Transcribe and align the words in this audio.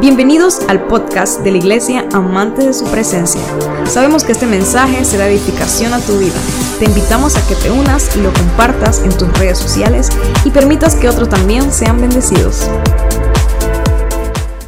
Bienvenidos 0.00 0.66
al 0.70 0.86
podcast 0.86 1.42
de 1.42 1.50
la 1.50 1.58
Iglesia 1.58 2.08
Amante 2.14 2.64
de 2.64 2.72
su 2.72 2.90
Presencia. 2.90 3.42
Sabemos 3.86 4.24
que 4.24 4.32
este 4.32 4.46
mensaje 4.46 5.04
será 5.04 5.28
edificación 5.28 5.92
a 5.92 6.00
tu 6.00 6.18
vida. 6.18 6.40
Te 6.78 6.86
invitamos 6.86 7.36
a 7.36 7.46
que 7.46 7.54
te 7.54 7.70
unas 7.70 8.16
y 8.16 8.22
lo 8.22 8.32
compartas 8.32 9.04
en 9.04 9.10
tus 9.10 9.30
redes 9.38 9.58
sociales 9.58 10.08
y 10.46 10.50
permitas 10.52 10.96
que 10.96 11.06
otros 11.06 11.28
también 11.28 11.70
sean 11.70 12.00
bendecidos. 12.00 12.66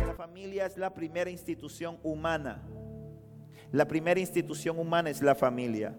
La 0.07 0.15
familia 0.19 0.67
es 0.67 0.77
la 0.77 0.93
primera 0.93 1.31
institución 1.31 1.97
humana. 2.03 2.63
La 3.71 3.89
primera 3.89 4.21
institución 4.21 4.79
humana 4.79 5.09
es 5.09 5.23
la 5.23 5.35
familia. 5.35 5.99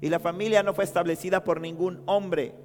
Y 0.00 0.08
la 0.08 0.18
familia 0.18 0.64
no 0.64 0.74
fue 0.74 0.82
establecida 0.82 1.44
por 1.44 1.60
ningún 1.60 2.02
hombre. 2.06 2.56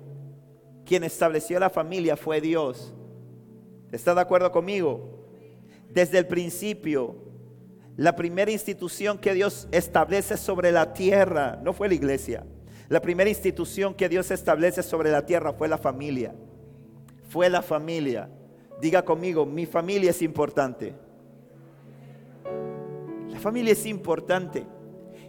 Quien 0.83 1.03
estableció 1.03 1.59
la 1.59 1.69
familia 1.69 2.17
fue 2.17 2.41
Dios. 2.41 2.95
¿Está 3.91 4.15
de 4.15 4.21
acuerdo 4.21 4.51
conmigo? 4.51 5.16
Desde 5.97 6.19
el 6.19 6.27
principio, 6.27 7.15
la 7.95 8.15
primera 8.15 8.51
institución 8.51 9.17
que 9.17 9.33
Dios 9.33 9.67
establece 9.71 10.37
sobre 10.37 10.71
la 10.71 10.93
tierra 10.93 11.59
no 11.63 11.73
fue 11.73 11.87
la 11.87 11.95
iglesia. 11.95 12.45
La 12.87 13.01
primera 13.01 13.31
institución 13.31 13.95
que 13.95 14.07
Dios 14.07 14.29
establece 14.29 14.83
sobre 14.83 15.09
la 15.09 15.25
tierra 15.25 15.53
fue 15.53 15.67
la 15.67 15.79
familia. 15.79 16.35
Fue 17.29 17.49
la 17.49 17.63
familia. 17.63 18.29
Diga 18.79 19.03
conmigo, 19.03 19.43
mi 19.47 19.65
familia 19.65 20.11
es 20.11 20.21
importante. 20.21 20.93
La 23.29 23.39
familia 23.39 23.73
es 23.73 23.83
importante. 23.87 24.67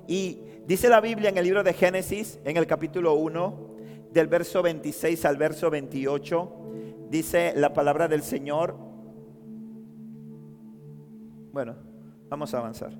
Y 0.07 0.39
dice 0.67 0.91
la 0.91 1.01
Biblia 1.01 1.31
en 1.31 1.39
el 1.39 1.45
libro 1.45 1.63
de 1.63 1.73
Génesis, 1.73 2.41
en 2.45 2.59
el 2.59 2.67
capítulo 2.67 3.15
1, 3.15 3.71
del 4.13 4.27
verso 4.27 4.63
26 4.63 5.25
al 5.25 5.39
verso 5.39 5.71
28, 5.71 6.53
dice 7.09 7.55
la 7.57 7.73
palabra 7.73 8.07
del 8.07 8.23
Señor. 8.23 8.88
Bueno, 11.53 11.77
vamos 12.29 12.53
a 12.55 12.59
avanzar. 12.59 12.93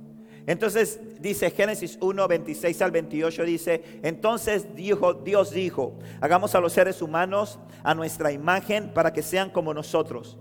Entonces 0.47 1.01
dice 1.21 1.51
Génesis 1.51 1.99
1, 2.01 2.27
26 2.27 2.81
al 2.81 2.91
28, 2.91 3.45
dice, 3.45 4.01
entonces 4.03 4.75
dijo, 4.75 5.13
Dios 5.13 5.51
dijo, 5.51 5.99
hagamos 6.23 6.55
a 6.55 6.61
los 6.61 6.73
seres 6.73 7.03
humanos 7.03 7.59
a 7.83 7.95
nuestra 7.95 8.33
imagen 8.33 8.93
para 8.95 9.13
que 9.13 9.23
sean 9.23 9.51
como 9.51 9.75
nosotros. 9.75 10.39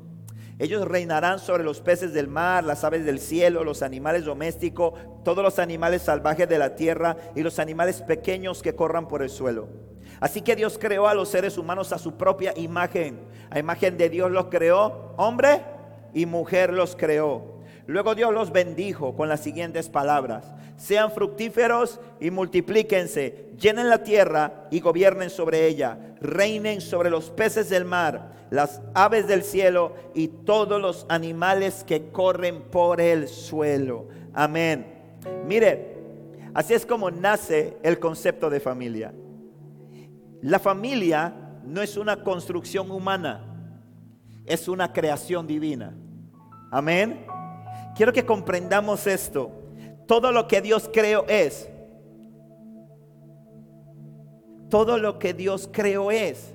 Ellos 0.59 0.87
reinarán 0.87 1.39
sobre 1.39 1.63
los 1.63 1.81
peces 1.81 2.13
del 2.13 2.29
mar, 2.29 2.63
las 2.63 2.83
aves 2.83 3.05
del 3.05 3.19
cielo, 3.19 3.63
los 3.63 3.83
animales 3.83 4.23
domésticos, 4.23 4.93
todos 5.25 5.43
los 5.43 5.59
animales 5.59 6.03
salvajes 6.03 6.47
de 6.47 6.57
la 6.57 6.75
tierra 6.75 7.17
y 7.35 7.43
los 7.43 7.59
animales 7.59 8.01
pequeños 8.01 8.63
que 8.63 8.75
corran 8.75 9.07
por 9.07 9.21
el 9.21 9.29
suelo. 9.29 9.67
Así 10.19 10.41
que 10.41 10.55
Dios 10.55 10.79
creó 10.79 11.07
a 11.07 11.13
los 11.13 11.29
seres 11.29 11.57
humanos 11.57 11.91
a 11.91 11.99
su 11.99 12.17
propia 12.17 12.53
imagen. 12.55 13.19
A 13.49 13.59
imagen 13.59 13.97
de 13.97 14.09
Dios 14.09 14.31
los 14.31 14.45
creó, 14.45 15.13
hombre 15.17 15.61
y 16.13 16.25
mujer 16.25 16.73
los 16.73 16.95
creó. 16.95 17.56
Luego 17.87 18.15
Dios 18.15 18.33
los 18.33 18.51
bendijo 18.51 19.15
con 19.15 19.29
las 19.29 19.39
siguientes 19.39 19.87
palabras. 19.89 20.53
Sean 20.75 21.09
fructíferos 21.09 22.01
y 22.19 22.29
multiplíquense, 22.31 23.49
llenen 23.57 23.89
la 23.89 24.03
tierra 24.03 24.67
y 24.69 24.81
gobiernen 24.81 25.29
sobre 25.29 25.65
ella, 25.67 25.97
reinen 26.19 26.81
sobre 26.81 27.09
los 27.09 27.31
peces 27.31 27.69
del 27.69 27.85
mar, 27.85 28.47
las 28.51 28.81
aves 28.93 29.25
del 29.27 29.41
cielo 29.41 29.95
y 30.13 30.27
todos 30.27 30.81
los 30.81 31.05
animales 31.07 31.85
que 31.85 32.11
corren 32.11 32.61
por 32.63 32.99
el 32.99 33.29
suelo. 33.29 34.09
Amén. 34.33 34.85
Mire, 35.45 35.95
así 36.53 36.73
es 36.73 36.85
como 36.85 37.09
nace 37.09 37.77
el 37.83 37.99
concepto 37.99 38.49
de 38.49 38.59
familia. 38.59 39.13
La 40.41 40.59
familia 40.59 41.33
no 41.63 41.81
es 41.81 41.95
una 41.95 42.21
construcción 42.21 42.91
humana, 42.91 43.45
es 44.45 44.67
una 44.67 44.91
creación 44.91 45.47
divina. 45.47 45.95
Amén. 46.69 47.25
Quiero 47.97 48.13
que 48.13 48.25
comprendamos 48.25 49.07
esto. 49.07 49.51
Todo 50.05 50.31
lo 50.31 50.47
que 50.47 50.61
Dios 50.61 50.87
creó 50.93 51.25
es. 51.27 51.67
Todo 54.69 54.99
lo 54.99 55.17
que 55.17 55.33
Dios 55.33 55.67
creó 55.71 56.11
es. 56.11 56.53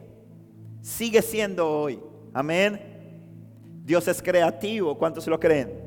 Sigue 0.82 1.20
siendo 1.20 1.68
hoy. 1.68 2.00
Amén. 2.32 2.80
Dios 3.84 4.06
es 4.06 4.22
creativo. 4.22 4.96
¿Cuántos 4.96 5.26
lo 5.26 5.40
creen? 5.40 5.82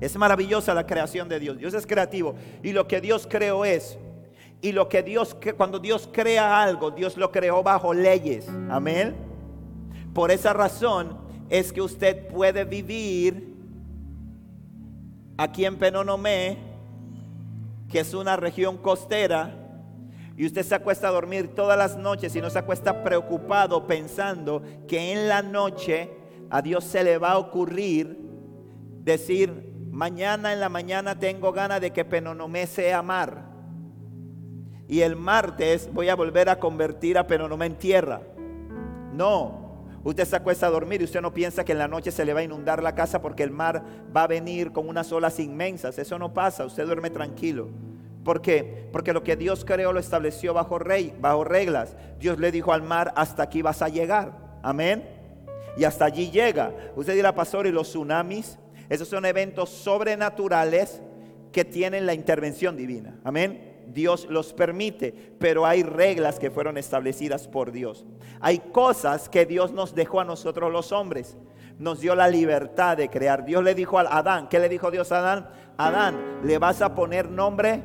Es 0.00 0.16
maravillosa 0.16 0.74
la 0.74 0.86
creación 0.86 1.28
de 1.28 1.40
Dios. 1.40 1.58
Dios 1.58 1.74
es 1.74 1.84
creativo. 1.84 2.36
Y 2.62 2.72
lo 2.72 2.86
que 2.86 3.00
Dios 3.00 3.26
creó 3.28 3.64
es. 3.64 3.98
Y 4.60 4.70
lo 4.70 4.88
que 4.88 5.02
Dios, 5.02 5.36
cuando 5.56 5.80
Dios 5.80 6.08
crea 6.12 6.62
algo, 6.62 6.92
Dios 6.92 7.16
lo 7.16 7.32
creó 7.32 7.64
bajo 7.64 7.92
leyes. 7.92 8.48
Amén. 8.70 9.16
Por 10.14 10.30
esa 10.30 10.52
razón 10.52 11.18
es 11.50 11.72
que 11.72 11.82
usted 11.82 12.28
puede 12.28 12.64
vivir 12.64 13.45
aquí 15.36 15.64
en 15.64 15.76
Penonomé, 15.76 16.58
que 17.90 18.00
es 18.00 18.14
una 18.14 18.36
región 18.36 18.76
costera, 18.78 19.54
y 20.36 20.44
usted 20.44 20.62
se 20.62 20.74
acuesta 20.74 21.08
a 21.08 21.12
dormir 21.12 21.54
todas 21.54 21.78
las 21.78 21.96
noches 21.96 22.36
y 22.36 22.40
no 22.40 22.50
se 22.50 22.58
acuesta 22.58 23.02
preocupado 23.02 23.86
pensando 23.86 24.62
que 24.86 25.12
en 25.12 25.28
la 25.28 25.42
noche 25.42 26.10
a 26.50 26.60
Dios 26.60 26.84
se 26.84 27.02
le 27.02 27.16
va 27.16 27.32
a 27.32 27.38
ocurrir 27.38 28.18
decir, 29.02 29.72
mañana 29.90 30.52
en 30.52 30.60
la 30.60 30.68
mañana 30.68 31.18
tengo 31.18 31.52
ganas 31.52 31.80
de 31.80 31.90
que 31.92 32.04
Penonomé 32.04 32.66
sea 32.66 33.00
mar. 33.00 33.46
Y 34.88 35.00
el 35.00 35.16
martes 35.16 35.88
voy 35.92 36.10
a 36.10 36.14
volver 36.14 36.48
a 36.50 36.60
convertir 36.60 37.16
a 37.16 37.26
Penonomé 37.26 37.66
en 37.66 37.76
tierra. 37.76 38.20
No, 39.14 39.65
Usted 40.06 40.24
se 40.24 40.36
acuesta 40.36 40.68
a 40.68 40.70
dormir 40.70 41.00
y 41.00 41.04
usted 41.04 41.20
no 41.20 41.34
piensa 41.34 41.64
que 41.64 41.72
en 41.72 41.78
la 41.78 41.88
noche 41.88 42.12
se 42.12 42.24
le 42.24 42.32
va 42.32 42.38
a 42.38 42.44
inundar 42.44 42.80
la 42.80 42.94
casa 42.94 43.20
porque 43.20 43.42
el 43.42 43.50
mar 43.50 43.82
va 44.16 44.22
a 44.22 44.26
venir 44.28 44.70
con 44.70 44.88
unas 44.88 45.10
olas 45.10 45.40
inmensas. 45.40 45.98
Eso 45.98 46.16
no 46.16 46.32
pasa, 46.32 46.64
usted 46.64 46.86
duerme 46.86 47.10
tranquilo. 47.10 47.70
¿Por 48.22 48.40
qué? 48.40 48.88
Porque 48.92 49.12
lo 49.12 49.24
que 49.24 49.34
Dios 49.34 49.64
creó 49.64 49.92
lo 49.92 49.98
estableció 49.98 50.54
bajo, 50.54 50.78
rey, 50.78 51.12
bajo 51.20 51.42
reglas. 51.42 51.96
Dios 52.20 52.38
le 52.38 52.52
dijo 52.52 52.72
al 52.72 52.82
mar, 52.82 53.12
hasta 53.16 53.42
aquí 53.42 53.62
vas 53.62 53.82
a 53.82 53.88
llegar. 53.88 54.30
Amén. 54.62 55.08
Y 55.76 55.82
hasta 55.82 56.04
allí 56.04 56.30
llega. 56.30 56.72
Usted 56.94 57.14
dirá, 57.14 57.34
pastor, 57.34 57.66
y 57.66 57.72
los 57.72 57.88
tsunamis, 57.88 58.60
esos 58.88 59.08
son 59.08 59.24
eventos 59.24 59.70
sobrenaturales 59.70 61.00
que 61.50 61.64
tienen 61.64 62.06
la 62.06 62.14
intervención 62.14 62.76
divina. 62.76 63.18
Amén. 63.24 63.65
Dios 63.86 64.26
los 64.30 64.52
permite, 64.52 65.34
pero 65.38 65.66
hay 65.66 65.82
reglas 65.82 66.38
que 66.38 66.50
fueron 66.50 66.78
establecidas 66.78 67.48
por 67.48 67.72
Dios. 67.72 68.04
Hay 68.40 68.58
cosas 68.58 69.28
que 69.28 69.46
Dios 69.46 69.72
nos 69.72 69.94
dejó 69.94 70.20
a 70.20 70.24
nosotros 70.24 70.72
los 70.72 70.92
hombres. 70.92 71.36
Nos 71.78 72.00
dio 72.00 72.14
la 72.14 72.28
libertad 72.28 72.96
de 72.96 73.08
crear. 73.08 73.44
Dios 73.44 73.62
le 73.62 73.74
dijo 73.74 73.98
a 73.98 74.02
Adán, 74.02 74.48
¿qué 74.48 74.58
le 74.58 74.68
dijo 74.68 74.90
Dios 74.90 75.12
a 75.12 75.18
Adán? 75.18 75.48
Adán, 75.76 76.40
le 76.44 76.58
vas 76.58 76.80
a 76.82 76.94
poner 76.94 77.30
nombre 77.30 77.82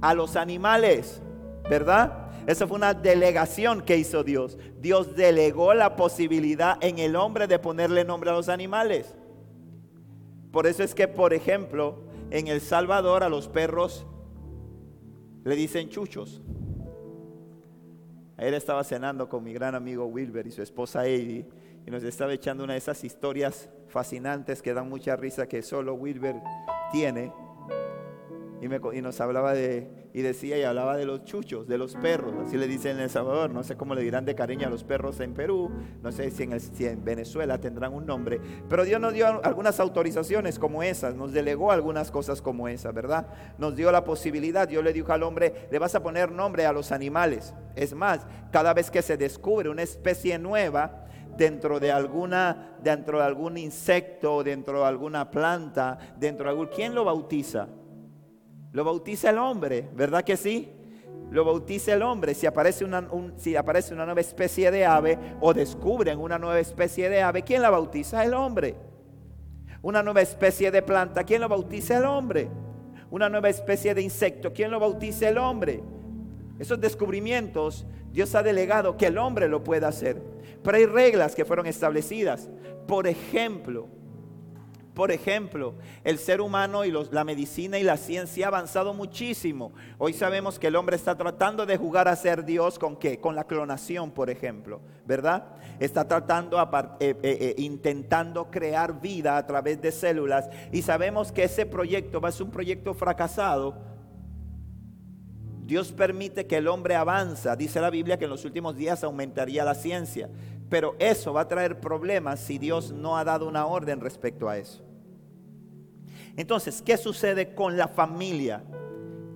a 0.00 0.14
los 0.14 0.36
animales, 0.36 1.20
¿verdad? 1.68 2.30
Esa 2.46 2.66
fue 2.66 2.76
una 2.76 2.94
delegación 2.94 3.82
que 3.82 3.96
hizo 3.96 4.24
Dios. 4.24 4.58
Dios 4.80 5.14
delegó 5.14 5.74
la 5.74 5.96
posibilidad 5.96 6.76
en 6.80 6.98
el 6.98 7.16
hombre 7.16 7.46
de 7.46 7.58
ponerle 7.58 8.04
nombre 8.04 8.30
a 8.30 8.34
los 8.34 8.48
animales. 8.48 9.14
Por 10.50 10.66
eso 10.66 10.82
es 10.82 10.94
que, 10.94 11.08
por 11.08 11.32
ejemplo, 11.32 12.02
en 12.30 12.48
El 12.48 12.60
Salvador 12.60 13.22
a 13.22 13.28
los 13.28 13.48
perros 13.48 14.06
le 15.44 15.56
dicen 15.56 15.88
chuchos. 15.88 16.42
Él 18.38 18.54
estaba 18.54 18.82
cenando 18.82 19.28
con 19.28 19.44
mi 19.44 19.52
gran 19.52 19.74
amigo 19.74 20.06
Wilber 20.06 20.46
y 20.46 20.50
su 20.50 20.62
esposa 20.62 21.06
Eddie 21.06 21.46
y 21.86 21.90
nos 21.90 22.02
estaba 22.02 22.32
echando 22.32 22.64
una 22.64 22.72
de 22.72 22.78
esas 22.78 23.04
historias 23.04 23.68
fascinantes 23.88 24.62
que 24.62 24.74
dan 24.74 24.88
mucha 24.88 25.16
risa 25.16 25.46
que 25.46 25.62
solo 25.62 25.94
Wilber 25.94 26.36
tiene 26.90 27.32
y, 28.62 29.02
nos 29.02 29.20
hablaba 29.20 29.54
de, 29.54 29.90
y 30.14 30.22
decía 30.22 30.56
y 30.56 30.62
hablaba 30.62 30.96
de 30.96 31.04
los 31.04 31.24
chuchos, 31.24 31.66
de 31.66 31.78
los 31.78 31.96
perros, 31.96 32.32
así 32.46 32.56
le 32.56 32.68
dicen 32.68 32.96
en 32.96 33.02
El 33.04 33.10
Salvador, 33.10 33.50
no 33.50 33.64
sé 33.64 33.76
cómo 33.76 33.96
le 33.96 34.02
dirán 34.02 34.24
de 34.24 34.36
cariño 34.36 34.68
a 34.68 34.70
los 34.70 34.84
perros 34.84 35.18
en 35.18 35.34
Perú, 35.34 35.68
no 36.00 36.12
sé 36.12 36.30
si 36.30 36.44
en, 36.44 36.60
si 36.60 36.86
en 36.86 37.04
Venezuela 37.04 37.58
tendrán 37.58 37.92
un 37.92 38.06
nombre, 38.06 38.40
pero 38.68 38.84
Dios 38.84 39.00
nos 39.00 39.14
dio 39.14 39.26
algunas 39.44 39.80
autorizaciones 39.80 40.60
como 40.60 40.84
esas, 40.84 41.16
nos 41.16 41.32
delegó 41.32 41.72
algunas 41.72 42.12
cosas 42.12 42.40
como 42.40 42.68
esas, 42.68 42.94
¿verdad? 42.94 43.26
Nos 43.58 43.74
dio 43.74 43.90
la 43.90 44.04
posibilidad, 44.04 44.68
Dios 44.68 44.84
le 44.84 44.92
dijo 44.92 45.12
al 45.12 45.24
hombre, 45.24 45.66
le 45.72 45.78
vas 45.80 45.96
a 45.96 46.02
poner 46.02 46.30
nombre 46.30 46.64
a 46.64 46.72
los 46.72 46.92
animales, 46.92 47.54
es 47.74 47.94
más, 47.94 48.24
cada 48.52 48.74
vez 48.74 48.92
que 48.92 49.02
se 49.02 49.16
descubre 49.16 49.70
una 49.70 49.82
especie 49.82 50.38
nueva, 50.38 51.06
dentro 51.36 51.80
de 51.80 51.90
alguna 51.90 52.76
dentro 52.82 53.18
de 53.18 53.24
algún 53.24 53.56
insecto, 53.56 54.44
dentro 54.44 54.80
de 54.80 54.86
alguna 54.86 55.30
planta, 55.30 55.98
dentro 56.18 56.44
de 56.44 56.50
algún 56.50 56.66
¿quién 56.66 56.94
lo 56.94 57.04
bautiza? 57.04 57.68
Lo 58.72 58.84
bautiza 58.84 59.30
el 59.30 59.38
hombre, 59.38 59.88
¿verdad 59.94 60.24
que 60.24 60.36
sí? 60.36 60.72
Lo 61.30 61.44
bautiza 61.44 61.94
el 61.94 62.02
hombre. 62.02 62.34
Si 62.34 62.46
aparece, 62.46 62.84
una, 62.84 63.06
si 63.36 63.54
aparece 63.54 63.94
una 63.94 64.04
nueva 64.04 64.20
especie 64.20 64.70
de 64.70 64.84
ave 64.84 65.18
o 65.40 65.54
descubren 65.54 66.18
una 66.18 66.38
nueva 66.38 66.58
especie 66.58 67.08
de 67.08 67.22
ave, 67.22 67.42
¿quién 67.42 67.62
la 67.62 67.70
bautiza? 67.70 68.24
El 68.24 68.34
hombre. 68.34 68.74
Una 69.82 70.02
nueva 70.02 70.20
especie 70.20 70.70
de 70.70 70.82
planta, 70.82 71.24
¿quién 71.24 71.40
lo 71.40 71.48
bautiza? 71.48 71.98
El 71.98 72.04
hombre. 72.04 72.48
Una 73.10 73.28
nueva 73.28 73.48
especie 73.48 73.94
de 73.94 74.02
insecto, 74.02 74.52
¿quién 74.52 74.70
lo 74.70 74.80
bautiza? 74.80 75.28
El 75.28 75.38
hombre. 75.38 75.82
Esos 76.58 76.80
descubrimientos 76.80 77.86
Dios 78.12 78.34
ha 78.34 78.42
delegado 78.42 78.96
que 78.96 79.06
el 79.06 79.18
hombre 79.18 79.48
lo 79.48 79.64
pueda 79.64 79.88
hacer. 79.88 80.22
Pero 80.62 80.76
hay 80.76 80.86
reglas 80.86 81.34
que 81.34 81.44
fueron 81.44 81.66
establecidas. 81.66 82.50
Por 82.86 83.06
ejemplo, 83.06 83.88
Por 84.94 85.10
ejemplo, 85.10 85.74
el 86.04 86.18
ser 86.18 86.42
humano 86.42 86.84
y 86.84 86.92
la 87.10 87.24
medicina 87.24 87.78
y 87.78 87.82
la 87.82 87.96
ciencia 87.96 88.46
ha 88.46 88.48
avanzado 88.48 88.92
muchísimo. 88.92 89.72
Hoy 89.96 90.12
sabemos 90.12 90.58
que 90.58 90.66
el 90.66 90.76
hombre 90.76 90.96
está 90.96 91.16
tratando 91.16 91.64
de 91.64 91.78
jugar 91.78 92.08
a 92.08 92.16
ser 92.16 92.44
Dios 92.44 92.78
con 92.78 92.96
qué? 92.96 93.18
Con 93.18 93.34
la 93.34 93.44
clonación, 93.44 94.10
por 94.10 94.28
ejemplo, 94.28 94.82
¿verdad? 95.06 95.44
Está 95.80 96.06
tratando, 96.06 96.60
eh, 96.60 96.66
eh, 97.00 97.16
eh, 97.22 97.54
intentando 97.56 98.50
crear 98.50 99.00
vida 99.00 99.38
a 99.38 99.46
través 99.46 99.80
de 99.80 99.92
células 99.92 100.50
y 100.70 100.82
sabemos 100.82 101.32
que 101.32 101.44
ese 101.44 101.64
proyecto 101.64 102.20
va 102.20 102.28
a 102.28 102.32
ser 102.32 102.44
un 102.44 102.52
proyecto 102.52 102.92
fracasado. 102.92 103.92
Dios 105.64 105.90
permite 105.90 106.46
que 106.46 106.58
el 106.58 106.68
hombre 106.68 106.96
avanza. 106.96 107.56
Dice 107.56 107.80
la 107.80 107.88
Biblia 107.88 108.18
que 108.18 108.24
en 108.24 108.30
los 108.30 108.44
últimos 108.44 108.76
días 108.76 109.02
aumentaría 109.04 109.64
la 109.64 109.74
ciencia. 109.74 110.28
Pero 110.72 110.96
eso 110.98 111.34
va 111.34 111.42
a 111.42 111.48
traer 111.48 111.78
problemas 111.78 112.40
si 112.40 112.56
Dios 112.56 112.92
no 112.92 113.18
ha 113.18 113.24
dado 113.24 113.46
una 113.46 113.66
orden 113.66 114.00
respecto 114.00 114.48
a 114.48 114.56
eso. 114.56 114.82
Entonces, 116.34 116.80
¿qué 116.80 116.96
sucede 116.96 117.54
con 117.54 117.76
la 117.76 117.88
familia? 117.88 118.64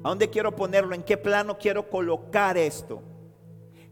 ¿A 0.03 0.09
dónde 0.09 0.31
quiero 0.31 0.56
ponerlo? 0.56 0.94
¿En 0.94 1.03
qué 1.03 1.19
plano 1.19 1.59
quiero 1.59 1.91
colocar 1.91 2.56
esto? 2.56 3.03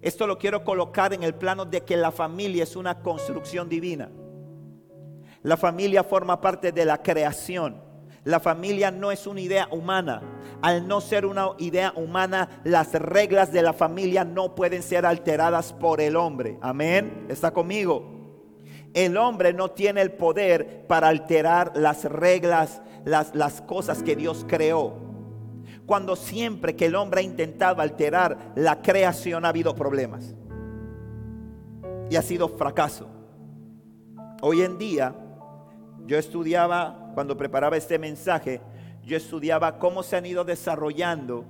Esto 0.01 0.27
lo 0.27 0.39
quiero 0.39 0.65
colocar 0.65 1.13
en 1.13 1.23
el 1.23 1.35
plano 1.35 1.67
de 1.67 1.83
que 1.83 1.99
la 1.99 2.11
familia 2.11 2.63
es 2.63 2.77
una 2.77 3.03
construcción 3.03 3.69
divina. 3.69 4.11
La 5.43 5.59
familia 5.59 6.03
forma 6.03 6.41
parte 6.41 6.73
de 6.73 6.87
la 6.87 7.03
creación. 7.03 7.79
La 8.25 8.41
familia 8.41 8.91
no 8.91 9.13
es 9.13 9.27
una 9.27 9.41
idea 9.41 9.69
humana. 9.71 10.23
Al 10.63 10.89
no 10.89 11.03
ser 11.03 11.27
una 11.27 11.51
idea 11.59 11.93
humana, 11.95 12.49
las 12.65 12.95
reglas 12.95 13.53
de 13.53 13.61
la 13.61 13.75
familia 13.75 14.25
no 14.25 14.55
pueden 14.55 14.83
ser 14.83 15.05
alteradas 15.05 15.75
por 15.75 16.01
el 16.01 16.17
hombre. 16.17 16.59
Amén. 16.63 17.27
¿Está 17.29 17.53
conmigo? 17.53 18.11
El 18.95 19.19
hombre 19.19 19.53
no 19.53 19.73
tiene 19.73 20.01
el 20.01 20.13
poder 20.13 20.87
para 20.87 21.09
alterar 21.09 21.73
las 21.75 22.05
reglas, 22.05 22.81
las, 23.05 23.35
las 23.35 23.61
cosas 23.61 24.03
que 24.03 24.17
Dios 24.17 24.47
creó. 24.49 24.95
Cuando 25.85 26.17
siempre 26.17 26.75
que 26.75 26.87
el 26.87 26.95
hombre 26.95 27.21
ha 27.21 27.25
intentado 27.25 27.83
alterar 27.83 28.53
la 28.55 28.81
creación 28.81 29.45
ha 29.45 29.49
habido 29.49 29.75
problemas. 29.75 30.35
Y 32.09 32.17
ha 32.17 32.23
sido 32.23 32.49
fracaso. 32.49 33.09
Hoy 34.41 34.63
en 34.63 34.79
día, 34.79 35.15
yo 36.07 36.17
estudiaba 36.17 37.04
cuando 37.15 37.37
preparaba 37.37 37.77
este 37.77 37.99
mensaje, 37.99 38.61
yo 39.05 39.17
estudiaba 39.17 39.79
cómo 39.79 40.03
se 40.03 40.17
han 40.17 40.27
ido 40.27 40.45
desarrollando 40.45 41.45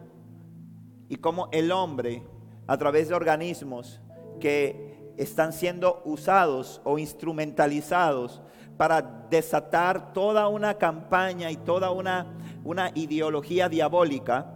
y 1.08 1.16
cómo 1.16 1.48
el 1.52 1.72
hombre, 1.72 2.22
a 2.66 2.76
través 2.78 3.08
de 3.08 3.14
organismos 3.14 4.00
que 4.40 5.12
están 5.16 5.52
siendo 5.52 6.02
usados 6.04 6.80
o 6.84 6.98
instrumentalizados 6.98 8.40
para 8.76 9.02
desatar 9.30 10.12
toda 10.12 10.48
una 10.48 10.74
campaña 10.74 11.50
y 11.50 11.56
toda 11.56 11.90
una, 11.90 12.26
una 12.64 12.90
ideología 12.94 13.68
diabólica, 13.68 14.54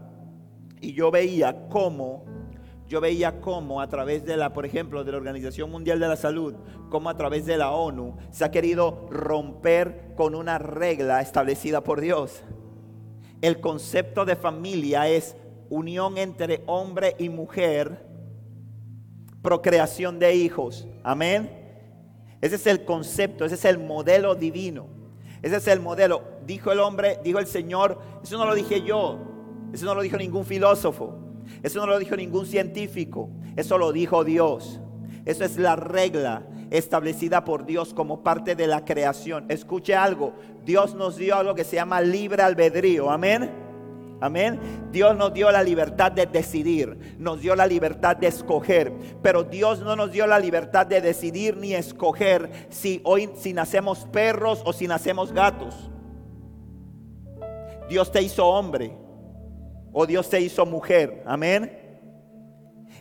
y 0.81 0.93
yo 0.93 1.11
veía 1.11 1.69
cómo 1.69 2.25
yo 2.89 3.03
veía 3.03 3.41
cómo 3.41 3.83
a 3.83 3.89
través 3.89 4.25
de 4.25 4.37
la, 4.37 4.55
por 4.55 4.65
ejemplo, 4.65 5.05
de 5.05 5.13
la 5.13 5.19
Organización 5.19 5.71
Mundial 5.71 6.01
de 6.01 6.09
la 6.09 6.17
Salud, 6.17 6.55
cómo 6.89 7.11
a 7.11 7.17
través 7.17 7.45
de 7.45 7.59
la 7.59 7.71
ONU 7.71 8.17
se 8.31 8.45
ha 8.45 8.51
querido 8.51 9.07
romper 9.11 10.15
con 10.17 10.35
una 10.35 10.59
regla 10.59 11.21
establecida 11.21 11.83
por 11.83 12.01
Dios. 12.01 12.43
El 13.43 13.61
concepto 13.61 14.25
de 14.25 14.37
familia 14.37 15.07
es 15.07 15.37
unión 15.69 16.17
entre 16.17 16.63
hombre 16.67 17.15
y 17.19 17.29
mujer, 17.29 18.07
procreación 19.43 20.19
de 20.19 20.35
hijos. 20.35 20.89
Amén. 21.05 21.51
Ese 22.41 22.57
es 22.57 22.67
el 22.67 22.87
concepto, 22.87 23.45
ese 23.45 23.57
es 23.57 23.65
el 23.67 23.79
modelo 23.79 24.35
divino. 24.35 24.87
Ese 25.43 25.57
es 25.57 25.69
el 25.69 25.81
modelo. 25.81 26.23
Dijo 26.47 26.73
el 26.73 26.81
hombre, 26.81 27.21
dijo 27.23 27.39
el 27.39 27.47
Señor, 27.47 28.01
eso 28.23 28.39
no 28.39 28.47
lo 28.47 28.55
dije 28.55 28.83
yo, 28.83 29.19
eso 29.73 29.85
no 29.85 29.95
lo 29.95 30.01
dijo 30.01 30.17
ningún 30.17 30.47
filósofo. 30.47 31.28
Eso 31.63 31.81
no 31.81 31.87
lo 31.87 31.99
dijo 31.99 32.17
ningún 32.17 32.47
científico, 32.47 33.31
eso 33.57 33.79
lo 33.79 33.93
dijo 33.93 34.25
Dios. 34.25 34.81
Eso 35.25 35.45
es 35.45 35.59
la 35.59 35.77
regla 35.77 36.47
establecida 36.71 37.45
por 37.45 37.67
Dios 37.67 37.93
como 37.93 38.23
parte 38.23 38.55
de 38.55 38.67
la 38.67 38.85
creación. 38.85 39.47
Escuche 39.49 39.95
algo, 39.95 40.33
Dios 40.65 40.95
nos 40.95 41.17
dio 41.17 41.37
algo 41.37 41.55
que 41.55 41.65
se 41.65 41.77
llama 41.77 42.01
libre 42.01 42.43
albedrío, 42.43 43.11
amén. 43.11 43.51
Amén. 44.21 44.59
Dios 44.91 45.17
nos 45.17 45.33
dio 45.33 45.51
la 45.53 45.63
libertad 45.63 46.11
de 46.11 46.27
decidir, 46.27 47.17
nos 47.19 47.41
dio 47.41 47.55
la 47.55 47.67
libertad 47.67 48.17
de 48.17 48.27
escoger, 48.27 48.93
pero 49.23 49.45
Dios 49.45 49.79
no 49.81 49.95
nos 49.95 50.11
dio 50.11 50.27
la 50.27 50.41
libertad 50.41 50.87
de 50.87 51.01
decidir 51.01 51.57
ni 51.57 51.75
escoger 51.75 52.51
si 52.69 53.01
hoy 53.05 53.31
si 53.37 53.53
nacemos 53.53 54.07
perros 54.07 54.61
o 54.65 54.73
si 54.73 54.89
nacemos 54.89 55.33
gatos. 55.33 55.91
Dios 57.89 58.11
te 58.11 58.21
hizo 58.21 58.47
hombre 58.47 58.97
o 60.01 60.07
Dios 60.07 60.31
te 60.31 60.41
hizo 60.41 60.65
mujer. 60.65 61.25
Amén. 61.27 61.77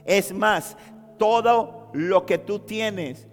Es 0.03 0.33
más, 0.33 0.75
todo 1.19 1.91
lo 1.93 2.25
que 2.25 2.39
tú 2.39 2.57
tienes, 2.57 3.27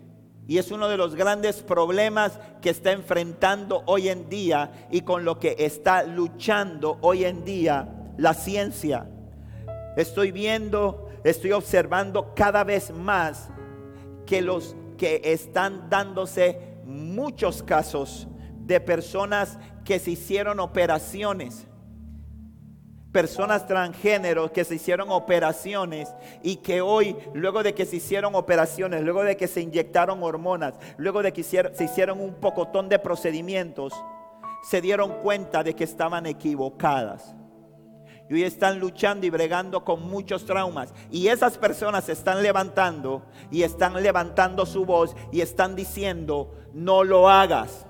y 0.46 0.58
es 0.58 0.70
uno 0.70 0.86
de 0.86 0.98
los 0.98 1.14
grandes 1.14 1.62
problemas 1.62 2.38
que 2.60 2.68
está 2.68 2.92
enfrentando 2.92 3.82
hoy 3.86 4.10
en 4.10 4.28
día 4.28 4.86
y 4.90 5.00
con 5.00 5.24
lo 5.24 5.38
que 5.38 5.56
está 5.58 6.02
luchando 6.02 6.98
hoy 7.00 7.24
en 7.24 7.42
día 7.46 7.88
la 8.18 8.34
ciencia. 8.34 9.08
Estoy 9.96 10.30
viendo, 10.30 11.08
estoy 11.24 11.52
observando 11.52 12.34
cada 12.34 12.64
vez 12.64 12.90
más 12.90 13.48
que 14.26 14.42
los 14.42 14.76
que 14.98 15.22
están 15.24 15.88
dándose 15.88 16.82
muchos 16.84 17.62
casos 17.62 18.28
de 18.58 18.78
personas 18.78 19.58
que 19.86 19.98
se 19.98 20.10
hicieron 20.10 20.60
operaciones 20.60 21.66
personas 23.14 23.68
transgéneros 23.68 24.50
que 24.50 24.64
se 24.64 24.74
hicieron 24.74 25.12
operaciones 25.12 26.12
y 26.42 26.56
que 26.56 26.80
hoy, 26.80 27.16
luego 27.32 27.62
de 27.62 27.72
que 27.72 27.86
se 27.86 27.96
hicieron 27.96 28.34
operaciones, 28.34 29.02
luego 29.02 29.22
de 29.22 29.36
que 29.36 29.46
se 29.46 29.60
inyectaron 29.60 30.20
hormonas, 30.20 30.74
luego 30.96 31.22
de 31.22 31.32
que 31.32 31.44
se 31.44 31.84
hicieron 31.84 32.20
un 32.20 32.34
pocotón 32.34 32.88
de 32.88 32.98
procedimientos, 32.98 33.92
se 34.64 34.80
dieron 34.80 35.20
cuenta 35.22 35.62
de 35.62 35.76
que 35.76 35.84
estaban 35.84 36.26
equivocadas. 36.26 37.36
Y 38.28 38.34
hoy 38.34 38.42
están 38.42 38.80
luchando 38.80 39.26
y 39.26 39.30
bregando 39.30 39.84
con 39.84 40.02
muchos 40.02 40.44
traumas. 40.44 40.92
Y 41.08 41.28
esas 41.28 41.56
personas 41.56 42.06
se 42.06 42.12
están 42.12 42.42
levantando 42.42 43.22
y 43.48 43.62
están 43.62 44.02
levantando 44.02 44.66
su 44.66 44.84
voz 44.84 45.14
y 45.30 45.40
están 45.40 45.76
diciendo, 45.76 46.52
no 46.72 47.04
lo 47.04 47.28
hagas. 47.28 47.86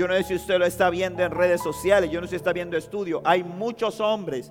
Yo 0.00 0.08
no 0.08 0.14
sé 0.14 0.24
si 0.24 0.34
usted 0.34 0.58
lo 0.58 0.64
está 0.64 0.88
viendo 0.88 1.22
en 1.22 1.30
redes 1.30 1.60
sociales, 1.60 2.10
yo 2.10 2.22
no 2.22 2.26
sé 2.26 2.30
si 2.30 2.36
está 2.36 2.54
viendo 2.54 2.74
estudio. 2.74 3.20
Hay 3.22 3.44
muchos 3.44 4.00
hombres 4.00 4.50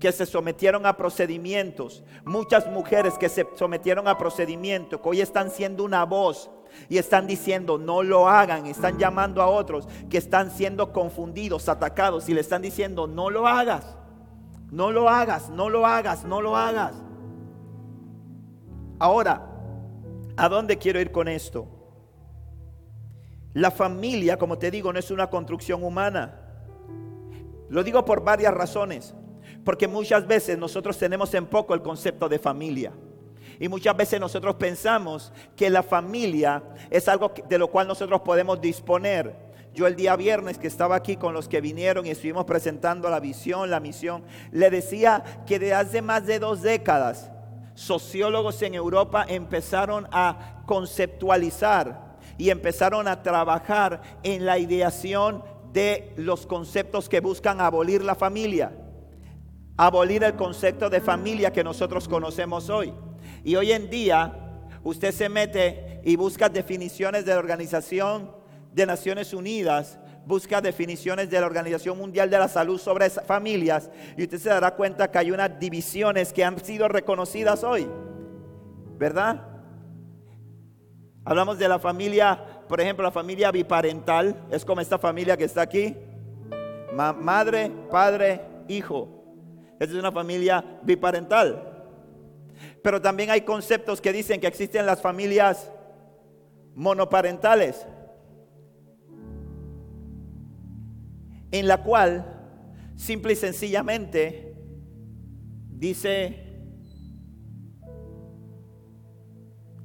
que 0.00 0.10
se 0.10 0.26
sometieron 0.26 0.86
a 0.86 0.96
procedimientos, 0.96 2.02
muchas 2.24 2.66
mujeres 2.66 3.16
que 3.16 3.28
se 3.28 3.46
sometieron 3.54 4.08
a 4.08 4.18
procedimientos, 4.18 5.00
que 5.00 5.08
hoy 5.08 5.20
están 5.20 5.52
siendo 5.52 5.84
una 5.84 6.04
voz 6.04 6.50
y 6.88 6.98
están 6.98 7.28
diciendo 7.28 7.78
no 7.78 8.02
lo 8.02 8.28
hagan, 8.28 8.66
están 8.66 8.98
llamando 8.98 9.40
a 9.40 9.46
otros 9.46 9.86
que 10.10 10.18
están 10.18 10.50
siendo 10.50 10.92
confundidos, 10.92 11.68
atacados 11.68 12.28
y 12.28 12.34
le 12.34 12.40
están 12.40 12.60
diciendo 12.60 13.06
no 13.06 13.30
lo 13.30 13.46
hagas, 13.46 13.96
no 14.72 14.90
lo 14.90 15.08
hagas, 15.08 15.48
no 15.48 15.70
lo 15.70 15.86
hagas, 15.86 16.24
no 16.24 16.42
lo 16.42 16.56
hagas. 16.56 17.00
Ahora, 18.98 19.46
¿a 20.36 20.48
dónde 20.48 20.76
quiero 20.76 21.00
ir 21.00 21.12
con 21.12 21.28
esto? 21.28 21.77
La 23.58 23.72
familia, 23.72 24.36
como 24.36 24.56
te 24.56 24.70
digo, 24.70 24.92
no 24.92 25.00
es 25.00 25.10
una 25.10 25.28
construcción 25.28 25.82
humana. 25.82 26.32
Lo 27.68 27.82
digo 27.82 28.04
por 28.04 28.22
varias 28.22 28.54
razones. 28.54 29.16
Porque 29.64 29.88
muchas 29.88 30.28
veces 30.28 30.56
nosotros 30.56 30.96
tenemos 30.96 31.34
en 31.34 31.44
poco 31.44 31.74
el 31.74 31.82
concepto 31.82 32.28
de 32.28 32.38
familia. 32.38 32.92
Y 33.58 33.68
muchas 33.68 33.96
veces 33.96 34.20
nosotros 34.20 34.54
pensamos 34.54 35.32
que 35.56 35.70
la 35.70 35.82
familia 35.82 36.62
es 36.88 37.08
algo 37.08 37.32
de 37.48 37.58
lo 37.58 37.66
cual 37.66 37.88
nosotros 37.88 38.20
podemos 38.20 38.60
disponer. 38.60 39.34
Yo 39.74 39.88
el 39.88 39.96
día 39.96 40.14
viernes 40.14 40.56
que 40.56 40.68
estaba 40.68 40.94
aquí 40.94 41.16
con 41.16 41.34
los 41.34 41.48
que 41.48 41.60
vinieron 41.60 42.06
y 42.06 42.10
estuvimos 42.10 42.44
presentando 42.44 43.10
la 43.10 43.18
visión, 43.18 43.70
la 43.70 43.80
misión, 43.80 44.22
le 44.52 44.70
decía 44.70 45.42
que 45.48 45.58
de 45.58 45.74
hace 45.74 46.00
más 46.00 46.26
de 46.26 46.38
dos 46.38 46.62
décadas, 46.62 47.32
sociólogos 47.74 48.62
en 48.62 48.76
Europa 48.76 49.26
empezaron 49.28 50.06
a 50.12 50.62
conceptualizar 50.64 52.07
y 52.38 52.50
empezaron 52.50 53.08
a 53.08 53.22
trabajar 53.22 54.00
en 54.22 54.46
la 54.46 54.58
ideación 54.58 55.42
de 55.72 56.14
los 56.16 56.46
conceptos 56.46 57.08
que 57.08 57.20
buscan 57.20 57.60
abolir 57.60 58.02
la 58.02 58.14
familia, 58.14 58.72
abolir 59.76 60.24
el 60.24 60.34
concepto 60.34 60.88
de 60.88 61.00
familia 61.00 61.52
que 61.52 61.64
nosotros 61.64 62.08
conocemos 62.08 62.70
hoy. 62.70 62.94
Y 63.44 63.56
hoy 63.56 63.72
en 63.72 63.90
día 63.90 64.62
usted 64.82 65.12
se 65.12 65.28
mete 65.28 66.00
y 66.04 66.16
busca 66.16 66.48
definiciones 66.48 67.24
de 67.24 67.32
la 67.32 67.38
Organización 67.38 68.30
de 68.72 68.86
Naciones 68.86 69.34
Unidas, 69.34 69.98
busca 70.24 70.60
definiciones 70.60 71.30
de 71.30 71.40
la 71.40 71.46
Organización 71.46 71.98
Mundial 71.98 72.30
de 72.30 72.38
la 72.38 72.48
Salud 72.48 72.78
sobre 72.78 73.10
familias 73.10 73.90
y 74.16 74.22
usted 74.22 74.38
se 74.38 74.48
dará 74.48 74.74
cuenta 74.74 75.10
que 75.10 75.18
hay 75.18 75.30
unas 75.30 75.58
divisiones 75.58 76.32
que 76.32 76.44
han 76.44 76.62
sido 76.64 76.86
reconocidas 76.86 77.64
hoy, 77.64 77.88
¿verdad? 78.96 79.57
Hablamos 81.28 81.58
de 81.58 81.68
la 81.68 81.78
familia 81.78 82.58
por 82.68 82.80
ejemplo, 82.80 83.02
la 83.02 83.10
familia 83.10 83.50
biparental 83.50 84.46
es 84.50 84.64
como 84.64 84.82
esta 84.82 84.98
familia 84.98 85.36
que 85.36 85.44
está 85.44 85.62
aquí. 85.62 85.96
madre, 86.92 87.72
padre, 87.90 88.42
hijo. 88.68 89.08
Esta 89.80 89.94
es 89.94 89.94
una 89.94 90.12
familia 90.12 90.62
biparental. 90.82 91.86
Pero 92.82 93.00
también 93.00 93.30
hay 93.30 93.40
conceptos 93.42 94.00
que 94.00 94.12
dicen 94.12 94.40
que 94.40 94.46
existen 94.46 94.84
las 94.84 95.00
familias 95.00 95.70
monoparentales, 96.74 97.86
en 101.50 101.66
la 101.66 101.82
cual 101.82 102.24
simple 102.96 103.32
y 103.32 103.36
sencillamente 103.36 104.54
dice 105.70 106.47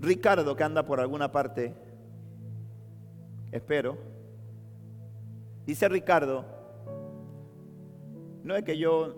Ricardo 0.04 0.54
que 0.54 0.64
anda 0.66 0.86
por 0.86 1.00
alguna 1.00 1.32
parte, 1.32 1.74
espero, 3.54 3.98
dice 5.66 5.88
Ricardo, 5.88 6.44
no 8.44 8.54
es 8.58 8.66
que 8.66 8.78
yo 8.78 9.16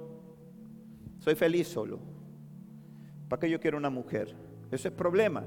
soy 1.17 1.33
feliz 1.33 1.67
solo, 1.67 1.99
¿para 3.27 3.39
qué 3.39 3.49
yo 3.49 3.59
quiero 3.59 3.79
una 3.79 3.89
mujer? 3.89 4.35
Eso 4.69 4.87
es 4.87 4.93
problema. 4.93 5.45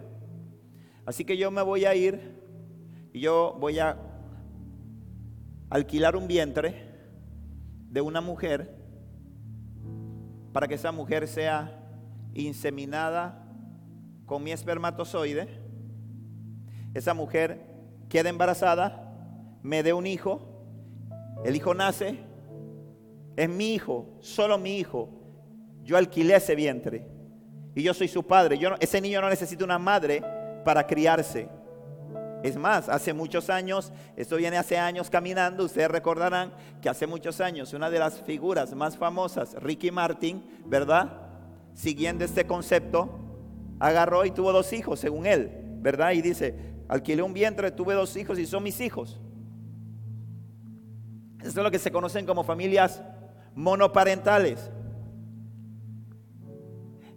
Así 1.07 1.25
que 1.25 1.37
yo 1.37 1.53
me 1.53 1.63
voy 1.63 1.85
a 1.85 1.95
ir 1.95 2.43
y 3.13 3.21
yo 3.21 3.57
voy 3.61 3.79
a 3.79 3.97
alquilar 5.71 6.17
un 6.17 6.27
vientre 6.27 6.85
de 7.91 8.01
una 8.01 8.21
mujer 8.21 8.75
para 10.53 10.67
que 10.67 10.75
esa 10.75 10.91
mujer 10.91 11.29
sea 11.29 11.81
inseminada 12.35 13.48
con 14.29 14.45
mi 14.45 14.53
espermatozoide, 14.53 15.49
esa 16.93 17.15
mujer 17.15 17.65
queda 18.09 18.29
embarazada, 18.29 19.11
me 19.63 19.83
dé 19.83 19.95
un 19.95 20.07
hijo, 20.07 20.63
el 21.45 21.57
hijo 21.57 21.75
nace, 21.75 22.19
es 23.37 23.49
mi 23.49 23.75
hijo, 23.75 24.19
solo 24.21 24.59
mi 24.59 24.79
hijo. 24.79 25.09
Yo 25.83 25.97
alquilé 25.97 26.37
ese 26.37 26.55
vientre 26.55 27.07
y 27.75 27.83
yo 27.83 27.95
soy 27.95 28.09
su 28.09 28.23
padre. 28.27 28.59
Ese 28.81 29.01
niño 29.01 29.23
no 29.23 29.31
necesita 29.31 29.65
una 29.65 29.79
madre 29.79 30.23
para 30.63 30.87
criarse. 30.87 31.49
Es 32.43 32.57
más, 32.57 32.89
hace 32.89 33.15
muchos 33.15 33.49
años, 33.49 33.93
esto 34.15 34.37
viene 34.37 34.59
hace 34.59 34.77
años 34.77 35.09
caminando, 35.09 35.65
ustedes 35.65 35.91
recordarán 35.91 36.53
que 36.83 36.91
hace 36.91 37.07
muchos 37.07 37.41
años 37.41 37.73
una 37.73 37.89
de 37.89 37.99
las 37.99 38.21
figuras 38.21 38.75
más 38.75 38.97
famosas, 38.97 39.55
Ricky 39.55 39.91
Martin, 39.91 40.45
¿verdad? 40.67 41.13
Siguiendo 41.73 42.25
este 42.25 42.47
concepto, 42.47 43.28
agarró 43.81 44.25
y 44.25 44.31
tuvo 44.31 44.53
dos 44.53 44.73
hijos, 44.73 45.01
según 45.01 45.27
él, 45.27 45.51
¿verdad? 45.81 46.13
Y 46.13 46.23
dice, 46.23 46.55
alquilé 46.89 47.23
un 47.23 47.33
vientre, 47.33 47.71
tuve 47.71 47.95
dos 47.95 48.17
hijos 48.17 48.39
y 48.39 48.47
son 48.47 48.63
mis 48.63 48.81
hijos. 48.81 49.21
Eso 51.41 51.49
es 51.49 51.57
lo 51.57 51.71
que 51.71 51.79
se 51.79 51.93
conocen 51.93 52.27
como 52.27 52.45
familias 52.45 53.03
monoparentales. 53.55 54.71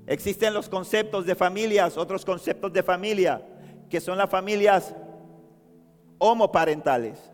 Existen 0.06 0.54
los 0.54 0.70
conceptos 0.70 1.26
de 1.26 1.36
familias, 1.36 1.98
otros 1.98 2.26
conceptos 2.26 2.72
de 2.74 2.84
familia, 2.84 3.42
que 3.90 4.02
son 4.02 4.18
las 4.18 4.30
familias 4.30 4.94
homoparentales. 6.18 7.32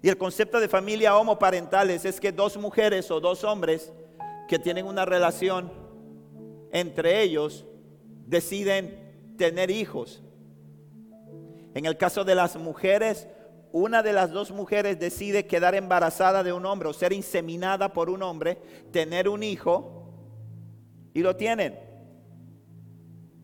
Y 0.00 0.08
el 0.08 0.16
concepto 0.16 0.60
de 0.60 0.68
familia 0.68 1.16
homoparentales 1.16 2.04
es 2.04 2.20
que 2.20 2.32
dos 2.32 2.56
mujeres 2.56 3.10
o 3.10 3.20
dos 3.20 3.44
hombres 3.44 3.92
que 4.48 4.58
tienen 4.58 4.86
una 4.86 5.04
relación 5.04 5.72
entre 6.72 7.22
ellos 7.22 7.66
deciden 8.32 9.34
tener 9.36 9.70
hijos. 9.70 10.22
En 11.74 11.84
el 11.84 11.96
caso 11.96 12.24
de 12.24 12.34
las 12.34 12.56
mujeres, 12.56 13.28
una 13.72 14.02
de 14.02 14.14
las 14.14 14.30
dos 14.30 14.50
mujeres 14.50 14.98
decide 14.98 15.46
quedar 15.46 15.74
embarazada 15.74 16.42
de 16.42 16.52
un 16.52 16.64
hombre 16.64 16.88
o 16.88 16.92
ser 16.94 17.12
inseminada 17.12 17.92
por 17.92 18.08
un 18.10 18.22
hombre, 18.22 18.56
tener 18.90 19.28
un 19.28 19.42
hijo 19.42 20.08
y 21.14 21.20
lo 21.20 21.36
tienen. 21.36 21.78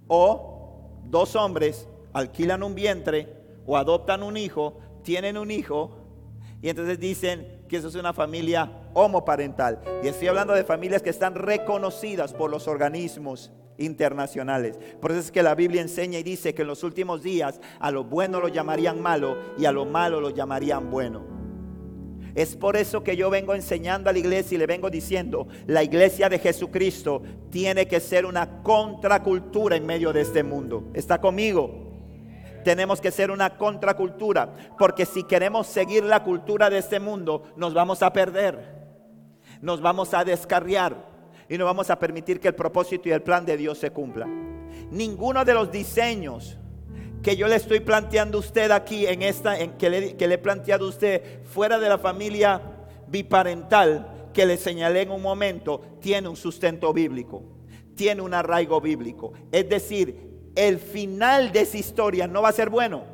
O 0.07 0.91
dos 1.05 1.37
hombres 1.37 1.87
alquilan 2.15 2.63
un 2.63 2.75
vientre 2.75 3.29
o 3.67 3.77
adoptan 3.77 4.23
un 4.23 4.39
hijo, 4.39 4.79
tienen 5.05 5.37
un 5.37 5.51
hijo 5.51 5.99
y 6.63 6.71
entonces 6.71 6.99
dicen 6.99 7.65
que 7.69 7.77
eso 7.77 7.89
es 7.89 7.95
una 7.95 8.15
familia 8.15 8.88
homoparental. 8.99 9.81
Y 10.03 10.09
estoy 10.09 10.29
hablando 10.29 10.55
de 10.55 10.65
familias 10.65 11.03
que 11.03 11.11
están 11.11 11.35
reconocidas 11.35 12.33
por 12.35 12.51
los 12.51 12.69
organismos 12.69 13.53
internacionales. 13.79 14.79
Por 15.01 15.13
eso 15.13 15.21
es 15.21 15.31
que 15.31 15.43
la 15.43 15.55
Biblia 15.55 15.81
enseña 15.81 16.19
y 16.19 16.23
dice 16.23 16.55
que 16.55 16.63
en 16.63 16.69
los 16.69 16.83
últimos 16.83 17.23
días 17.23 17.61
a 17.79 17.91
lo 17.91 18.05
bueno 18.05 18.41
lo 18.41 18.49
llamarían 18.49 19.01
malo 19.01 19.37
y 19.57 19.65
a 19.65 19.73
lo 19.73 19.85
malo 19.85 20.21
lo 20.21 20.31
llamarían 20.31 20.91
bueno. 20.91 21.39
Es 22.35 22.55
por 22.55 22.77
eso 22.77 23.03
que 23.03 23.17
yo 23.17 23.31
vengo 23.31 23.55
enseñando 23.55 24.11
a 24.11 24.13
la 24.13 24.19
iglesia 24.19 24.55
y 24.55 24.59
le 24.59 24.67
vengo 24.67 24.91
diciendo, 24.91 25.49
la 25.67 25.83
iglesia 25.83 26.29
de 26.29 26.39
Jesucristo 26.39 27.23
tiene 27.51 27.89
que 27.89 27.99
ser 27.99 28.27
una 28.27 28.63
contracultura 28.63 29.77
en 29.77 29.87
medio 29.87 30.13
de 30.13 30.21
este 30.21 30.45
mundo. 30.45 30.85
¿Está 30.95 31.21
conmigo? 31.21 31.89
Tenemos 32.65 33.01
que 33.01 33.11
ser 33.11 33.31
una 33.31 33.57
contracultura, 33.57 34.55
porque 34.79 35.07
si 35.07 35.25
queremos 35.25 35.67
seguir 35.67 36.05
la 36.05 36.23
cultura 36.23 36.71
de 36.71 36.79
este 36.79 37.01
mundo, 37.01 37.45
nos 37.57 37.75
vamos 37.75 38.03
a 38.03 38.13
perder, 38.13 38.78
nos 39.61 39.81
vamos 39.81 40.15
a 40.15 40.25
descarriar 40.25 41.09
y 41.49 41.57
no 41.59 41.65
vamos 41.65 41.91
a 41.91 41.99
permitir 41.99 42.41
que 42.41 42.49
el 42.49 42.55
propósito 42.55 43.09
y 43.09 43.13
el 43.13 43.23
plan 43.23 43.45
de 43.45 43.57
Dios 43.57 43.79
se 43.79 43.91
cumpla. 43.91 44.27
Ninguno 44.91 45.45
de 45.45 45.55
los 45.55 45.71
diseños 45.71 46.59
que 47.23 47.37
yo 47.37 47.49
le 47.49 47.57
estoy 47.57 47.81
planteando 47.81 48.39
a 48.39 48.41
usted 48.41 48.71
aquí 48.71 49.07
en 49.07 49.23
esta, 49.23 49.59
en, 49.59 49.73
que, 49.73 49.91
le, 49.91 50.17
que 50.17 50.29
le 50.29 50.35
he 50.35 50.39
planteado 50.39 50.87
a 50.87 50.89
usted 50.89 51.43
fuera 51.45 51.79
de 51.79 51.89
la 51.89 51.99
familia 51.99 52.61
biparental 53.09 54.31
que 54.33 54.47
le 54.47 54.57
señalé 54.57 55.03
en 55.03 55.11
un 55.11 55.23
momento, 55.23 55.81
tiene 56.01 56.29
un 56.29 56.37
sustento 56.37 56.93
bíblico, 56.93 57.43
tiene 57.97 58.23
un 58.23 58.35
arraigo 58.35 58.81
bíblico. 58.81 59.33
Es 59.51 59.69
decir, 59.69 60.51
el 60.55 60.79
final 60.79 61.51
de 61.53 61.63
esa 61.63 61.79
historia 61.79 62.27
no 62.27 62.43
va 62.43 62.51
a 62.51 62.53
ser 62.53 62.71
bueno, 62.71 63.05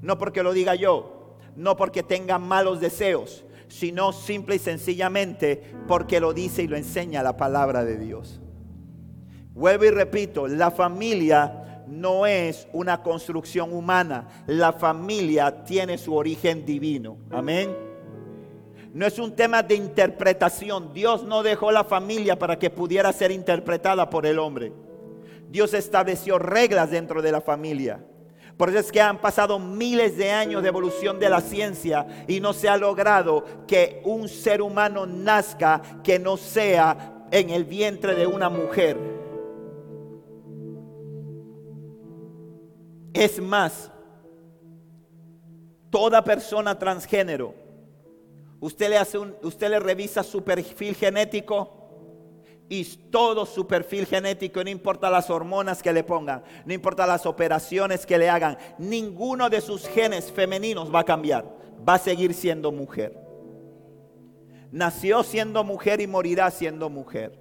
no 0.00 0.16
porque 0.16 0.42
lo 0.42 0.52
diga 0.52 0.74
yo, 0.74 1.36
no 1.56 1.76
porque 1.76 2.02
tenga 2.02 2.38
malos 2.38 2.80
deseos, 2.80 3.44
sino 3.74 4.12
simple 4.12 4.54
y 4.54 4.58
sencillamente 4.60 5.60
porque 5.88 6.20
lo 6.20 6.32
dice 6.32 6.62
y 6.62 6.68
lo 6.68 6.76
enseña 6.76 7.24
la 7.24 7.36
palabra 7.36 7.84
de 7.84 7.98
Dios. 7.98 8.40
Vuelvo 9.52 9.84
y 9.84 9.90
repito, 9.90 10.46
la 10.46 10.70
familia 10.70 11.82
no 11.88 12.24
es 12.24 12.68
una 12.72 13.02
construcción 13.02 13.72
humana, 13.72 14.28
la 14.46 14.74
familia 14.74 15.64
tiene 15.64 15.98
su 15.98 16.14
origen 16.14 16.64
divino. 16.64 17.18
Amén. 17.32 17.76
No 18.92 19.06
es 19.06 19.18
un 19.18 19.34
tema 19.34 19.64
de 19.64 19.74
interpretación. 19.74 20.94
Dios 20.94 21.24
no 21.24 21.42
dejó 21.42 21.72
la 21.72 21.82
familia 21.82 22.38
para 22.38 22.60
que 22.60 22.70
pudiera 22.70 23.12
ser 23.12 23.32
interpretada 23.32 24.08
por 24.08 24.24
el 24.24 24.38
hombre. 24.38 24.72
Dios 25.50 25.74
estableció 25.74 26.38
reglas 26.38 26.92
dentro 26.92 27.20
de 27.22 27.32
la 27.32 27.40
familia. 27.40 28.04
Por 28.56 28.70
eso 28.70 28.78
es 28.78 28.92
que 28.92 29.00
han 29.00 29.20
pasado 29.20 29.58
miles 29.58 30.16
de 30.16 30.30
años 30.30 30.62
de 30.62 30.68
evolución 30.68 31.18
de 31.18 31.28
la 31.28 31.40
ciencia 31.40 32.06
y 32.28 32.40
no 32.40 32.52
se 32.52 32.68
ha 32.68 32.76
logrado 32.76 33.44
que 33.66 34.00
un 34.04 34.28
ser 34.28 34.62
humano 34.62 35.06
nazca 35.06 35.82
que 36.04 36.18
no 36.18 36.36
sea 36.36 37.26
en 37.32 37.50
el 37.50 37.64
vientre 37.64 38.14
de 38.14 38.26
una 38.26 38.48
mujer. 38.48 38.96
Es 43.12 43.40
más, 43.40 43.90
toda 45.90 46.22
persona 46.22 46.78
transgénero, 46.78 47.54
usted 48.60 48.88
le 48.88 48.98
hace 48.98 49.18
un, 49.18 49.34
usted 49.42 49.70
le 49.70 49.80
revisa 49.80 50.22
su 50.22 50.44
perfil 50.44 50.94
genético 50.94 51.83
y 52.68 52.84
todo 53.10 53.46
su 53.46 53.66
perfil 53.66 54.06
genético, 54.06 54.64
no 54.64 54.70
importa 54.70 55.10
las 55.10 55.30
hormonas 55.30 55.82
que 55.82 55.92
le 55.92 56.02
pongan, 56.02 56.42
no 56.64 56.72
importa 56.72 57.06
las 57.06 57.26
operaciones 57.26 58.06
que 58.06 58.18
le 58.18 58.30
hagan, 58.30 58.56
ninguno 58.78 59.50
de 59.50 59.60
sus 59.60 59.86
genes 59.86 60.32
femeninos 60.32 60.92
va 60.92 61.00
a 61.00 61.04
cambiar, 61.04 61.44
va 61.86 61.94
a 61.94 61.98
seguir 61.98 62.32
siendo 62.34 62.72
mujer. 62.72 63.18
Nació 64.72 65.22
siendo 65.22 65.62
mujer 65.62 66.00
y 66.00 66.06
morirá 66.06 66.50
siendo 66.50 66.90
mujer. 66.90 67.38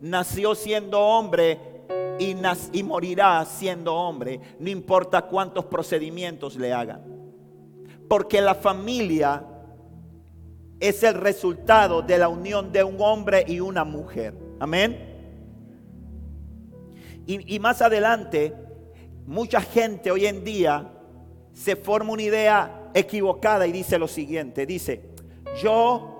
Nació 0.00 0.54
siendo 0.54 0.98
hombre 0.98 1.58
y, 2.18 2.82
morirá 2.82 3.44
siendo 3.44 3.94
hombre, 3.94 4.40
no 4.58 4.70
importa 4.70 5.22
cuántos 5.22 5.66
procedimientos 5.66 6.56
le 6.56 6.72
hagan. 6.72 7.02
Porque 8.08 8.40
la 8.40 8.54
familia 8.54 9.44
es 10.80 11.02
el 11.02 11.14
resultado 11.14 12.00
de 12.02 12.18
la 12.18 12.28
unión 12.28 12.72
de 12.72 12.82
un 12.82 12.96
hombre 13.00 13.44
y 13.46 13.60
una 13.60 13.84
mujer. 13.84 14.34
Amén. 14.60 15.06
Y, 17.26 17.58
más 17.60 17.80
adelante, 17.80 18.54
mucha 19.24 19.60
gente 19.60 20.10
hoy 20.10 20.26
en 20.26 20.44
día 20.44 20.92
se 21.54 21.76
forma 21.76 22.12
una 22.12 22.22
idea 22.22 22.90
equivocada 22.92 23.66
y 23.66 23.72
dice 23.72 23.98
lo 23.98 24.08
siguiente, 24.08 24.66
dice, 24.66 25.10
yo 25.62 26.10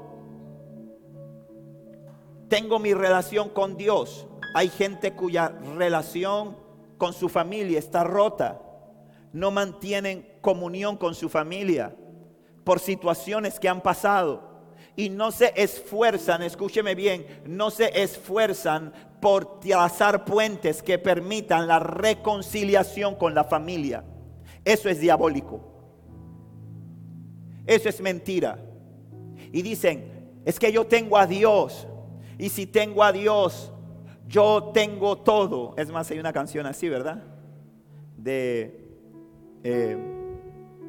tengo 2.49 2.79
mi 2.79 2.95
relación 2.95 3.51
con 3.51 3.77
Dios. 3.77 4.27
Hay 4.55 4.69
gente 4.69 5.13
cuya 5.13 5.49
relación 5.77 6.57
con 6.97 7.13
su 7.13 7.29
familia 7.29 7.79
está 7.79 8.05
rota. 8.05 8.63
no 9.33 9.53
mantienen 9.53 10.27
comunión 10.41 10.97
con 10.97 11.15
su 11.15 11.29
familia 11.29 11.95
por 12.65 12.81
situaciones 12.81 13.61
que 13.61 13.69
han 13.69 13.81
pasado 13.81 14.50
y 15.01 15.09
no 15.09 15.33
se 15.33 15.55
esfuerzan, 15.57 16.43
escúcheme 16.43 16.95
bien, 16.95 17.25
no 17.47 17.71
se 17.71 18.03
esfuerzan 18.03 18.93
por 19.19 19.59
trazar 19.59 20.27
puentes 20.27 20.83
que 20.83 20.99
permitan 20.99 21.67
la 21.67 21.79
reconciliación 21.79 23.15
con 23.15 23.35
la 23.35 23.45
familia. 23.45 24.05
Eso 24.63 24.91
es 24.91 25.01
diabólico. 25.01 25.63
Eso 27.67 27.89
es 27.89 27.99
mentira. 28.03 28.59
Y 29.51 29.63
dicen, 29.63 30.43
es 30.45 30.59
que 30.59 30.71
yo 30.71 30.87
tengo 30.87 31.17
a 31.17 31.27
Dios. 31.27 31.87
Y 32.37 32.51
si 32.51 32.67
tengo 32.67 33.03
a 33.03 33.11
Dios, 33.11 33.73
yo 34.29 34.71
tengo 34.75 35.17
todo. 35.17 35.73
Es 35.79 35.91
más, 35.91 36.11
hay 36.11 36.19
una 36.19 36.35
canción 36.35 36.67
así, 36.67 36.91
¿verdad? 36.91 37.25
De 38.19 38.87
eh, 39.65 39.97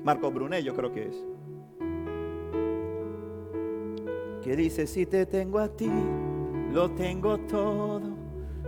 Marco 0.04 0.30
Brunet, 0.32 0.66
yo 0.66 0.76
creo 0.76 0.92
que 0.92 1.08
es. 1.08 1.31
Que 4.44 4.56
dice, 4.56 4.88
si 4.88 5.06
te 5.06 5.26
tengo 5.26 5.60
a 5.60 5.68
ti, 5.68 5.92
lo 6.72 6.92
tengo 6.92 7.38
todo. 7.42 8.02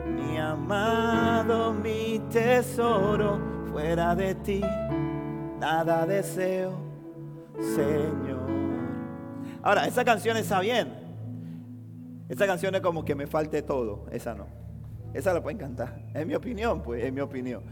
Mi 0.05 0.37
amado, 0.37 1.73
mi 1.73 2.19
tesoro, 2.31 3.39
fuera 3.71 4.15
de 4.15 4.35
ti, 4.35 4.61
nada 5.59 6.05
deseo, 6.05 6.73
Señor. 7.75 8.49
Ahora, 9.61 9.87
esa 9.87 10.03
canción 10.03 10.37
está 10.37 10.59
bien. 10.59 10.93
Esa 12.29 12.45
canción 12.45 12.75
es 12.75 12.81
como 12.81 13.05
que 13.05 13.15
me 13.15 13.27
falte 13.27 13.61
todo. 13.61 14.05
Esa 14.11 14.33
no. 14.35 14.47
Esa 15.13 15.33
la 15.33 15.41
pueden 15.41 15.57
cantar. 15.57 16.01
Es 16.13 16.25
mi 16.25 16.35
opinión, 16.35 16.81
pues, 16.81 17.03
es 17.03 17.13
mi 17.13 17.21
opinión. 17.21 17.63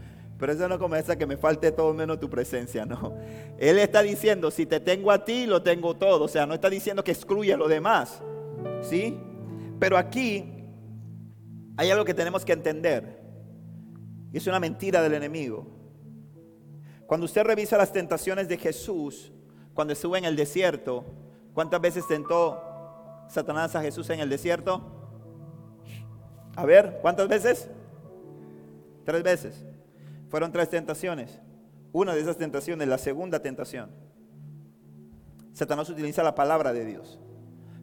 Pero 0.42 0.54
eso 0.54 0.68
no 0.68 0.76
como 0.76 0.96
esa 0.96 1.14
que 1.14 1.24
me 1.24 1.36
falte 1.36 1.70
todo 1.70 1.94
menos 1.94 2.18
tu 2.18 2.28
presencia, 2.28 2.84
no. 2.84 3.16
Él 3.58 3.78
está 3.78 4.02
diciendo, 4.02 4.50
si 4.50 4.66
te 4.66 4.80
tengo 4.80 5.12
a 5.12 5.24
ti, 5.24 5.46
lo 5.46 5.62
tengo 5.62 5.94
todo. 5.94 6.24
O 6.24 6.28
sea, 6.28 6.46
no 6.46 6.54
está 6.54 6.68
diciendo 6.68 7.04
que 7.04 7.12
excluya 7.12 7.56
lo 7.56 7.68
demás. 7.68 8.20
¿Sí? 8.80 9.16
Pero 9.78 9.96
aquí 9.96 10.66
hay 11.76 11.90
algo 11.92 12.04
que 12.04 12.12
tenemos 12.12 12.44
que 12.44 12.54
entender. 12.54 13.22
Y 14.32 14.38
es 14.38 14.46
una 14.48 14.58
mentira 14.58 15.00
del 15.00 15.14
enemigo. 15.14 15.64
Cuando 17.06 17.26
usted 17.26 17.44
revisa 17.44 17.78
las 17.78 17.92
tentaciones 17.92 18.48
de 18.48 18.56
Jesús, 18.56 19.32
cuando 19.74 19.92
estuvo 19.92 20.16
en 20.16 20.24
el 20.24 20.34
desierto, 20.34 21.04
¿cuántas 21.54 21.80
veces 21.80 22.04
tentó 22.08 22.60
Satanás 23.28 23.76
a 23.76 23.80
Jesús 23.80 24.10
en 24.10 24.18
el 24.18 24.28
desierto? 24.28 24.82
A 26.56 26.66
ver, 26.66 26.98
¿cuántas 27.00 27.28
veces? 27.28 27.70
Tres 29.04 29.22
veces. 29.22 29.66
Fueron 30.32 30.50
tres 30.50 30.70
tentaciones. 30.70 31.38
Una 31.92 32.14
de 32.14 32.22
esas 32.22 32.38
tentaciones, 32.38 32.88
la 32.88 32.96
segunda 32.96 33.40
tentación. 33.40 33.90
Satanás 35.52 35.90
utiliza 35.90 36.22
la 36.22 36.34
palabra 36.34 36.72
de 36.72 36.86
Dios 36.86 37.20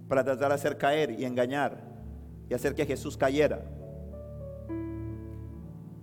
para 0.07 0.23
tratar 0.23 0.49
de 0.49 0.55
hacer 0.55 0.75
caer 0.75 1.11
y 1.11 1.25
engañar 1.25 1.79
y 2.49 2.55
hacer 2.55 2.73
que 2.73 2.87
Jesús 2.87 3.15
cayera. 3.17 3.63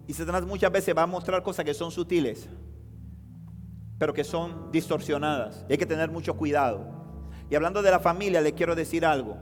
Y 0.07 0.13
Satanás 0.13 0.47
muchas 0.47 0.71
veces 0.71 0.97
va 0.97 1.03
a 1.03 1.09
mostrar 1.09 1.43
cosas 1.43 1.65
que 1.65 1.75
son 1.75 1.91
sutiles, 1.91 2.49
pero 3.99 4.15
que 4.15 4.23
son 4.23 4.71
distorsionadas. 4.71 5.67
Y 5.69 5.73
hay 5.73 5.79
que 5.79 5.85
tener 5.85 6.13
mucho 6.13 6.37
cuidado. 6.37 6.87
Y 7.51 7.57
hablando 7.57 7.83
de 7.83 7.91
la 7.91 7.99
familia, 7.99 8.41
le 8.41 8.53
quiero 8.53 8.77
decir 8.77 9.05
algo. 9.05 9.37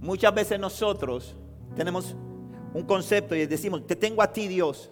Muchas 0.00 0.34
veces 0.34 0.58
nosotros 0.58 1.36
tenemos 1.76 2.16
un 2.72 2.84
concepto 2.86 3.36
y 3.36 3.44
decimos, 3.44 3.86
te 3.86 3.94
tengo 3.94 4.22
a 4.22 4.32
ti 4.32 4.48
Dios. 4.48 4.90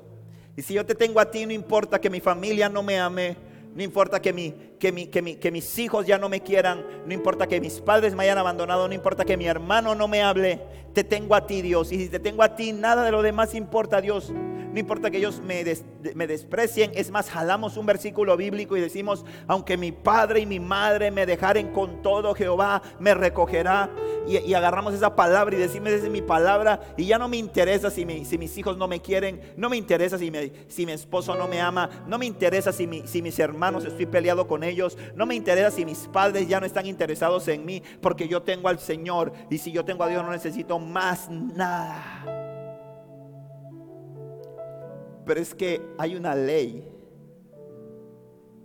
Y 0.58 0.62
si 0.62 0.74
yo 0.74 0.84
te 0.84 0.96
tengo 0.96 1.20
a 1.20 1.30
ti, 1.30 1.46
no 1.46 1.52
importa 1.52 2.00
que 2.00 2.10
mi 2.10 2.18
familia 2.18 2.68
no 2.68 2.82
me 2.82 2.98
ame, 2.98 3.36
no 3.76 3.80
importa 3.80 4.20
que, 4.20 4.32
mi, 4.32 4.52
que, 4.80 5.08
que, 5.08 5.52
mis 5.52 5.78
hijos 5.78 6.04
ya 6.04 6.18
no 6.18 6.28
me 6.28 6.40
quieran, 6.40 6.84
no 7.06 7.14
importa 7.14 7.46
que 7.46 7.60
mis 7.60 7.80
padres 7.80 8.16
me 8.16 8.24
hayan 8.24 8.38
abandonado, 8.38 8.88
no 8.88 8.92
importa 8.92 9.24
que 9.24 9.36
mi 9.36 9.46
hermano 9.46 9.94
no 9.94 10.08
me 10.08 10.20
hable, 10.20 10.60
te 10.92 11.04
tengo 11.04 11.34
a 11.34 11.46
ti 11.46 11.62
Dios. 11.62 11.92
Y 11.92 11.98
si 11.98 12.08
te 12.08 12.18
tengo 12.18 12.42
a 12.42 12.54
ti, 12.54 12.72
nada 12.72 13.04
de 13.04 13.10
lo 13.10 13.22
demás 13.22 13.54
importa 13.54 14.00
Dios. 14.00 14.32
No 14.78 14.78
importa 14.78 15.10
que 15.10 15.16
ellos 15.16 15.40
me, 15.40 15.64
desprecien. 15.64 16.92
Es 16.94 17.10
más, 17.10 17.30
jalamos 17.30 17.76
un 17.76 17.86
versículo 17.86 18.36
bíblico 18.36 18.76
y 18.76 18.80
decimos, 18.80 19.24
aunque 19.46 19.76
mi 19.76 19.92
padre 19.92 20.40
y 20.40 20.46
mi 20.46 20.60
madre 20.60 21.10
me 21.10 21.24
dejaren 21.24 21.72
con 21.72 22.02
todo, 22.02 22.34
Jehová 22.34 22.82
me 22.98 23.14
recogerá. 23.14 23.90
Y, 24.26 24.52
agarramos 24.52 24.92
esa 24.92 25.16
palabra 25.16 25.56
y 25.56 25.58
decimos, 25.58 25.88
esa 25.88 26.06
es 26.06 26.12
mi 26.12 26.20
palabra. 26.20 26.80
Y 26.96 27.06
ya 27.06 27.18
no 27.18 27.28
me 27.28 27.38
interesa 27.38 27.90
si, 27.90 28.04
mis 28.04 28.58
hijos 28.58 28.76
no 28.76 28.86
me 28.88 29.00
quieren, 29.00 29.40
no 29.56 29.70
me 29.70 29.76
interesa 29.76 30.18
si, 30.18 30.30
si 30.68 30.84
mi 30.84 30.92
esposo 30.92 31.34
no 31.34 31.48
me 31.48 31.60
ama, 31.60 31.88
no 32.06 32.18
me 32.18 32.26
interesa 32.26 32.70
si, 32.70 33.02
si 33.06 33.22
mis 33.22 33.38
hermanos 33.38 33.84
estoy 33.84 34.06
peleado 34.06 34.46
con 34.46 34.62
ellos, 34.62 34.98
no 35.14 35.24
me 35.24 35.34
interesa 35.34 35.70
si 35.70 35.86
mis 35.86 36.08
padres 36.08 36.46
ya 36.46 36.60
no 36.60 36.66
están 36.66 36.86
interesados 36.86 37.48
en 37.48 37.64
mí, 37.64 37.82
porque 38.02 38.28
yo 38.28 38.42
tengo 38.42 38.68
al 38.68 38.78
Señor. 38.78 39.32
Y 39.48 39.58
si 39.58 39.72
yo 39.72 39.84
tengo 39.84 40.04
a 40.04 40.08
Dios 40.08 40.22
no 40.22 40.30
necesito 40.30 40.77
más 40.78 41.30
nada. 41.30 42.24
Pero 45.24 45.40
es 45.40 45.54
que 45.54 45.82
hay 45.98 46.16
una 46.16 46.34
ley 46.34 46.88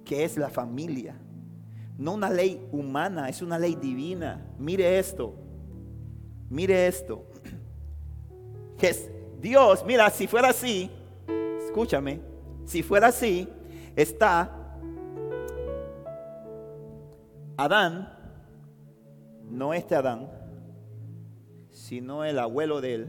que 0.05 0.23
es 0.23 0.37
la 0.37 0.49
familia. 0.49 1.15
No 1.97 2.13
una 2.13 2.29
ley 2.29 2.67
humana, 2.71 3.29
es 3.29 3.41
una 3.41 3.59
ley 3.59 3.75
divina. 3.75 4.45
Mire 4.57 4.97
esto. 4.97 5.35
Mire 6.49 6.87
esto. 6.87 7.25
Dios, 9.39 9.83
mira, 9.85 10.09
si 10.09 10.27
fuera 10.27 10.49
así, 10.49 10.89
escúchame, 11.65 12.19
si 12.65 12.83
fuera 12.83 13.07
así, 13.07 13.47
está 13.95 14.51
Adán, 17.55 18.09
no 19.49 19.73
este 19.73 19.95
Adán, 19.95 20.29
sino 21.93 22.25
el 22.25 22.39
abuelo 22.39 22.81
de 22.81 22.95
él. 22.95 23.07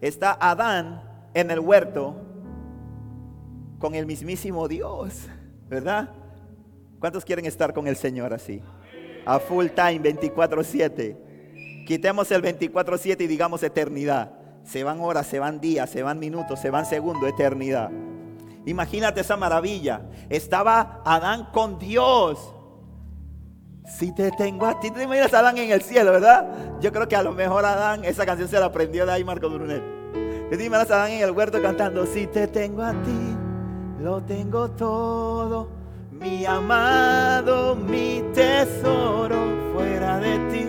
Está 0.00 0.34
Adán 0.40 1.02
en 1.34 1.50
el 1.50 1.60
huerto 1.60 2.16
con 3.78 3.94
el 3.94 4.06
mismísimo 4.06 4.66
Dios, 4.66 5.28
¿verdad? 5.68 6.08
¿Cuántos 7.00 7.26
quieren 7.26 7.44
estar 7.44 7.74
con 7.74 7.86
el 7.86 7.96
Señor 7.96 8.32
así? 8.32 8.62
A 9.26 9.38
full 9.38 9.66
time, 9.66 10.00
24/7. 10.00 11.84
Quitemos 11.86 12.30
el 12.30 12.40
24/7 12.40 13.24
y 13.24 13.26
digamos 13.26 13.62
eternidad. 13.62 14.32
Se 14.64 14.82
van 14.82 14.98
horas, 15.00 15.26
se 15.26 15.38
van 15.38 15.60
días, 15.60 15.90
se 15.90 16.02
van 16.02 16.18
minutos, 16.18 16.60
se 16.60 16.70
van 16.70 16.86
segundos, 16.86 17.28
eternidad. 17.28 17.90
Imagínate 18.64 19.20
esa 19.20 19.36
maravilla. 19.36 20.00
Estaba 20.30 21.02
Adán 21.04 21.50
con 21.52 21.78
Dios. 21.78 22.54
Si 23.84 24.12
te 24.12 24.30
tengo 24.30 24.66
a 24.66 24.78
ti, 24.78 24.90
te 24.90 25.02
imaginas 25.02 25.34
a 25.34 25.40
Adán 25.40 25.58
en 25.58 25.72
el 25.72 25.82
cielo, 25.82 26.12
¿verdad? 26.12 26.46
Yo 26.80 26.92
creo 26.92 27.08
que 27.08 27.16
a 27.16 27.22
lo 27.22 27.32
mejor 27.32 27.64
Adán, 27.64 28.04
esa 28.04 28.24
canción 28.24 28.48
se 28.48 28.58
la 28.58 28.66
aprendió 28.66 29.04
de 29.04 29.12
ahí 29.12 29.24
Marco 29.24 29.50
Brunet. 29.50 29.82
Te 30.50 30.54
imaginas 30.64 30.90
a 30.90 30.94
Adán 30.94 31.10
en 31.10 31.22
el 31.22 31.32
huerto 31.32 31.60
cantando, 31.60 32.06
si 32.06 32.28
te 32.28 32.46
tengo 32.46 32.82
a 32.82 32.92
ti, 32.92 33.36
lo 34.00 34.22
tengo 34.22 34.70
todo. 34.70 35.68
Mi 36.12 36.46
amado, 36.46 37.74
mi 37.74 38.22
tesoro, 38.32 39.36
fuera 39.74 40.18
de 40.18 40.38
ti, 40.50 40.66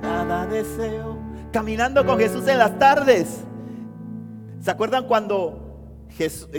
nada 0.00 0.46
deseo. 0.46 1.18
Caminando 1.52 2.06
con 2.06 2.18
Jesús 2.18 2.46
en 2.46 2.58
las 2.58 2.78
tardes. 2.78 3.40
¿Se 4.60 4.70
acuerdan 4.70 5.08
cuando 5.08 6.06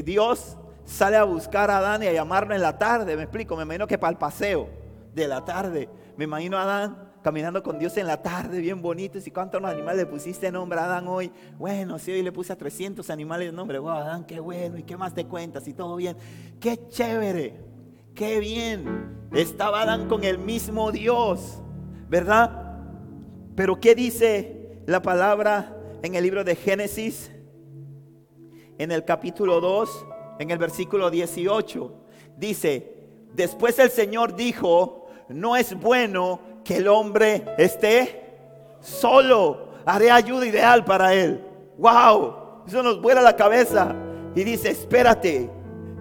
Dios 0.04 0.58
sale 0.84 1.16
a 1.16 1.24
buscar 1.24 1.72
a 1.72 1.78
Adán 1.78 2.04
y 2.04 2.08
a 2.08 2.12
llamarlo 2.12 2.54
en 2.54 2.62
la 2.62 2.78
tarde? 2.78 3.16
Me 3.16 3.24
explico, 3.24 3.56
me 3.56 3.64
imagino 3.64 3.88
que 3.88 3.98
para 3.98 4.12
el 4.12 4.18
paseo 4.18 4.83
de 5.14 5.28
la 5.28 5.44
tarde. 5.44 5.90
Me 6.18 6.26
imagino 6.26 6.58
a 6.58 6.64
Adán 6.64 7.14
caminando 7.24 7.64
con 7.64 7.80
Dios 7.80 7.96
en 7.98 8.06
la 8.06 8.22
tarde, 8.22 8.60
bien 8.60 8.82
bonito. 8.82 9.18
¿Y 9.24 9.32
cuántos 9.32 9.64
animales 9.64 9.98
le 9.98 10.06
pusiste 10.06 10.52
nombre 10.52 10.80
a 10.80 10.86
Adán 10.86 11.08
hoy? 11.08 11.32
Bueno, 11.58 11.98
sí, 11.98 12.12
hoy 12.12 12.22
le 12.22 12.32
puse 12.32 12.54
a 12.54 12.58
300 12.58 13.10
animales 13.10 13.48
de 13.48 13.54
nombre. 13.54 13.80
Wow, 13.80 13.92
Adán, 13.92 14.26
qué 14.26 14.40
bueno. 14.40 14.78
¿Y 14.78 14.84
qué 14.84 14.98
más 14.98 15.14
te 15.14 15.26
cuentas? 15.26 15.68
Y 15.68 15.74
todo 15.74 15.96
bien. 15.96 16.18
Qué 16.60 16.88
chévere. 16.90 17.62
Qué 18.14 18.40
bien. 18.40 19.28
Estaba 19.32 19.82
Adán 19.82 20.08
con 20.08 20.24
el 20.24 20.38
mismo 20.38 20.92
Dios, 20.92 21.62
¿verdad? 22.10 22.78
Pero 23.56 23.80
¿qué 23.80 23.96
dice 23.96 24.82
la 24.86 25.02
palabra 25.02 25.76
en 26.04 26.14
el 26.16 26.24
libro 26.24 26.44
de 26.44 26.56
Génesis? 26.56 27.32
En 28.78 28.92
el 28.92 29.06
capítulo 29.06 29.62
2, 29.62 30.06
en 30.40 30.52
el 30.52 30.58
versículo 30.58 31.10
18. 31.10 32.06
Dice, 32.38 33.08
después 33.34 33.80
el 33.80 33.90
Señor 33.90 34.36
dijo, 34.36 35.03
no 35.34 35.56
es 35.56 35.74
bueno 35.74 36.40
que 36.64 36.78
el 36.78 36.88
hombre 36.88 37.44
esté 37.58 38.38
solo. 38.80 39.74
Haré 39.86 40.12
ayuda 40.12 40.46
ideal 40.46 40.86
para 40.86 41.14
él. 41.14 41.44
Wow, 41.78 42.64
eso 42.68 42.84
nos 42.84 43.02
vuela 43.02 43.22
la 43.22 43.36
cabeza. 43.36 43.96
Y 44.36 44.44
dice, 44.44 44.70
espérate, 44.70 45.50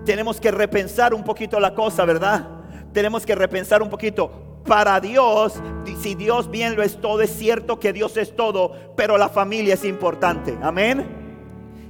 tenemos 0.05 0.41
que 0.41 0.51
repensar 0.51 1.15
un 1.15 1.25
poquito 1.25 1.59
la 1.59 1.75
cosa, 1.75 2.05
¿verdad? 2.05 2.47
Tenemos 2.93 3.27
que 3.27 3.35
repensar 3.35 3.83
un 3.83 3.89
poquito. 3.89 4.31
Para 4.65 5.01
Dios, 5.01 5.55
si 6.01 6.15
Dios 6.15 6.49
bien 6.49 6.77
lo 6.77 6.83
es 6.83 7.01
todo, 7.01 7.21
es 7.21 7.31
cierto 7.31 7.81
que 7.81 7.93
Dios 7.93 8.17
es 8.17 8.37
todo, 8.37 8.73
pero 8.97 9.19
la 9.19 9.29
familia 9.29 9.75
es 9.75 9.85
importante. 9.85 10.57
Amén. 10.63 11.05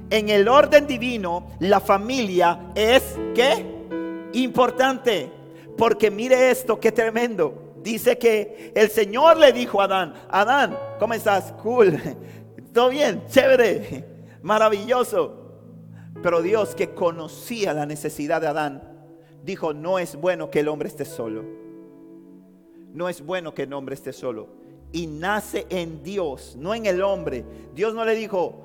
En 0.09 0.29
el 0.29 0.47
orden 0.47 0.87
divino, 0.87 1.47
la 1.59 1.79
familia 1.79 2.71
es 2.73 3.03
¿qué? 3.35 3.65
Importante. 4.33 5.42
Porque 5.77 6.11
mire 6.11 6.51
esto, 6.51 6.79
qué 6.79 6.91
tremendo. 6.91 7.73
Dice 7.83 8.17
que 8.17 8.71
el 8.75 8.89
Señor 8.89 9.37
le 9.37 9.51
dijo 9.51 9.81
a 9.81 9.85
Adán, 9.85 10.13
Adán, 10.29 10.77
¿cómo 10.99 11.13
estás? 11.13 11.51
Cool. 11.61 11.99
¿Todo 12.73 12.89
bien? 12.89 13.23
Chévere. 13.27 14.05
Maravilloso. 14.41 15.39
Pero 16.21 16.41
Dios 16.41 16.75
que 16.75 16.93
conocía 16.93 17.73
la 17.73 17.85
necesidad 17.85 18.39
de 18.39 18.47
Adán, 18.47 18.81
dijo, 19.43 19.73
no 19.73 19.99
es 19.99 20.15
bueno 20.15 20.49
que 20.49 20.61
el 20.61 20.69
hombre 20.69 20.87
esté 20.87 21.05
solo. 21.05 21.43
No 22.93 23.09
es 23.09 23.25
bueno 23.25 23.53
que 23.53 23.63
el 23.63 23.73
hombre 23.73 23.95
esté 23.95 24.13
solo. 24.13 24.47
Y 24.91 25.07
nace 25.07 25.65
en 25.69 26.03
Dios, 26.03 26.55
no 26.57 26.73
en 26.75 26.85
el 26.85 27.01
hombre. 27.01 27.43
Dios 27.73 27.93
no 27.93 28.05
le 28.05 28.15
dijo, 28.15 28.63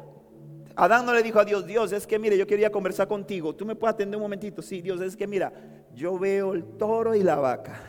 Adán 0.77 1.07
no 1.07 1.15
le 1.15 1.23
dijo 1.23 1.41
a 1.41 1.45
Dios, 1.45 1.67
Dios, 1.67 1.91
es 1.91 2.07
que 2.07 2.19
mire, 2.19 2.39
yo 2.39 2.47
quería 2.47 2.71
conversar 2.71 3.09
contigo. 3.09 3.55
¿Tú 3.55 3.67
me 3.67 3.75
puedes 3.75 3.95
atender 3.95 4.17
un 4.17 4.23
momentito? 4.23 4.63
Sí, 4.63 4.81
Dios, 4.81 5.01
es 5.01 5.17
que 5.17 5.27
mira, 5.27 5.53
yo 5.95 6.19
veo 6.19 6.55
el 6.55 6.65
toro 6.65 7.15
y 7.15 7.23
la 7.23 7.37
vaca. 7.37 7.81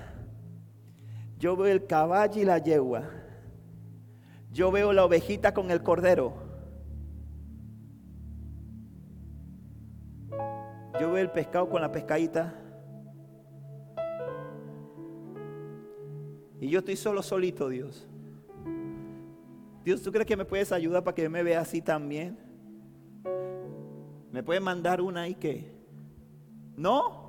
Yo 1.37 1.55
veo 1.55 1.67
el 1.67 1.85
caballo 1.85 2.41
y 2.41 2.45
la 2.45 2.57
yegua. 2.57 3.03
Yo 4.51 4.71
veo 4.71 4.91
la 4.93 5.05
ovejita 5.05 5.53
con 5.53 5.71
el 5.71 5.81
cordero. 5.81 6.33
Yo 10.99 11.11
veo 11.11 11.17
el 11.17 11.31
pescado 11.31 11.69
con 11.69 11.81
la 11.81 11.91
pescadita. 11.91 12.53
Y 16.59 16.69
yo 16.69 16.79
estoy 16.79 16.97
solo 16.97 17.23
solito, 17.23 17.69
Dios. 17.69 18.05
Dios, 19.83 20.01
¿tú 20.01 20.11
crees 20.11 20.27
que 20.27 20.35
me 20.35 20.43
puedes 20.43 20.71
ayudar 20.71 21.03
para 21.03 21.15
que 21.15 21.23
yo 21.23 21.29
me 21.29 21.41
vea 21.41 21.61
así 21.61 21.81
también? 21.81 22.37
¿Me 24.31 24.43
puedes 24.43 24.61
mandar 24.61 24.99
una 24.99 25.27
y 25.27 25.35
qué? 25.35 25.71
No. 26.75 27.28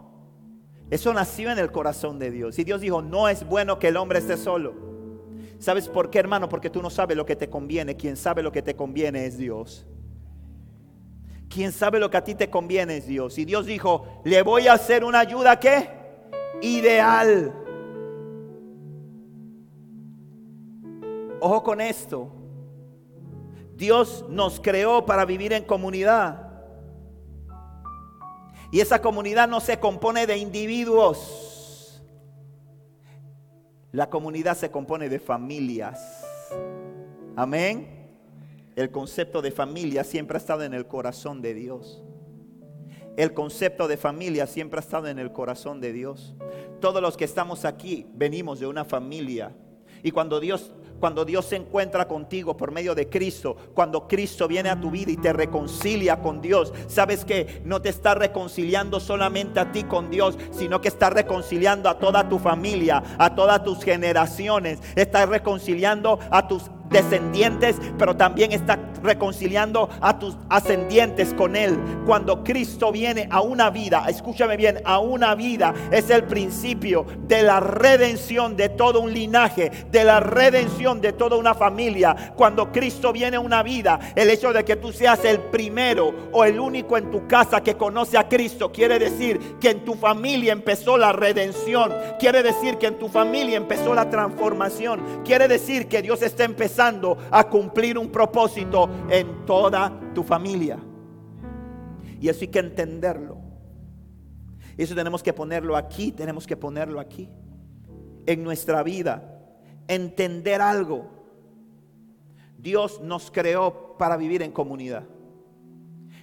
Eso 0.91 1.15
nació 1.15 1.51
en 1.53 1.59
el 1.59 1.71
corazón 1.71 2.19
de 2.19 2.31
Dios. 2.31 2.59
Y 2.59 2.65
Dios 2.65 2.81
dijo, 2.81 3.01
no 3.01 3.29
es 3.29 3.47
bueno 3.47 3.79
que 3.79 3.89
el 3.89 3.97
hombre 3.97 4.19
esté 4.19 4.37
solo. 4.37 4.75
¿Sabes 5.61 5.89
por 5.89 6.11
qué, 6.11 6.19
hermano? 6.19 6.49
Porque 6.49 6.71
tú 6.71 6.83
no 6.83 6.91
sabes 6.91 7.17
lo 7.17 7.25
que 7.25 7.37
te 7.37 7.49
conviene. 7.49 7.97
Quien 7.97 8.17
sabe 8.17 8.43
lo 8.43 8.51
que 8.51 8.63
te 8.63 8.75
conviene 8.75 9.27
es 9.27 9.39
Dios. 9.39 9.87
Quien 11.49 11.71
sabe 11.71 12.01
lo 12.01 12.11
que 12.11 12.17
a 12.17 12.25
ti 12.25 12.35
te 12.35 12.51
conviene 12.51 12.97
es 12.97 13.07
Dios. 13.07 13.39
Y 13.39 13.45
Dios 13.45 13.67
dijo, 13.67 14.23
le 14.25 14.43
voy 14.43 14.67
a 14.67 14.73
hacer 14.73 15.05
una 15.05 15.21
ayuda 15.21 15.61
que 15.61 15.89
ideal. 16.63 17.53
Ojo 21.41 21.63
con 21.63 21.81
esto. 21.81 22.33
Dios 23.77 24.25
nos 24.29 24.61
creó 24.61 25.07
para 25.07 25.25
vivir 25.25 25.53
en 25.53 25.65
comunidad. 25.65 26.50
Y 28.71 28.81
esa 28.81 29.03
comunidad 29.03 29.49
no 29.49 29.61
se 29.61 29.79
compone 29.79 30.27
de 30.27 30.37
individuos. 30.39 32.01
La 33.93 34.09
comunidad 34.09 34.57
se 34.57 34.71
compone 34.71 35.09
de 35.09 35.19
familias. 35.19 36.25
Amén. 37.35 38.01
El 38.77 38.91
concepto 38.91 39.43
de 39.43 39.51
familia 39.51 40.05
siempre 40.05 40.37
ha 40.37 40.41
estado 40.41 40.63
en 40.63 40.75
el 40.75 40.87
corazón 40.87 41.43
de 41.43 41.55
Dios. 41.55 42.03
El 43.17 43.35
concepto 43.35 43.89
de 43.89 43.97
familia 43.97 44.47
siempre 44.47 44.79
ha 44.79 44.83
estado 44.83 45.09
en 45.09 45.19
el 45.19 45.33
corazón 45.33 45.81
de 45.81 45.93
Dios. 45.93 46.35
Todos 46.81 47.03
los 47.03 47.17
que 47.17 47.25
estamos 47.25 47.65
aquí 47.65 48.07
venimos 48.15 48.61
de 48.61 48.69
una 48.69 48.85
familia. 48.85 49.53
Y 50.05 50.13
cuando 50.13 50.39
Dios 50.39 50.73
cuando 51.01 51.25
Dios 51.25 51.47
se 51.47 51.57
encuentra 51.57 52.07
contigo 52.07 52.57
por 52.57 52.71
medio 52.71 52.95
de 52.95 53.09
Cristo, 53.09 53.57
cuando 53.75 54.07
Cristo 54.07 54.47
viene 54.47 54.69
a 54.69 54.81
tu 54.81 54.91
vida 54.91 55.11
y 55.11 55.17
te 55.17 55.33
reconcilia 55.33 56.21
con 56.21 56.41
Dios, 56.41 56.73
sabes 56.87 57.25
que 57.25 57.63
no 57.65 57.81
te 57.83 57.89
está 57.89 58.15
reconciliando 58.15 59.01
solamente 59.01 59.59
a 59.59 59.73
ti 59.73 59.85
con 59.85 60.11
Dios, 60.11 60.39
sino 60.53 60.81
que 60.81 60.89
está 60.89 61.11
reconciliando 61.11 61.89
a 61.89 61.99
toda 61.99 62.29
tu 62.29 62.39
familia, 62.39 63.03
a 63.19 63.35
todas 63.35 63.65
tus 63.65 63.83
generaciones, 63.83 64.81
está 64.95 65.27
reconciliando 65.27 66.19
a 66.31 66.47
tus 66.47 66.71
descendientes, 66.91 67.77
pero 67.97 68.17
también 68.17 68.53
está 68.53 68.79
reconciliando 69.03 69.89
a 70.01 70.19
tus 70.19 70.37
ascendientes 70.49 71.33
con 71.35 71.57
Él. 71.57 71.79
Cuando 72.05 72.43
Cristo 72.45 72.93
viene 72.93 73.29
a 73.31 73.41
una 73.41 73.71
vida, 73.71 74.05
escúchame 74.09 74.57
bien, 74.57 74.83
a 74.85 74.99
una 74.99 75.35
vida 75.35 75.73
es 75.91 76.11
el 76.11 76.25
principio 76.25 77.07
de 77.27 77.43
la 77.43 77.61
redención 77.61 78.57
de 78.57 78.69
todo 78.69 79.01
un 79.01 79.13
linaje, 79.13 79.71
de 79.91 80.05
la 80.05 80.21
redención 80.21 81.01
de 81.01 81.13
toda 81.13 81.37
una 81.37 81.55
familia. 81.55 82.33
Cuando 82.37 82.73
Cristo 82.73 83.13
viene 83.13 83.37
a 83.37 83.41
una 83.41 83.63
vida, 83.63 83.99
el 84.17 84.29
hecho 84.29 84.53
de 84.53 84.65
que 84.65 84.77
tú 84.77 84.93
seas 84.93 85.25
el 85.25 85.39
primero 85.39 86.13
o 86.33 86.45
el 86.45 86.59
único 86.59 86.99
en 86.99 87.11
tu 87.11 87.27
casa 87.27 87.63
que 87.63 87.77
conoce 87.77 88.19
a 88.19 88.29
Cristo, 88.29 88.73
quiere 88.73 88.99
decir 88.99 89.59
que 89.61 89.71
en 89.71 89.85
tu 89.85 89.95
familia 89.95 90.53
empezó 90.53 90.99
la 90.99 91.13
redención, 91.13 91.93
quiere 92.19 92.43
decir 92.43 92.79
que 92.79 92.89
en 92.89 92.99
tu 92.99 93.09
familia 93.09 93.57
empezó 93.57 93.95
la 93.95 94.11
transformación, 94.11 95.23
quiere 95.25 95.47
decir 95.47 95.87
que 95.87 96.03
Dios 96.03 96.23
está 96.23 96.45
empezando 96.45 96.80
a 97.31 97.45
cumplir 97.49 97.99
un 97.99 98.11
propósito 98.11 98.89
en 99.09 99.45
toda 99.45 99.93
tu 100.15 100.23
familia. 100.23 100.79
Y 102.21 102.29
eso 102.29 102.41
hay 102.41 102.49
que 102.49 102.59
entenderlo. 102.59 103.39
Eso 104.77 104.95
tenemos 104.95 105.23
que 105.23 105.33
ponerlo 105.33 105.77
aquí, 105.77 106.13
tenemos 106.13 106.47
que 106.47 106.57
ponerlo 106.57 107.01
aquí. 107.01 107.29
En 108.27 108.43
nuestra 108.43 108.83
vida. 108.83 109.43
Entender 109.89 110.61
algo. 110.61 111.11
Dios 112.57 113.01
nos 113.01 113.31
creó 113.31 113.97
para 113.99 114.17
vivir 114.17 114.43
en 114.43 114.53
comunidad. 114.53 115.05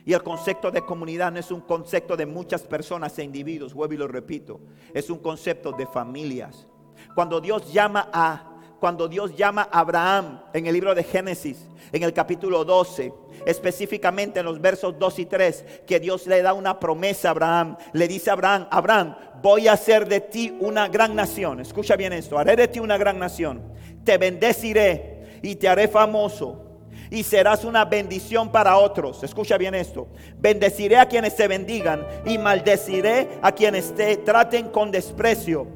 Y 0.06 0.14
el 0.14 0.24
concepto 0.24 0.72
de 0.72 0.86
comunidad 0.86 1.34
no 1.34 1.40
es 1.40 1.52
un 1.52 1.62
concepto 1.62 2.16
de 2.16 2.26
muchas 2.26 2.64
personas 2.64 3.20
e 3.20 3.24
individuos, 3.24 3.74
vuelvo 3.74 3.94
y 3.94 3.98
lo 3.98 4.08
repito, 4.08 4.62
es 4.94 5.10
un 5.10 5.18
concepto 5.18 5.74
de 5.74 5.86
familias. 5.86 6.66
Cuando 7.14 7.42
Dios 7.42 7.74
llama 7.74 8.10
a 8.14 8.57
cuando 8.80 9.08
Dios 9.08 9.36
llama 9.36 9.68
a 9.72 9.80
Abraham 9.80 10.42
en 10.54 10.68
el 10.68 10.74
libro 10.74 10.94
de 10.94 11.04
Génesis, 11.04 11.68
en 11.92 12.04
el 12.04 12.14
capítulo 12.14 12.64
12, 12.64 13.14
específicamente 13.46 14.40
en 14.40 14.46
los 14.46 14.60
versos 14.62 14.98
2 14.98 15.20
y 15.20 15.26
3, 15.26 15.66
que 15.86 16.00
Dios 16.00 16.28
le 16.28 16.42
da 16.42 16.54
una 16.54 16.80
promesa 16.80 17.30
a 17.30 17.32
Abraham. 17.32 17.78
Le 17.94 18.08
dice 18.08 18.30
a 18.30 18.34
Abraham, 18.34 18.68
Abraham, 18.70 19.16
voy 19.42 19.68
a 19.68 19.74
hacer 19.74 20.08
de 20.08 20.22
ti 20.22 20.56
una 20.60 20.88
gran 20.88 21.16
nación. 21.16 21.60
Escucha 21.60 21.96
bien 21.96 22.14
esto, 22.14 22.38
haré 22.38 22.56
de 22.56 22.68
ti 22.68 22.80
una 22.80 22.98
gran 22.98 23.20
nación. 23.20 23.62
Te 24.04 24.18
bendeciré 24.18 25.40
y 25.42 25.56
te 25.56 25.68
haré 25.68 25.88
famoso 25.88 26.68
y 27.10 27.24
serás 27.24 27.64
una 27.64 27.86
bendición 27.86 28.52
para 28.52 28.78
otros. 28.78 29.24
Escucha 29.24 29.58
bien 29.58 29.76
esto. 29.76 30.08
Bendeciré 30.38 30.98
a 30.98 31.08
quienes 31.08 31.36
te 31.36 31.48
bendigan 31.48 32.06
y 32.26 32.38
maldeciré 32.38 33.40
a 33.42 33.52
quienes 33.52 33.96
te 33.96 34.18
traten 34.18 34.70
con 34.70 34.92
desprecio. 34.92 35.68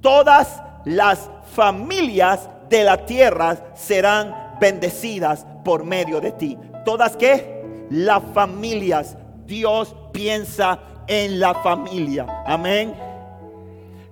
Todas 0.00 0.62
las 0.84 1.30
familias 1.54 2.48
de 2.68 2.84
la 2.84 3.06
tierra 3.06 3.74
serán 3.74 4.56
bendecidas 4.60 5.46
por 5.64 5.84
medio 5.84 6.20
de 6.20 6.32
ti. 6.32 6.58
¿Todas 6.84 7.16
qué? 7.16 7.86
Las 7.90 8.22
familias. 8.32 9.16
Dios 9.46 9.94
piensa 10.12 10.80
en 11.06 11.38
la 11.38 11.54
familia. 11.54 12.26
Amén. 12.46 12.94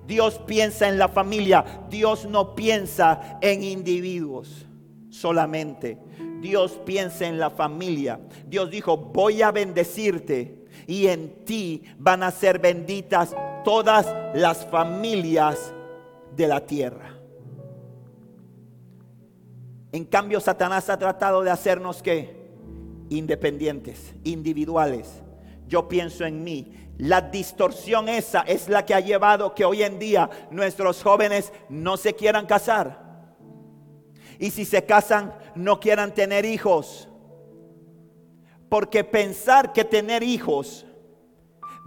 Dios 0.05 0.39
piensa 0.45 0.87
en 0.87 0.97
la 0.97 1.07
familia. 1.07 1.63
Dios 1.89 2.25
no 2.25 2.55
piensa 2.55 3.37
en 3.41 3.63
individuos 3.63 4.65
solamente. 5.09 5.97
Dios 6.41 6.79
piensa 6.85 7.25
en 7.25 7.39
la 7.39 7.49
familia. 7.49 8.19
Dios 8.47 8.69
dijo, 8.69 8.97
voy 8.97 9.41
a 9.41 9.51
bendecirte 9.51 10.65
y 10.87 11.07
en 11.07 11.45
ti 11.45 11.83
van 11.97 12.23
a 12.23 12.31
ser 12.31 12.59
benditas 12.59 13.35
todas 13.63 14.13
las 14.35 14.65
familias 14.65 15.73
de 16.35 16.47
la 16.47 16.65
tierra. 16.65 17.12
En 19.93 20.05
cambio, 20.05 20.39
Satanás 20.39 20.89
ha 20.89 20.97
tratado 20.97 21.43
de 21.43 21.51
hacernos 21.51 22.01
que 22.01 22.49
independientes, 23.09 24.15
individuales. 24.23 25.21
Yo 25.67 25.87
pienso 25.87 26.25
en 26.25 26.43
mí. 26.43 26.73
La 26.97 27.21
distorsión 27.21 28.09
esa 28.09 28.41
es 28.41 28.69
la 28.69 28.85
que 28.85 28.95
ha 28.95 28.99
llevado 28.99 29.53
que 29.53 29.65
hoy 29.65 29.83
en 29.83 29.99
día 29.99 30.31
nuestros 30.49 31.03
jóvenes 31.03 31.53
no 31.69 31.95
se 31.95 32.15
quieran 32.15 32.47
casar. 32.47 33.03
Y 34.39 34.49
si 34.49 34.65
se 34.65 34.83
casan, 34.83 35.35
no 35.53 35.79
quieran 35.79 36.11
tener 36.11 36.43
hijos. 36.43 37.07
Porque 38.69 39.03
pensar 39.03 39.73
que 39.73 39.85
tener 39.85 40.23
hijos 40.23 40.87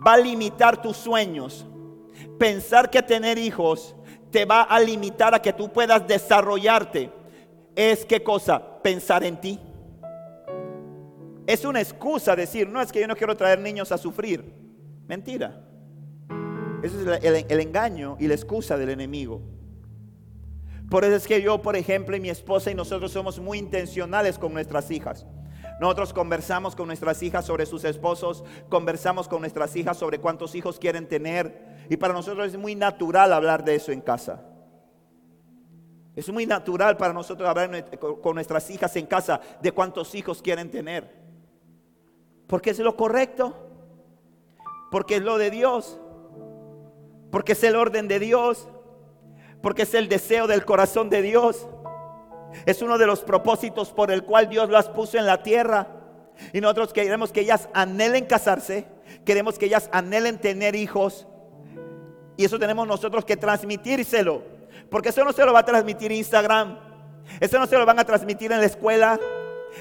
va 0.07 0.15
a 0.15 0.19
limitar 0.19 0.81
tus 0.81 0.97
sueños. 0.97 1.67
Pensar 2.39 2.89
que 2.89 3.03
tener 3.03 3.37
hijos 3.37 3.97
te 4.31 4.45
va 4.45 4.63
a 4.63 4.79
limitar 4.79 5.35
a 5.35 5.43
que 5.43 5.53
tú 5.53 5.73
puedas 5.73 6.07
desarrollarte 6.07 7.16
es 7.77 8.07
qué 8.07 8.23
cosa? 8.23 8.83
Pensar 8.83 9.23
en 9.23 9.41
ti. 9.41 9.61
Es 11.47 11.65
una 11.65 11.81
excusa 11.81 12.35
decir, 12.35 12.69
no 12.69 12.81
es 12.81 12.91
que 12.91 13.01
yo 13.01 13.07
no 13.07 13.15
quiero 13.15 13.37
traer 13.37 13.61
niños 13.61 13.93
a 13.93 13.99
sufrir. 13.99 14.53
Mentira. 15.07 15.63
Ese 16.83 17.01
es 17.01 17.25
el, 17.25 17.47
el, 17.49 17.61
engaño 17.61 18.17
y 18.19 18.27
la 18.27 18.35
excusa 18.35 18.77
del 18.77 18.91
enemigo. 18.91 19.43
Por 20.91 21.05
eso 21.05 21.17
es 21.17 21.27
que 21.27 21.43
yo, 21.43 21.63
por 21.63 21.77
ejemplo, 21.77 22.17
y 22.17 22.21
mi 22.21 22.31
esposa 22.31 22.71
y 22.71 22.75
nosotros 22.75 23.13
somos 23.13 23.39
muy 23.39 23.59
intencionales 23.59 24.39
con 24.39 24.53
nuestras 24.53 24.91
hijas. 24.91 25.27
Nosotros 25.81 26.13
conversamos 26.13 26.75
con 26.75 26.87
nuestras 26.87 27.23
hijas 27.23 27.45
sobre 27.45 27.67
sus 27.67 27.85
esposos, 27.85 28.45
conversamos 28.69 29.29
con 29.29 29.41
nuestras 29.41 29.77
hijas 29.77 29.99
sobre 29.99 30.19
cuántos 30.19 30.55
hijos 30.55 30.79
quieren 30.79 31.07
tener. 31.07 31.87
Y 31.91 31.97
para 31.97 32.15
nosotros 32.15 32.49
es 32.49 32.57
muy 32.57 32.75
natural 32.75 33.33
hablar 33.33 33.65
de 33.65 33.75
eso 33.75 33.93
en 33.93 34.01
casa. 34.01 34.43
Es 36.17 36.31
muy 36.31 36.47
natural 36.47 36.97
para 36.97 37.13
nosotros 37.13 37.47
hablar 37.47 37.91
con 38.23 38.35
nuestras 38.35 38.71
hijas 38.71 38.97
en 38.97 39.05
casa 39.05 39.39
de 39.61 39.71
cuántos 39.71 40.15
hijos 40.15 40.41
quieren 40.41 40.71
tener. 40.71 41.15
Porque 42.47 42.71
es 42.71 42.79
lo 42.79 42.97
correcto. 42.97 43.55
Porque 44.91 45.17
es 45.17 45.23
lo 45.23 45.37
de 45.37 45.51
Dios. 45.51 46.01
Porque 47.31 47.53
es 47.53 47.63
el 47.65 47.77
orden 47.77 48.09
de 48.09 48.19
Dios. 48.19 48.67
Porque 49.61 49.83
es 49.83 49.93
el 49.93 50.09
deseo 50.09 50.47
del 50.47 50.65
corazón 50.65 51.11
de 51.11 51.21
Dios. 51.21 51.69
Es 52.65 52.81
uno 52.81 52.97
de 52.97 53.07
los 53.07 53.21
propósitos 53.21 53.93
por 53.93 54.11
el 54.11 54.25
cual 54.25 54.49
Dios 54.49 54.71
las 54.71 54.89
puso 54.89 55.19
en 55.19 55.27
la 55.27 55.43
tierra. 55.43 55.89
Y 56.55 56.63
nosotros 56.63 56.95
queremos 56.95 57.31
que 57.31 57.43
ellas 57.43 57.69
anhelen 57.75 58.25
casarse. 58.25 58.87
Queremos 59.27 59.59
que 59.59 59.67
ellas 59.67 59.91
anhelen 59.93 60.39
tener 60.39 60.77
hijos. 60.77 61.27
Y 62.39 62.47
eso 62.47 62.59
tenemos 62.59 62.89
nosotros 62.89 63.27
que 63.27 63.37
transmitírselo. 63.37 64.56
Porque 64.91 65.11
eso 65.11 65.25
no 65.25 65.33
se 65.33 65.45
lo 65.45 65.53
va 65.53 65.61
a 65.61 65.65
transmitir 65.65 66.13
Instagram. 66.13 66.79
Eso 67.41 67.59
no 67.59 67.67
se 67.67 67.77
lo 67.77 67.85
van 67.85 67.99
a 67.99 68.05
transmitir 68.05 68.53
en 68.53 68.61
la 68.61 68.67
escuela. 68.67 69.19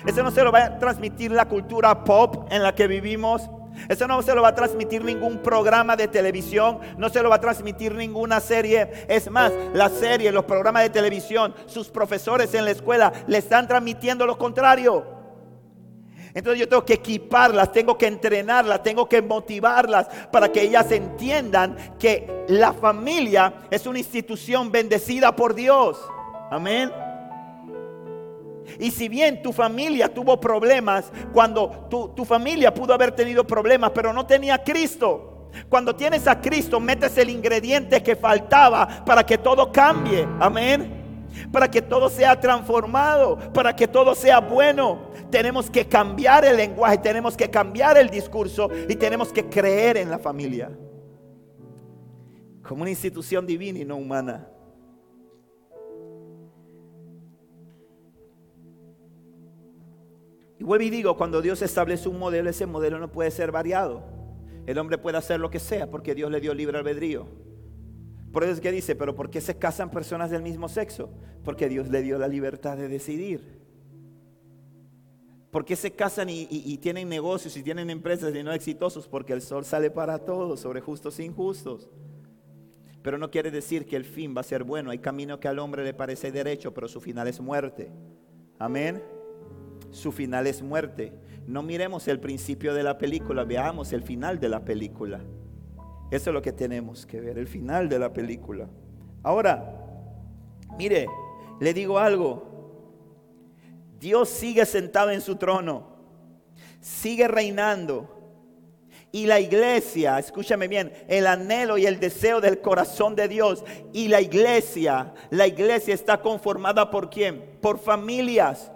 Eso 0.05 0.23
no 0.23 0.31
se 0.31 0.43
lo 0.43 0.51
va 0.51 0.65
a 0.65 0.79
transmitir 0.79 1.31
la 1.31 1.45
cultura 1.45 2.03
pop 2.03 2.47
en 2.51 2.63
la 2.63 2.73
que 2.73 2.87
vivimos. 2.87 3.49
Eso 3.89 4.07
no 4.07 4.21
se 4.21 4.33
lo 4.33 4.41
va 4.41 4.49
a 4.49 4.55
transmitir 4.55 5.03
ningún 5.03 5.39
programa 5.39 5.95
de 5.95 6.07
televisión, 6.07 6.79
no 6.97 7.09
se 7.09 7.21
lo 7.21 7.29
va 7.29 7.35
a 7.35 7.41
transmitir 7.41 7.93
ninguna 7.93 8.39
serie. 8.39 9.05
Es 9.07 9.29
más, 9.29 9.51
la 9.73 9.89
serie, 9.89 10.31
los 10.31 10.45
programas 10.45 10.83
de 10.83 10.89
televisión, 10.89 11.53
sus 11.65 11.89
profesores 11.89 12.53
en 12.53 12.65
la 12.65 12.71
escuela 12.71 13.11
le 13.27 13.37
están 13.37 13.67
transmitiendo 13.67 14.25
lo 14.25 14.37
contrario. 14.37 15.05
Entonces 16.35 16.59
yo 16.59 16.67
tengo 16.67 16.83
que 16.83 16.95
equiparlas, 16.95 17.71
tengo 17.71 17.97
que 17.97 18.07
entrenarlas, 18.07 18.83
tengo 18.83 19.07
que 19.07 19.21
motivarlas 19.21 20.07
para 20.33 20.51
que 20.51 20.63
ellas 20.63 20.91
entiendan 20.91 21.77
que 21.97 22.43
la 22.49 22.73
familia 22.73 23.53
es 23.71 23.87
una 23.87 23.99
institución 23.99 24.69
bendecida 24.69 25.33
por 25.33 25.55
Dios. 25.55 25.97
Amén. 26.51 26.91
Y 28.79 28.91
si 28.91 29.07
bien 29.07 29.41
tu 29.41 29.53
familia 29.53 30.13
tuvo 30.13 30.37
problemas, 30.37 31.09
cuando 31.31 31.87
tu, 31.89 32.09
tu, 32.09 32.25
familia 32.25 32.73
pudo 32.73 32.93
haber 32.93 33.13
tenido 33.13 33.47
problemas, 33.47 33.91
pero 33.95 34.11
no 34.11 34.25
tenía 34.25 34.61
Cristo. 34.61 35.49
Cuando 35.69 35.95
tienes 35.95 36.27
a 36.27 36.41
Cristo, 36.41 36.81
metes 36.81 37.17
el 37.17 37.29
ingrediente 37.29 38.03
que 38.03 38.17
faltaba 38.17 39.05
para 39.05 39.25
que 39.25 39.37
todo 39.37 39.71
cambie. 39.71 40.27
Amén 40.41 41.05
para 41.51 41.69
que 41.69 41.81
todo 41.81 42.09
sea 42.09 42.39
transformado, 42.39 43.37
para 43.53 43.75
que 43.75 43.87
todo 43.87 44.15
sea 44.15 44.39
bueno. 44.39 45.04
Tenemos 45.29 45.69
que 45.69 45.85
cambiar 45.85 46.45
el 46.45 46.57
lenguaje, 46.57 46.97
tenemos 46.97 47.35
que 47.35 47.49
cambiar 47.49 47.97
el 47.97 48.09
discurso 48.09 48.69
y 48.87 48.95
tenemos 48.95 49.33
que 49.33 49.49
creer 49.49 49.97
en 49.97 50.09
la 50.09 50.19
familia 50.19 50.71
como 52.65 52.81
una 52.81 52.89
institución 52.89 53.45
divina 53.45 53.79
y 53.79 53.85
no 53.85 53.95
humana. 53.95 54.47
Y 60.57 60.63
vuelvo 60.63 60.83
y 60.83 60.89
digo, 60.89 61.15
cuando 61.15 61.41
Dios 61.41 61.61
establece 61.61 62.09
un 62.09 62.17
modelo, 62.17 62.49
ese 62.49 62.65
modelo 62.65 62.97
no 62.97 63.11
puede 63.11 63.29
ser 63.29 63.51
variado. 63.51 64.03
El 64.65 64.79
hombre 64.79 64.97
puede 64.97 65.17
hacer 65.17 65.39
lo 65.39 65.51
que 65.51 65.59
sea 65.59 65.91
porque 65.91 66.15
Dios 66.15 66.31
le 66.31 66.41
dio 66.41 66.53
libre 66.53 66.77
albedrío. 66.77 67.27
Por 68.31 68.43
eso 68.43 68.53
es 68.53 68.61
que 68.61 68.71
dice, 68.71 68.95
pero 68.95 69.15
¿por 69.15 69.29
qué 69.29 69.41
se 69.41 69.57
casan 69.57 69.91
personas 69.91 70.31
del 70.31 70.41
mismo 70.41 70.67
sexo? 70.67 71.09
Porque 71.43 71.69
Dios 71.69 71.89
le 71.89 72.01
dio 72.01 72.17
la 72.17 72.27
libertad 72.27 72.77
de 72.77 72.87
decidir. 72.87 73.64
¿Por 75.55 75.63
qué 75.63 75.77
se 75.77 75.91
casan 75.91 76.27
y, 76.29 76.77
tienen 76.79 77.07
negocios 77.07 77.55
y 77.55 77.63
tienen 77.63 77.89
empresas 77.89 78.35
y 78.35 78.43
no 78.43 78.51
exitosos? 78.51 79.07
Porque 79.07 79.31
el 79.31 79.41
sol 79.41 79.63
sale 79.63 79.89
para 79.89 80.19
todos, 80.19 80.59
sobre 80.59 80.81
justos 80.81 81.17
e 81.17 81.23
injustos. 81.23 81.89
Pero 83.01 83.17
no 83.17 83.31
quiere 83.31 83.51
decir 83.51 83.85
que 83.85 83.95
el 83.95 84.03
fin 84.03 84.35
va 84.35 84.41
a 84.41 84.43
ser 84.43 84.65
bueno. 84.65 84.91
Hay 84.91 84.99
camino 84.99 85.39
que 85.39 85.47
al 85.47 85.59
hombre 85.59 85.85
le 85.85 85.93
parece 85.93 86.29
derecho, 86.29 86.73
pero 86.73 86.89
su 86.89 86.99
final 86.99 87.29
es 87.29 87.39
muerte. 87.39 87.89
Amén. 88.59 89.01
Su 89.91 90.11
final 90.11 90.45
es 90.45 90.61
muerte. 90.61 91.13
No 91.47 91.63
miremos 91.63 92.09
el 92.09 92.19
principio 92.19 92.73
de 92.73 92.83
la 92.83 92.97
película, 92.97 93.45
veamos 93.45 93.93
el 93.93 94.03
final 94.03 94.41
de 94.41 94.49
la 94.49 94.65
película. 94.65 95.21
Eso 96.11 96.31
es 96.31 96.33
lo 96.33 96.41
que 96.41 96.51
tenemos 96.51 97.05
que 97.05 97.21
ver, 97.21 97.37
el 97.37 97.47
final 97.47 97.87
de 97.87 97.99
la 97.99 98.11
película. 98.11 98.67
Ahora, 99.23 99.87
mire, 100.77 101.07
le 101.61 101.73
digo 101.73 101.97
algo. 101.97 102.54
Dios 104.05 104.29
sigue 104.29 104.67
sentado 104.67 105.09
en 105.09 105.19
su 105.19 105.35
trono, 105.35 105.87
sigue 106.79 107.27
reinando. 107.27 108.11
Y 109.11 109.25
la 109.25 109.39
iglesia, 109.39 110.19
escúchame 110.19 110.67
bien, 110.67 110.93
el 111.07 111.25
anhelo 111.25 111.75
y 111.79 111.87
el 111.87 111.99
deseo 111.99 112.39
del 112.39 112.61
corazón 112.61 113.15
de 113.15 113.27
Dios. 113.27 113.63
Y 113.93 114.07
la 114.07 114.21
iglesia, 114.21 115.15
la 115.31 115.47
iglesia 115.47 115.95
está 115.95 116.21
conformada 116.21 116.91
por 116.91 117.09
quién? 117.09 117.57
Por 117.61 117.79
familias. 117.79 118.71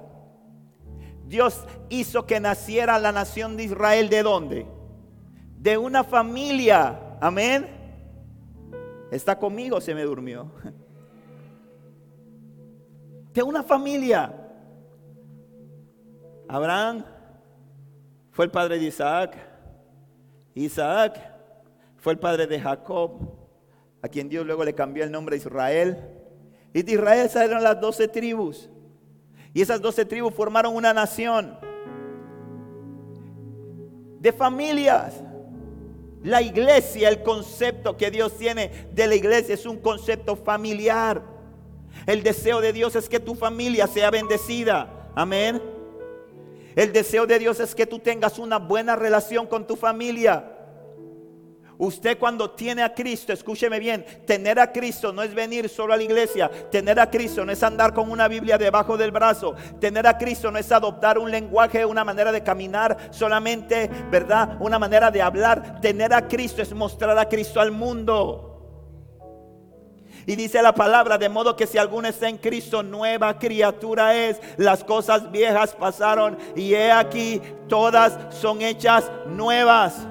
Dios 1.28 1.64
hizo 1.90 2.26
que 2.26 2.40
naciera 2.40 2.98
la 2.98 3.12
nación 3.12 3.56
de 3.56 3.66
Israel 3.66 4.10
de 4.10 4.24
dónde? 4.24 4.66
De 5.60 5.78
una 5.78 6.04
familia. 6.04 7.00
Amén. 7.22 7.68
Está 9.12 9.38
conmigo, 9.38 9.80
se 9.80 9.94
me 9.94 10.02
durmió. 10.02 10.52
De 13.32 13.44
una 13.44 13.62
familia. 13.62 14.39
Abraham 16.50 17.06
fue 18.32 18.46
el 18.46 18.52
padre 18.52 18.80
de 18.80 18.86
Isaac. 18.86 19.38
Isaac 20.56 21.22
fue 21.98 22.14
el 22.14 22.20
padre 22.20 22.48
de 22.48 22.60
Jacob, 22.60 23.12
a 24.02 24.08
quien 24.08 24.28
Dios 24.28 24.48
luego 24.48 24.64
le 24.64 24.74
cambió 24.74 25.04
el 25.04 25.12
nombre 25.12 25.36
de 25.36 25.44
Israel. 25.44 25.98
Y 26.74 26.82
de 26.82 26.94
Israel 26.94 27.30
salieron 27.30 27.62
las 27.62 27.80
doce 27.80 28.08
tribus. 28.08 28.68
Y 29.54 29.62
esas 29.62 29.80
doce 29.80 30.06
tribus 30.06 30.34
formaron 30.34 30.76
una 30.76 30.92
nación 30.92 31.56
de 34.20 34.34
familias. 34.34 35.22
La 36.24 36.42
iglesia, 36.42 37.10
el 37.10 37.22
concepto 37.22 37.96
que 37.96 38.10
Dios 38.10 38.36
tiene 38.38 38.90
de 38.92 39.06
la 39.06 39.14
iglesia 39.14 39.54
es 39.54 39.68
un 39.68 39.78
concepto 39.78 40.36
familiar. 40.36 41.22
El 42.08 42.24
deseo 42.24 42.60
de 42.60 42.74
Dios 42.74 42.96
es 42.96 43.08
que 43.08 43.20
tu 43.20 43.36
familia 43.36 43.86
sea 43.86 44.10
bendecida. 44.10 45.12
Amén. 45.14 45.79
El 46.80 46.94
deseo 46.94 47.28
de 47.28 47.38
Dios 47.40 47.60
es 47.60 47.76
que 47.76 47.86
tú 47.86 48.00
tengas 48.00 48.40
una 48.40 48.58
buena 48.58 48.96
relación 48.96 49.46
con 49.48 49.68
tu 49.68 49.76
familia. 49.76 50.50
Usted 51.78 52.18
cuando 52.18 52.52
tiene 52.52 52.84
a 52.84 52.94
Cristo, 52.94 53.34
escúcheme 53.34 53.80
bien, 53.80 54.06
tener 54.26 54.62
a 54.62 54.72
Cristo 54.72 55.12
no 55.12 55.22
es 55.22 55.36
venir 55.36 55.68
solo 55.68 55.94
a 55.94 55.98
la 55.98 56.04
iglesia, 56.04 56.50
tener 56.72 56.98
a 57.02 57.10
Cristo 57.10 57.44
no 57.44 57.52
es 57.52 57.62
andar 57.64 57.94
con 57.94 58.10
una 58.10 58.30
Biblia 58.30 58.58
debajo 58.58 58.96
del 58.96 59.12
brazo, 59.12 59.56
tener 59.82 60.08
a 60.08 60.18
Cristo 60.18 60.52
no 60.52 60.58
es 60.58 60.72
adoptar 60.72 61.18
un 61.18 61.30
lenguaje, 61.30 61.84
una 61.84 62.06
manera 62.06 62.32
de 62.32 62.44
caminar 62.44 63.10
solamente, 63.12 63.90
¿verdad? 64.10 64.56
Una 64.62 64.80
manera 64.80 65.12
de 65.12 65.22
hablar, 65.22 65.82
tener 65.82 66.14
a 66.14 66.30
Cristo 66.30 66.62
es 66.62 66.74
mostrar 66.74 67.18
a 67.20 67.28
Cristo 67.28 67.60
al 67.60 67.72
mundo. 67.72 68.49
Y 70.30 70.36
dice 70.36 70.62
la 70.62 70.76
palabra, 70.76 71.18
de 71.18 71.28
modo 71.28 71.56
que 71.56 71.66
si 71.66 71.80
alguno 71.80 72.08
está 72.08 72.30
en 72.30 72.38
Cristo, 72.38 72.84
nueva 72.84 73.40
criatura 73.40 74.14
es. 74.14 74.40
Las 74.58 74.84
cosas 74.84 75.32
viejas 75.32 75.74
pasaron 75.74 76.38
y 76.56 76.76
he 76.76 76.92
aquí, 76.92 77.42
todas 77.68 78.16
son 78.30 78.62
hechas 78.62 79.12
nuevas. 79.26 80.06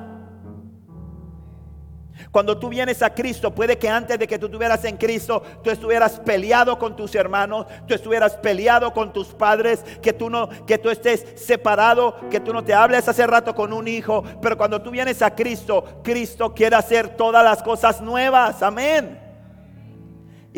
Cuando 2.32 2.58
tú 2.58 2.68
vienes 2.68 3.00
a 3.00 3.14
Cristo, 3.14 3.54
puede 3.54 3.78
que 3.78 3.88
antes 3.88 4.18
de 4.18 4.26
que 4.26 4.40
tú 4.40 4.46
estuvieras 4.46 4.84
en 4.86 4.96
Cristo, 4.96 5.40
tú 5.62 5.70
estuvieras 5.70 6.18
peleado 6.18 6.76
con 6.80 6.96
tus 6.96 7.14
hermanos, 7.14 7.66
tú 7.86 7.94
estuvieras 7.94 8.34
peleado 8.34 8.92
con 8.92 9.12
tus 9.12 9.28
padres, 9.28 9.84
que 10.02 10.12
tú 10.12 10.28
no, 10.28 10.48
que 10.66 10.78
tú 10.78 10.90
estés 10.90 11.26
separado, 11.36 12.16
que 12.28 12.40
tú 12.40 12.52
no 12.52 12.64
te 12.64 12.74
hables 12.74 13.06
hace 13.06 13.24
rato 13.24 13.54
con 13.54 13.72
un 13.72 13.86
hijo, 13.86 14.24
pero 14.42 14.58
cuando 14.58 14.82
tú 14.82 14.90
vienes 14.90 15.22
a 15.22 15.32
Cristo, 15.32 16.00
Cristo 16.02 16.52
quiere 16.52 16.74
hacer 16.74 17.10
todas 17.10 17.44
las 17.44 17.62
cosas 17.62 18.00
nuevas. 18.00 18.64
Amén. 18.64 19.27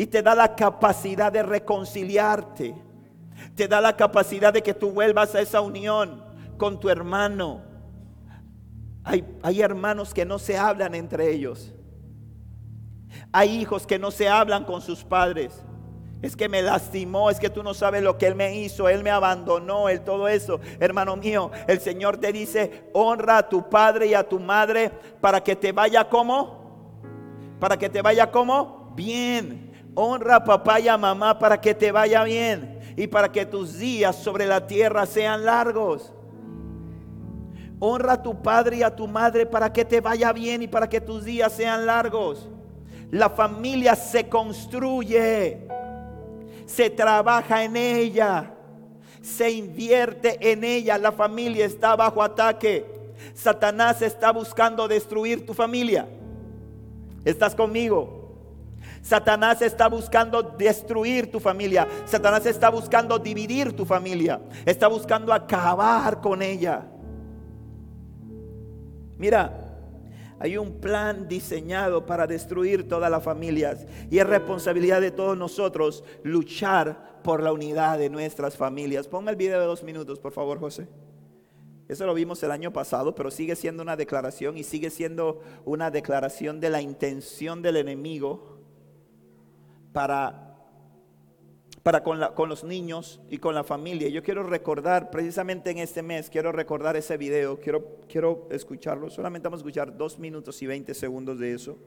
Y 0.01 0.07
te 0.07 0.23
da 0.23 0.33
la 0.33 0.55
capacidad 0.55 1.31
de 1.31 1.43
reconciliarte. 1.43 2.73
Te 3.55 3.67
da 3.67 3.79
la 3.79 3.95
capacidad 3.95 4.51
de 4.51 4.63
que 4.63 4.73
tú 4.73 4.91
vuelvas 4.91 5.35
a 5.35 5.41
esa 5.41 5.61
unión 5.61 6.23
con 6.57 6.79
tu 6.79 6.89
hermano 6.89 7.71
hay, 9.03 9.61
hermanos 9.61 10.13
que 10.13 10.25
no 10.25 10.39
se 10.39 10.57
hablan 10.57 10.93
entre 10.95 11.31
ellos. 11.31 11.73
Hay 13.31 13.49
hijos 13.49 13.87
que 13.87 13.99
no 13.99 14.11
se 14.11 14.29
hablan 14.29 14.63
con 14.63 14.81
sus 14.81 15.03
padres. 15.03 15.65
Es 16.21 16.35
que 16.35 16.47
me 16.47 16.61
lastimó, 16.61 17.31
es 17.31 17.39
que 17.39 17.49
tú 17.49 17.63
no 17.63 17.73
sabes 17.73 18.03
lo 18.03 18.17
que 18.17 18.27
Él 18.27 18.35
me 18.35 18.55
hizo, 18.55 18.87
Él 18.87 19.03
me 19.03 19.09
abandonó, 19.09 19.89
Él 19.89 20.01
todo 20.01 20.27
eso. 20.27 20.59
Hermano 20.79 21.15
mío, 21.15 21.49
el 21.67 21.79
Señor 21.79 22.17
te 22.17 22.31
dice, 22.31 22.89
honra 22.93 23.39
a 23.39 23.49
tu 23.49 23.67
padre 23.69 24.05
y 24.07 24.13
a 24.13 24.27
tu 24.27 24.39
madre 24.39 24.91
para 25.19 25.43
que 25.43 25.55
te 25.55 25.71
vaya 25.71 26.07
como, 26.07 27.57
para 27.59 27.75
que 27.75 27.89
te 27.89 28.03
vaya 28.03 28.29
como, 28.29 28.93
bien. 28.95 29.70
Honra 29.95 30.37
a 30.37 30.43
papá 30.43 30.79
y 30.79 30.87
a 30.87 30.97
mamá 30.97 31.37
para 31.37 31.59
que 31.59 31.73
te 31.73 31.91
vaya 31.91 32.23
bien 32.23 32.79
y 32.95 33.07
para 33.07 33.31
que 33.31 33.45
tus 33.45 33.77
días 33.77 34.15
sobre 34.15 34.45
la 34.45 34.65
tierra 34.65 35.05
sean 35.05 35.45
largos. 35.45 36.13
Honra 37.79 38.13
a 38.13 38.23
tu 38.23 38.41
padre 38.41 38.77
y 38.77 38.83
a 38.83 38.95
tu 38.95 39.07
madre 39.07 39.45
para 39.45 39.73
que 39.73 39.83
te 39.83 39.99
vaya 39.99 40.31
bien 40.31 40.61
y 40.61 40.67
para 40.67 40.87
que 40.87 41.01
tus 41.01 41.25
días 41.25 41.51
sean 41.51 41.85
largos. 41.85 42.47
La 43.09 43.29
familia 43.29 43.95
se 43.95 44.29
construye, 44.29 45.67
se 46.65 46.89
trabaja 46.89 47.63
en 47.63 47.75
ella, 47.75 48.53
se 49.21 49.51
invierte 49.51 50.51
en 50.51 50.63
ella. 50.63 50.97
La 50.97 51.11
familia 51.11 51.65
está 51.65 51.95
bajo 51.95 52.23
ataque. 52.23 52.85
Satanás 53.33 54.01
está 54.01 54.31
buscando 54.31 54.87
destruir 54.87 55.45
tu 55.45 55.53
familia. 55.53 56.07
¿Estás 57.25 57.53
conmigo? 57.53 58.20
Satanás 59.01 59.61
está 59.61 59.87
buscando 59.87 60.43
destruir 60.43 61.31
tu 61.31 61.39
familia. 61.39 61.87
Satanás 62.05 62.45
está 62.45 62.69
buscando 62.69 63.17
dividir 63.17 63.75
tu 63.75 63.85
familia. 63.85 64.41
Está 64.65 64.87
buscando 64.87 65.33
acabar 65.33 66.21
con 66.21 66.41
ella. 66.41 66.87
Mira, 69.17 69.61
hay 70.39 70.57
un 70.57 70.79
plan 70.79 71.27
diseñado 71.27 72.05
para 72.05 72.25
destruir 72.25 72.87
todas 72.87 73.11
las 73.11 73.23
familias 73.23 73.85
y 74.09 74.17
es 74.17 74.25
responsabilidad 74.25 75.01
de 75.01 75.11
todos 75.11 75.37
nosotros 75.37 76.03
luchar 76.23 77.21
por 77.23 77.43
la 77.43 77.53
unidad 77.53 77.99
de 77.99 78.09
nuestras 78.09 78.57
familias. 78.57 79.07
Ponme 79.07 79.31
el 79.31 79.37
video 79.37 79.59
de 79.59 79.65
dos 79.65 79.83
minutos, 79.83 80.19
por 80.19 80.31
favor, 80.31 80.59
José. 80.59 80.87
Eso 81.87 82.05
lo 82.05 82.13
vimos 82.13 82.41
el 82.41 82.51
año 82.51 82.71
pasado, 82.71 83.13
pero 83.13 83.29
sigue 83.29 83.55
siendo 83.55 83.83
una 83.83 83.95
declaración 83.95 84.57
y 84.57 84.63
sigue 84.63 84.89
siendo 84.89 85.41
una 85.65 85.91
declaración 85.91 86.59
de 86.59 86.69
la 86.69 86.81
intención 86.81 87.61
del 87.61 87.77
enemigo 87.77 88.60
para, 89.93 90.57
para 91.83 92.03
con, 92.03 92.19
con 92.35 92.49
los 92.49 92.63
niños 92.63 93.19
y 93.29 93.37
con 93.37 93.55
la 93.55 93.63
familia. 93.63 94.09
Yo 94.09 94.23
quiero 94.23 94.43
recordar, 94.43 95.09
precisamente 95.11 95.71
en 95.71 95.79
este 95.79 96.01
mes, 96.01 96.29
quiero 96.29 96.51
recordar 96.51 96.95
ese 96.95 97.17
video, 97.17 97.59
quiero, 97.59 97.99
quiero 98.07 98.47
escucharlo. 98.51 99.09
Solamente 99.09 99.47
vamos 99.47 99.59
a 99.59 99.61
escuchar 99.61 99.97
dos 99.97 100.19
minutos 100.19 100.61
y 100.61 100.67
veinte 100.67 100.93
segundos 100.93 101.39
de 101.39 101.53
eso. 101.53 101.77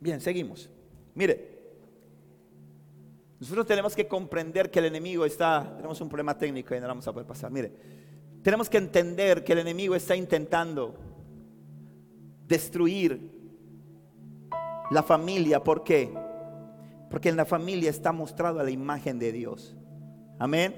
Bien, 0.00 0.20
seguimos. 0.20 0.68
Mire, 1.14 1.51
nosotros 3.42 3.66
tenemos 3.66 3.96
que 3.96 4.06
comprender 4.06 4.70
que 4.70 4.78
el 4.78 4.84
enemigo 4.84 5.26
está, 5.26 5.74
tenemos 5.74 6.00
un 6.00 6.08
problema 6.08 6.38
técnico 6.38 6.76
y 6.76 6.80
no 6.80 6.86
vamos 6.86 7.08
a 7.08 7.12
poder 7.12 7.26
pasar. 7.26 7.50
Mire, 7.50 7.72
tenemos 8.40 8.70
que 8.70 8.78
entender 8.78 9.42
que 9.42 9.52
el 9.52 9.58
enemigo 9.58 9.96
está 9.96 10.14
intentando 10.14 10.94
destruir 12.46 13.32
la 14.92 15.02
familia. 15.02 15.60
¿Por 15.60 15.82
qué? 15.82 16.14
Porque 17.10 17.30
en 17.30 17.36
la 17.36 17.44
familia 17.44 17.90
está 17.90 18.12
mostrada 18.12 18.62
la 18.62 18.70
imagen 18.70 19.18
de 19.18 19.32
Dios. 19.32 19.76
Amén. 20.38 20.76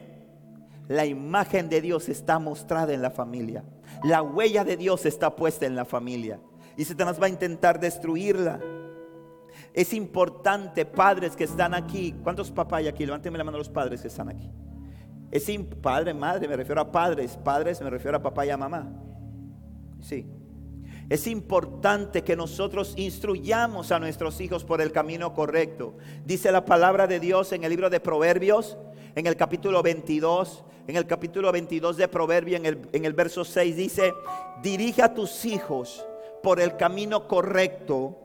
La 0.89 1.05
imagen 1.05 1.69
de 1.69 1.83
Dios 1.83 2.09
está 2.09 2.39
mostrada 2.39 2.95
en 2.95 3.03
la 3.03 3.11
familia. 3.11 3.63
La 4.05 4.23
huella 4.23 4.65
de 4.65 4.79
Dios 4.79 5.05
está 5.05 5.37
puesta 5.37 5.67
en 5.67 5.77
la 5.77 5.85
familia. 5.85 6.41
Y 6.79 6.87
Satanás 6.87 7.21
va 7.21 7.27
a 7.27 7.29
intentar 7.29 7.79
destruirla. 7.79 8.59
Es 9.75 9.93
importante, 9.93 10.87
padres 10.87 11.35
que 11.35 11.43
están 11.43 11.75
aquí. 11.75 12.15
¿Cuántos 12.23 12.53
papás 12.53 12.79
hay 12.79 12.87
aquí? 12.87 13.05
Levánteme 13.05 13.37
la 13.37 13.43
mano 13.43 13.57
a 13.57 13.59
los 13.59 13.69
padres 13.69 14.01
que 14.01 14.09
están 14.09 14.29
aquí. 14.29 14.49
Es 15.33 15.51
padre, 15.83 16.15
madre, 16.15 16.47
me 16.47 16.57
refiero 16.57 16.81
a 16.81 16.93
padres. 16.93 17.37
Padres, 17.37 17.83
me 17.83 17.91
refiero 17.91 18.17
a 18.17 18.23
papá 18.23 18.47
y 18.47 18.51
a 18.51 18.57
mamá. 18.57 18.89
Sí. 20.01 20.27
Es 21.11 21.27
importante 21.27 22.23
que 22.23 22.37
nosotros 22.37 22.95
instruyamos 22.97 23.91
a 23.91 23.99
nuestros 23.99 24.41
hijos 24.41 24.63
por 24.63 24.81
el 24.81 24.93
camino 24.93 25.35
correcto. 25.35 25.97
Dice 26.25 26.53
la 26.53 26.65
palabra 26.65 27.09
de 27.09 27.19
Dios 27.19 27.53
en 27.53 27.65
el 27.65 27.71
libro 27.71 27.91
de 27.91 27.99
Proverbios, 27.99 28.79
en 29.17 29.27
el 29.27 29.35
capítulo 29.35 29.83
22, 29.83 30.63
en 30.87 30.95
el 30.95 31.07
capítulo 31.07 31.51
22 31.51 31.97
de 31.97 32.07
Proverbios, 32.07 32.61
en 32.61 32.67
el, 32.67 32.89
en 32.93 33.05
el 33.05 33.13
verso 33.13 33.45
6, 33.45 33.77
dice, 33.77 34.15
dirige 34.63 35.03
a 35.03 35.13
tus 35.13 35.45
hijos 35.45 36.07
por 36.45 36.61
el 36.61 36.77
camino 36.77 37.27
correcto 37.27 38.24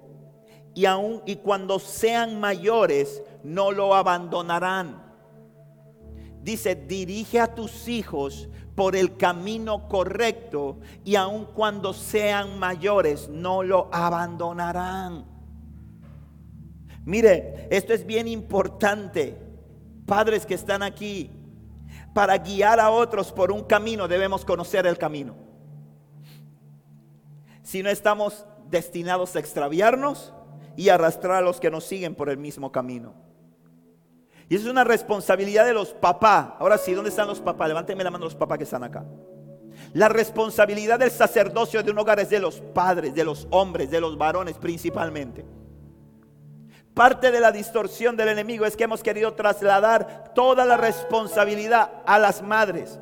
y 0.73 0.85
aun 0.85 1.21
y 1.25 1.37
cuando 1.37 1.79
sean 1.79 2.39
mayores 2.39 3.21
no 3.43 3.71
lo 3.71 3.95
abandonarán. 3.95 5.03
Dice, 6.41 6.75
dirige 6.75 7.39
a 7.39 7.53
tus 7.53 7.87
hijos 7.87 8.49
por 8.75 8.95
el 8.95 9.17
camino 9.17 9.89
correcto 9.89 10.79
y 11.03 11.15
aun 11.15 11.45
cuando 11.45 11.93
sean 11.93 12.59
mayores 12.59 13.27
no 13.27 13.61
lo 13.61 13.89
abandonarán. 13.91 15.25
Mire, 17.03 17.67
esto 17.71 17.93
es 17.93 18.05
bien 18.05 18.27
importante. 18.27 19.37
Padres 20.05 20.45
que 20.45 20.53
están 20.53 20.81
aquí, 20.81 21.29
para 22.13 22.37
guiar 22.37 22.79
a 22.79 22.89
otros 22.89 23.31
por 23.31 23.51
un 23.51 23.63
camino 23.63 24.07
debemos 24.07 24.45
conocer 24.45 24.87
el 24.87 24.97
camino. 24.97 25.35
Si 27.63 27.83
no 27.83 27.89
estamos 27.89 28.45
destinados 28.69 29.35
a 29.35 29.39
extraviarnos, 29.39 30.33
y 30.79 30.87
arrastrar 30.87 31.35
a 31.35 31.41
los 31.41 31.59
que 31.59 31.69
nos 31.69 31.83
siguen 31.83 32.15
por 32.15 32.29
el 32.29 32.37
mismo 32.37 32.71
camino. 32.71 33.13
Y 34.47 34.55
eso 34.55 34.63
es 34.63 34.71
una 34.71 34.85
responsabilidad 34.85 35.65
de 35.65 35.73
los 35.73 35.89
papás. 35.89 36.51
Ahora 36.57 36.77
sí, 36.77 36.93
¿dónde 36.93 37.09
están 37.09 37.27
los 37.27 37.41
papás? 37.41 37.67
Levánteme 37.67 38.01
la 38.01 38.09
mano 38.09 38.23
los 38.23 38.33
papás 38.33 38.59
que 38.59 38.63
están 38.63 38.85
acá. 38.85 39.03
La 39.91 40.07
responsabilidad 40.07 40.97
del 40.97 41.11
sacerdocio 41.11 41.83
de 41.83 41.91
un 41.91 41.99
hogar 41.99 42.21
es 42.21 42.29
de 42.29 42.39
los 42.39 42.61
padres, 42.61 43.13
de 43.13 43.25
los 43.25 43.45
hombres, 43.49 43.91
de 43.91 43.99
los 43.99 44.17
varones 44.17 44.57
principalmente. 44.57 45.45
Parte 46.93 47.29
de 47.29 47.41
la 47.41 47.51
distorsión 47.51 48.15
del 48.15 48.29
enemigo 48.29 48.65
es 48.65 48.77
que 48.77 48.85
hemos 48.85 49.03
querido 49.03 49.33
trasladar 49.33 50.31
toda 50.33 50.65
la 50.65 50.77
responsabilidad 50.77 51.91
a 52.05 52.17
las 52.17 52.41
madres 52.41 53.01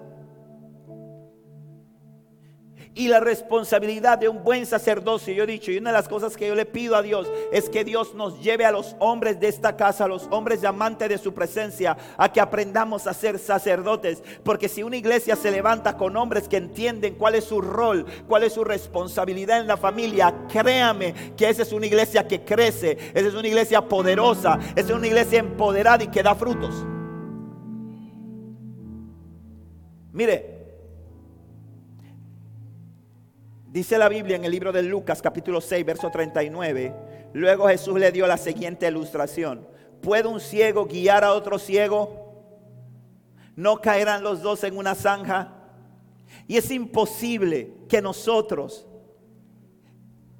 y 2.97 3.07
la 3.07 3.19
responsabilidad 3.19 4.17
de 4.17 4.27
un 4.27 4.43
buen 4.43 4.65
sacerdocio. 4.65 5.31
Yo 5.33 5.43
he 5.43 5.47
dicho, 5.47 5.71
y 5.71 5.77
una 5.77 5.91
de 5.91 5.97
las 5.97 6.09
cosas 6.09 6.35
que 6.35 6.47
yo 6.47 6.55
le 6.55 6.65
pido 6.65 6.95
a 6.95 7.03
Dios 7.03 7.27
es 7.51 7.69
que 7.69 7.83
Dios 7.83 8.15
nos 8.15 8.41
lleve 8.41 8.65
a 8.65 8.71
los 8.71 8.95
hombres 8.99 9.39
de 9.39 9.47
esta 9.47 9.77
casa, 9.77 10.05
a 10.05 10.07
los 10.07 10.27
hombres 10.31 10.63
amantes 10.63 11.07
de 11.07 11.19
su 11.19 11.31
presencia, 11.33 11.95
a 12.17 12.31
que 12.31 12.41
aprendamos 12.41 13.05
a 13.05 13.13
ser 13.13 13.37
sacerdotes. 13.37 14.23
Porque 14.43 14.67
si 14.67 14.81
una 14.81 14.97
iglesia 14.97 15.35
se 15.35 15.51
levanta 15.51 15.95
con 15.95 16.17
hombres 16.17 16.47
que 16.47 16.57
entienden 16.57 17.15
cuál 17.15 17.35
es 17.35 17.43
su 17.43 17.61
rol, 17.61 18.03
cuál 18.27 18.43
es 18.43 18.53
su 18.53 18.63
responsabilidad 18.63 19.59
en 19.59 19.67
la 19.67 19.77
familia, 19.77 20.33
créame 20.51 21.13
que 21.37 21.49
esa 21.49 21.61
es 21.61 21.71
una 21.71 21.85
iglesia 21.85 22.27
que 22.27 22.43
crece, 22.43 22.97
esa 23.13 23.27
es 23.27 23.35
una 23.35 23.47
iglesia 23.47 23.81
poderosa, 23.81 24.57
esa 24.75 24.89
es 24.89 24.95
una 24.95 25.07
iglesia 25.07 25.37
empoderada 25.37 26.03
y 26.03 26.07
que 26.07 26.23
da 26.23 26.33
frutos. 26.33 26.73
Mire, 30.11 30.56
Dice 33.77 33.99
la 33.99 34.09
Biblia 34.09 34.35
en 34.35 34.43
el 34.43 34.49
libro 34.49 34.71
de 34.71 34.81
Lucas 34.81 35.21
capítulo 35.21 35.61
6, 35.61 35.85
verso 35.85 36.09
39. 36.09 36.95
Luego 37.33 37.67
Jesús 37.67 37.99
le 37.99 38.11
dio 38.11 38.25
la 38.25 38.37
siguiente 38.37 38.87
ilustración. 38.87 39.67
¿Puede 40.01 40.27
un 40.27 40.39
ciego 40.39 40.87
guiar 40.87 41.23
a 41.23 41.33
otro 41.33 41.59
ciego? 41.59 42.33
¿No 43.55 43.79
caerán 43.79 44.23
los 44.23 44.41
dos 44.41 44.63
en 44.63 44.79
una 44.79 44.95
zanja? 44.95 45.53
Y 46.47 46.57
es 46.57 46.71
imposible 46.71 47.71
que 47.87 48.01
nosotros 48.01 48.87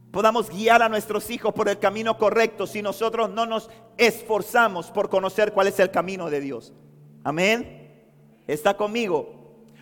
podamos 0.10 0.50
guiar 0.50 0.82
a 0.82 0.90
nuestros 0.90 1.30
hijos 1.30 1.54
por 1.54 1.70
el 1.70 1.78
camino 1.78 2.18
correcto 2.18 2.66
si 2.66 2.82
nosotros 2.82 3.30
no 3.30 3.46
nos 3.46 3.70
esforzamos 4.00 4.90
por 4.90 5.10
conocer 5.10 5.54
cuál 5.54 5.68
es 5.68 5.80
el 5.80 5.92
camino 5.92 6.32
de 6.32 6.42
Dios. 6.42 6.74
Amén. 7.24 8.02
¿Está 8.48 8.76
conmigo? 8.76 9.37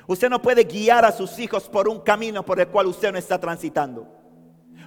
Usted 0.07 0.29
no 0.29 0.41
puede 0.41 0.63
guiar 0.63 1.05
a 1.05 1.11
sus 1.11 1.37
hijos 1.39 1.67
por 1.69 1.87
un 1.87 1.99
camino 1.99 2.45
por 2.45 2.59
el 2.59 2.67
cual 2.67 2.87
usted 2.87 3.11
no 3.11 3.17
está 3.17 3.39
transitando. 3.39 4.07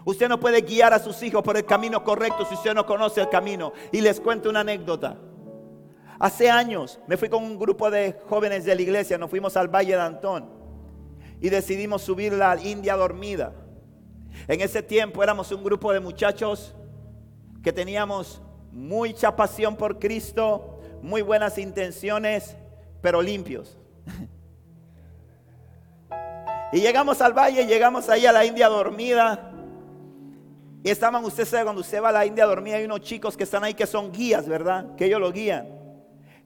Usted 0.05 0.29
no 0.29 0.39
puede 0.39 0.62
guiar 0.62 0.95
a 0.95 0.99
sus 0.99 1.23
hijos 1.23 1.43
por 1.43 1.57
el 1.57 1.64
camino 1.64 2.03
correcto 2.05 2.45
si 2.47 2.55
usted 2.55 2.75
no 2.75 2.87
conoce 2.87 3.21
el 3.21 3.29
camino. 3.29 3.73
Y 3.93 4.01
les 4.01 4.21
cuento 4.21 4.49
una 4.49 4.61
anécdota. 4.61 5.19
Hace 6.19 6.51
años 6.51 6.99
me 7.07 7.16
fui 7.16 7.29
con 7.29 7.45
un 7.45 7.59
grupo 7.59 7.91
de 7.91 8.19
jóvenes 8.29 8.64
de 8.64 8.75
la 8.75 8.83
iglesia, 8.83 9.19
nos 9.19 9.31
fuimos 9.31 9.57
al 9.57 9.69
Valle 9.69 9.95
de 9.95 10.01
Antón 10.01 10.51
y 11.41 11.49
decidimos 11.49 12.03
subir 12.03 12.33
la 12.33 12.61
India 12.61 12.97
dormida. 12.97 13.53
En 14.49 14.61
ese 14.61 14.83
tiempo 14.83 15.23
éramos 15.23 15.53
un 15.53 15.62
grupo 15.62 15.93
de 15.93 16.01
muchachos 16.01 16.75
que 17.62 17.73
teníamos 17.73 18.43
mucha 18.73 19.37
pasión 19.37 19.77
por 19.77 19.99
Cristo, 19.99 20.81
muy 21.03 21.23
buenas 21.23 21.59
intenciones, 21.59 22.57
pero 23.01 23.23
limpios. 23.23 23.77
Y 26.73 26.81
llegamos 26.81 27.21
al 27.21 27.33
valle, 27.33 27.66
llegamos 27.66 28.09
ahí 28.09 28.27
a 28.27 28.33
la 28.33 28.45
India 28.45 28.69
dormida. 28.69 29.53
Y 30.83 30.91
estaban, 30.91 31.25
usted 31.25 31.45
sabe, 31.45 31.64
cuando 31.64 31.81
usted 31.81 32.03
va 32.03 32.11
a 32.11 32.12
la 32.12 32.27
India 32.27 32.47
dormida, 32.47 32.77
hay 32.77 32.85
unos 32.85 33.01
chicos 33.01 33.37
que 33.37 33.45
están 33.45 33.64
ahí 33.64 33.75
que 33.75 33.87
son 33.87 34.12
guías, 34.12 34.47
¿verdad? 34.47 34.95
Que 34.97 35.07
ellos 35.07 35.21
lo 35.21 35.33
guían. 35.33 35.69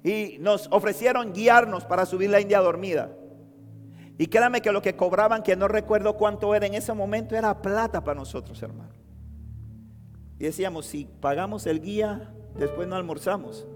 Y 0.05 0.37
nos 0.41 0.69
ofrecieron 0.71 1.33
guiarnos 1.33 1.85
para 1.85 2.07
subir 2.07 2.31
la 2.31 2.41
India 2.41 2.61
dormida. 2.61 3.11
Y 4.19 4.27
créame 4.27 4.61
que 4.61 4.73
lo 4.73 4.83
que 4.83 4.95
cobraban, 4.95 5.43
que 5.43 5.57
no 5.57 5.69
recuerdo 5.69 6.17
cuánto 6.17 6.55
era 6.55 6.67
en 6.67 6.75
ese 6.75 6.93
momento, 6.93 7.35
era 7.35 7.61
plata 7.61 8.05
para 8.05 8.19
nosotros, 8.19 8.63
hermano. 8.63 8.95
Y 10.39 10.45
decíamos, 10.45 10.87
si 10.87 11.05
pagamos 11.21 11.67
el 11.67 11.81
guía, 11.81 12.33
después 12.57 12.87
no 12.89 12.97
almorzamos. 12.97 13.67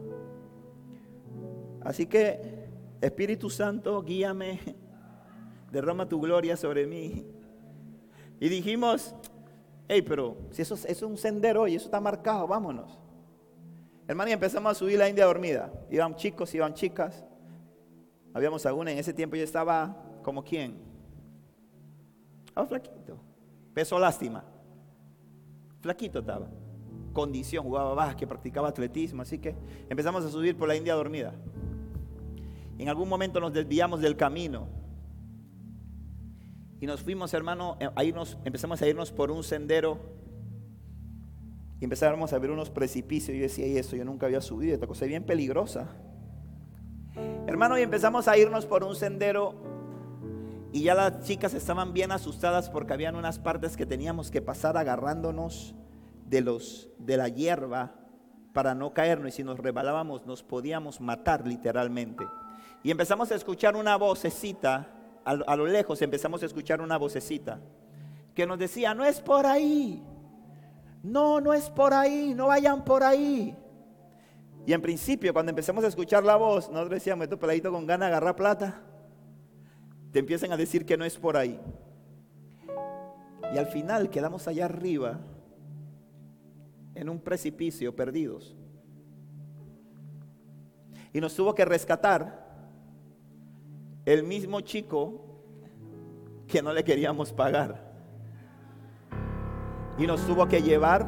Así 1.83 2.07
que, 2.07 2.69
Espíritu 3.01 3.51
Santo, 3.51 4.03
guíame, 4.03 4.61
derrama 5.77 6.09
tu 6.09 6.21
gloria 6.21 6.57
sobre 6.57 6.87
mí. 6.87 7.27
Y 8.41 8.49
dijimos, 8.49 9.15
hey, 9.89 10.03
pero 10.03 10.37
si 10.51 10.63
eso 10.63 10.75
es 10.75 11.03
un 11.03 11.17
sendero 11.17 11.69
y 11.69 11.75
eso 11.75 11.85
está 11.85 12.01
marcado, 12.01 12.47
vámonos. 12.47 12.99
Hermano, 14.09 14.31
y 14.31 14.33
empezamos 14.33 14.73
a 14.73 14.75
subir 14.75 14.99
la 14.99 15.09
India 15.09 15.27
dormida. 15.27 15.71
Iban 15.91 16.17
chicos, 16.17 16.55
iban 16.55 16.75
chicas. 16.75 17.25
Habíamos 18.33 18.65
alguna, 18.65 18.93
en 18.93 18.99
ese 18.99 19.13
tiempo 19.13 19.37
yo 19.37 19.43
estaba 19.43 19.97
como 20.23 20.43
quién. 20.43 20.77
Estaba 22.47 22.67
flaquito. 22.67 23.19
Peso 23.75 23.99
lástima. 23.99 24.45
Flaquito 25.81 26.21
estaba. 26.21 26.49
Condición, 27.13 27.65
jugaba 27.65 28.17
que 28.17 28.27
practicaba 28.27 28.69
atletismo. 28.69 29.23
Así 29.23 29.39
que 29.39 29.55
empezamos 29.91 30.25
a 30.25 30.31
subir 30.31 30.57
por 30.57 30.69
la 30.69 30.77
India 30.77 30.95
dormida. 30.95 31.35
En 32.79 32.89
algún 32.89 33.09
momento 33.09 33.41
nos 33.41 33.53
desviamos 33.53 34.01
del 34.01 34.17
camino. 34.17 34.69
Y 36.81 36.87
nos 36.87 37.03
fuimos, 37.03 37.33
hermano, 37.35 37.79
a 37.95 38.05
irnos, 38.05 38.37
empezamos 38.45 38.83
a 38.83 38.87
irnos 38.87 39.11
por 39.11 39.31
un 39.31 39.43
sendero 39.43 39.99
y 41.81 41.85
empezamos 41.85 42.33
a 42.33 42.39
ver 42.39 42.51
unos 42.51 42.71
precipicios. 42.71 43.37
Yo 43.37 43.43
decía, 43.43 43.67
y 43.67 43.77
eso, 43.77 43.97
yo 43.97 44.05
nunca 44.05 44.27
había 44.27 44.41
subido, 44.41 44.75
esta 44.75 44.87
cosa 44.87 45.05
es 45.05 45.09
bien 45.09 45.25
peligrosa. 45.25 45.89
Hermano, 47.47 47.79
y 47.79 47.83
empezamos 47.83 48.29
a 48.29 48.37
irnos 48.37 48.67
por 48.67 48.85
un 48.85 48.95
sendero. 48.95 49.55
Y 50.73 50.83
ya 50.83 50.95
las 50.95 51.23
chicas 51.23 51.55
estaban 51.55 51.95
bien 51.95 52.13
asustadas 52.13 52.69
porque 52.69 52.93
habían 52.93 53.15
unas 53.15 53.39
partes 53.39 53.77
que 53.77 53.87
teníamos 53.87 54.31
que 54.31 54.43
pasar 54.43 54.77
agarrándonos 54.77 55.75
de, 56.27 56.41
los, 56.43 56.91
de 56.99 57.17
la 57.17 57.29
hierba 57.29 57.95
para 58.53 58.75
no 58.75 58.93
caernos. 58.93 59.29
Y 59.29 59.37
si 59.37 59.45
nos 59.45 59.59
rebalábamos, 59.59 60.27
nos 60.27 60.43
podíamos 60.43 61.01
matar 61.01 61.47
literalmente. 61.47 62.25
Y 62.83 62.91
empezamos 62.91 63.31
a 63.33 63.35
escuchar 63.35 63.77
una 63.77 63.97
vocecita, 63.97 64.96
a, 65.27 65.57
lo 65.57 65.67
lejos 65.67 66.01
empezamos 66.03 66.43
a 66.43 66.47
escuchar 66.47 66.81
una 66.81 66.97
vocecita 66.97 67.61
que 68.35 68.47
nos 68.47 68.59
decía, 68.59 68.95
no 68.95 69.05
es 69.05 69.21
por 69.21 69.45
ahí 69.45 70.03
no, 71.07 71.41
no 71.41 71.55
es 71.55 71.71
por 71.71 71.95
ahí, 71.95 72.35
no 72.35 72.49
vayan 72.49 72.85
por 72.85 73.05
ahí. 73.05 73.57
Y 74.67 74.73
en 74.73 74.83
principio, 74.83 75.33
cuando 75.33 75.51
empezamos 75.51 75.85
a 75.85 75.87
escuchar 75.87 76.25
la 76.25 76.35
voz, 76.35 76.69
nosotros 76.69 76.91
decíamos, 76.91 77.25
estos 77.25 77.39
peladito 77.39 77.71
con 77.71 77.87
ganas 77.87 78.09
de 78.09 78.17
agarrar 78.17 78.35
plata, 78.35 78.83
te 80.11 80.19
empiezan 80.19 80.51
a 80.51 80.57
decir 80.57 80.85
que 80.85 80.97
no 80.97 81.05
es 81.05 81.17
por 81.17 81.37
ahí. 81.37 81.61
Y 83.55 83.59
al 83.59 83.67
final 83.67 84.11
quedamos 84.11 84.49
allá 84.49 84.65
arriba, 84.65 85.21
en 86.97 87.09
un 87.09 87.21
precipicio, 87.21 87.95
perdidos. 87.95 88.57
Y 91.13 91.21
nos 91.21 91.37
tuvo 91.37 91.55
que 91.55 91.65
rescatar 91.65 92.46
el 94.07 94.23
mismo 94.23 94.61
chico 94.61 95.21
que 96.47 96.63
no 96.63 96.73
le 96.73 96.85
queríamos 96.85 97.33
pagar 97.33 97.93
y 99.99 100.07
nos 100.07 100.25
tuvo 100.25 100.47
que 100.47 100.63
llevar 100.63 101.07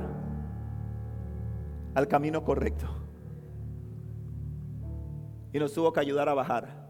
al 1.94 2.08
camino 2.08 2.42
correcto. 2.42 2.86
Y 5.52 5.58
nos 5.58 5.72
tuvo 5.72 5.92
que 5.92 6.00
ayudar 6.00 6.28
a 6.28 6.34
bajar. 6.34 6.88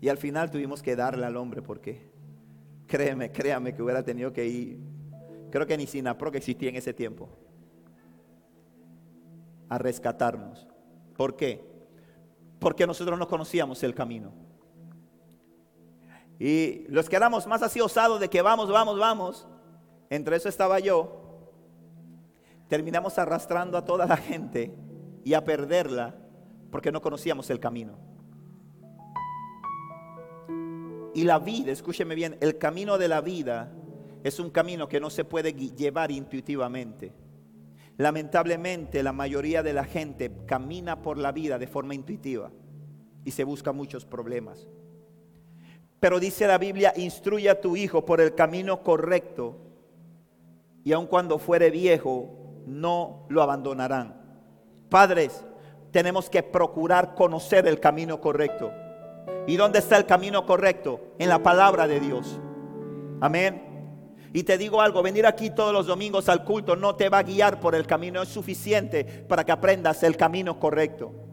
Y 0.00 0.08
al 0.08 0.16
final 0.16 0.50
tuvimos 0.50 0.82
que 0.82 0.96
darle 0.96 1.26
al 1.26 1.36
hombre 1.36 1.62
porque, 1.62 2.10
créeme, 2.86 3.30
créame 3.30 3.74
que 3.74 3.82
hubiera 3.82 4.02
tenido 4.02 4.32
que 4.32 4.46
ir, 4.46 4.78
creo 5.50 5.66
que 5.66 5.76
ni 5.76 5.86
Sinapro 5.86 6.30
que 6.30 6.38
existía 6.38 6.70
en 6.70 6.76
ese 6.76 6.92
tiempo, 6.94 7.28
a 9.68 9.78
rescatarnos. 9.78 10.66
¿Por 11.16 11.36
qué? 11.36 11.62
Porque 12.58 12.86
nosotros 12.86 13.18
no 13.18 13.28
conocíamos 13.28 13.82
el 13.82 13.94
camino. 13.94 14.32
Y 16.38 16.86
los 16.88 17.08
que 17.08 17.16
éramos 17.16 17.46
más 17.46 17.62
así 17.62 17.80
osados 17.80 18.20
de 18.20 18.28
que 18.28 18.42
vamos, 18.42 18.68
vamos, 18.68 18.98
vamos, 18.98 19.48
entre 20.10 20.36
eso 20.36 20.48
estaba 20.48 20.80
yo. 20.80 21.20
Terminamos 22.68 23.18
arrastrando 23.18 23.78
a 23.78 23.84
toda 23.84 24.06
la 24.06 24.16
gente 24.16 24.74
y 25.24 25.34
a 25.34 25.44
perderla 25.44 26.16
porque 26.70 26.90
no 26.90 27.00
conocíamos 27.00 27.48
el 27.50 27.60
camino. 27.60 27.98
Y 31.14 31.22
la 31.22 31.38
vida, 31.38 31.70
escúcheme 31.70 32.16
bien, 32.16 32.36
el 32.40 32.58
camino 32.58 32.98
de 32.98 33.06
la 33.06 33.20
vida 33.20 33.72
es 34.24 34.40
un 34.40 34.50
camino 34.50 34.88
que 34.88 34.98
no 34.98 35.10
se 35.10 35.24
puede 35.24 35.52
llevar 35.52 36.10
intuitivamente. 36.10 37.12
Lamentablemente 37.96 39.02
la 39.04 39.12
mayoría 39.12 39.62
de 39.62 39.72
la 39.72 39.84
gente 39.84 40.32
camina 40.46 41.00
por 41.02 41.16
la 41.16 41.30
vida 41.30 41.58
de 41.58 41.68
forma 41.68 41.94
intuitiva 41.94 42.50
y 43.24 43.30
se 43.30 43.44
busca 43.44 43.72
muchos 43.72 44.04
problemas. 44.04 44.66
Pero 46.04 46.20
dice 46.20 46.46
la 46.46 46.58
Biblia, 46.58 46.92
instruye 46.96 47.48
a 47.48 47.62
tu 47.62 47.76
hijo 47.76 48.04
por 48.04 48.20
el 48.20 48.34
camino 48.34 48.82
correcto 48.82 49.56
y 50.84 50.92
aun 50.92 51.06
cuando 51.06 51.38
fuere 51.38 51.70
viejo, 51.70 52.60
no 52.66 53.24
lo 53.30 53.40
abandonarán. 53.40 54.14
Padres, 54.90 55.46
tenemos 55.92 56.28
que 56.28 56.42
procurar 56.42 57.14
conocer 57.14 57.66
el 57.66 57.80
camino 57.80 58.20
correcto. 58.20 58.70
¿Y 59.46 59.56
dónde 59.56 59.78
está 59.78 59.96
el 59.96 60.04
camino 60.04 60.44
correcto? 60.44 61.00
En 61.18 61.30
la 61.30 61.42
palabra 61.42 61.88
de 61.88 61.98
Dios. 62.00 62.38
Amén. 63.22 63.62
Y 64.34 64.42
te 64.42 64.58
digo 64.58 64.82
algo, 64.82 65.02
venir 65.02 65.24
aquí 65.24 65.48
todos 65.48 65.72
los 65.72 65.86
domingos 65.86 66.28
al 66.28 66.44
culto 66.44 66.76
no 66.76 66.96
te 66.96 67.08
va 67.08 67.20
a 67.20 67.22
guiar 67.22 67.60
por 67.60 67.74
el 67.74 67.86
camino, 67.86 68.20
es 68.20 68.28
suficiente 68.28 69.04
para 69.26 69.42
que 69.42 69.52
aprendas 69.52 70.02
el 70.02 70.18
camino 70.18 70.60
correcto. 70.60 71.23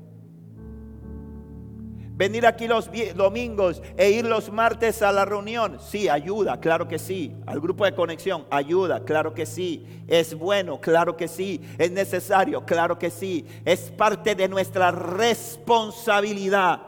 Venir 2.13 2.45
aquí 2.45 2.67
los 2.67 2.89
domingos 3.15 3.81
e 3.97 4.11
ir 4.11 4.25
los 4.25 4.51
martes 4.51 5.01
a 5.01 5.11
la 5.11 5.25
reunión, 5.25 5.79
sí, 5.79 6.07
ayuda, 6.09 6.59
claro 6.59 6.87
que 6.87 6.99
sí. 6.99 7.33
Al 7.47 7.59
grupo 7.59 7.85
de 7.85 7.95
conexión, 7.95 8.45
ayuda, 8.51 9.03
claro 9.03 9.33
que 9.33 9.45
sí. 9.45 10.03
Es 10.07 10.35
bueno, 10.35 10.79
claro 10.79 11.17
que 11.17 11.27
sí. 11.27 11.61
Es 11.77 11.91
necesario, 11.91 12.65
claro 12.65 12.99
que 12.99 13.09
sí. 13.09 13.45
Es 13.65 13.91
parte 13.91 14.35
de 14.35 14.47
nuestra 14.47 14.91
responsabilidad 14.91 16.81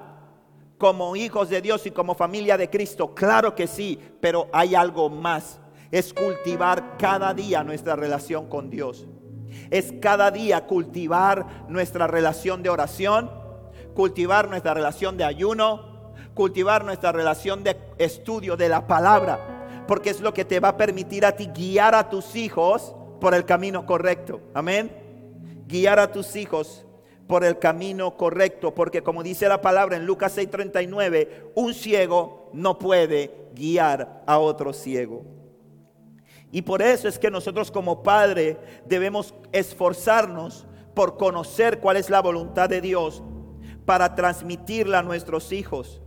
como 0.78 1.16
hijos 1.16 1.50
de 1.50 1.62
Dios 1.62 1.86
y 1.86 1.92
como 1.92 2.14
familia 2.14 2.58
de 2.58 2.70
Cristo, 2.70 3.16
claro 3.16 3.56
que 3.56 3.66
sí. 3.66 3.98
Pero 4.20 4.50
hay 4.52 4.76
algo 4.76 5.10
más. 5.10 5.60
Es 5.90 6.14
cultivar 6.14 6.98
cada 6.98 7.34
día 7.34 7.64
nuestra 7.64 7.96
relación 7.96 8.50
con 8.50 8.70
Dios. 8.70 9.08
Es 9.72 9.94
cada 10.02 10.32
día 10.32 10.68
cultivar 10.68 11.66
nuestra 11.70 12.08
relación 12.08 12.62
de 12.62 12.70
oración 12.70 13.43
cultivar 13.94 14.50
nuestra 14.50 14.74
relación 14.74 15.18
de 15.18 15.24
ayuno, 15.24 16.14
cultivar 16.34 16.84
nuestra 16.84 17.12
relación 17.12 17.64
de 17.64 17.78
estudio 17.98 18.58
de 18.58 18.70
la 18.70 18.88
palabra, 18.88 19.86
porque 19.88 20.10
es 20.10 20.22
lo 20.22 20.34
que 20.34 20.46
te 20.46 20.60
va 20.60 20.70
a 20.70 20.78
permitir 20.78 21.26
a 21.26 21.36
ti 21.36 21.50
guiar 21.54 21.96
a 21.96 22.10
tus 22.10 22.36
hijos 22.36 22.96
por 23.20 23.34
el 23.34 23.46
camino 23.46 23.86
correcto. 23.86 24.42
Amén. 24.54 24.92
Guiar 25.68 26.00
a 26.00 26.12
tus 26.12 26.36
hijos 26.36 26.86
por 27.28 27.44
el 27.44 27.58
camino 27.58 28.18
correcto, 28.18 28.74
porque 28.74 29.02
como 29.02 29.24
dice 29.24 29.48
la 29.48 29.62
palabra 29.62 29.96
en 29.96 30.06
Lucas 30.06 30.38
6:39, 30.38 31.52
un 31.56 31.74
ciego 31.74 32.50
no 32.54 32.78
puede 32.78 33.32
guiar 33.54 34.24
a 34.26 34.40
otro 34.40 34.74
ciego. 34.74 35.24
Y 36.52 36.62
por 36.62 36.82
eso 36.82 37.08
es 37.08 37.18
que 37.18 37.32
nosotros 37.32 37.72
como 37.72 38.04
padre 38.04 38.58
debemos 38.86 39.34
esforzarnos 39.52 40.68
por 40.94 41.18
conocer 41.18 41.80
cuál 41.80 41.98
es 41.98 42.12
la 42.12 42.22
voluntad 42.22 42.70
de 42.70 42.82
Dios 42.82 43.24
para 43.86 44.16
transmitirla 44.16 45.00
a 45.00 45.04
nuestros 45.04 45.52
hijos. 45.52 46.02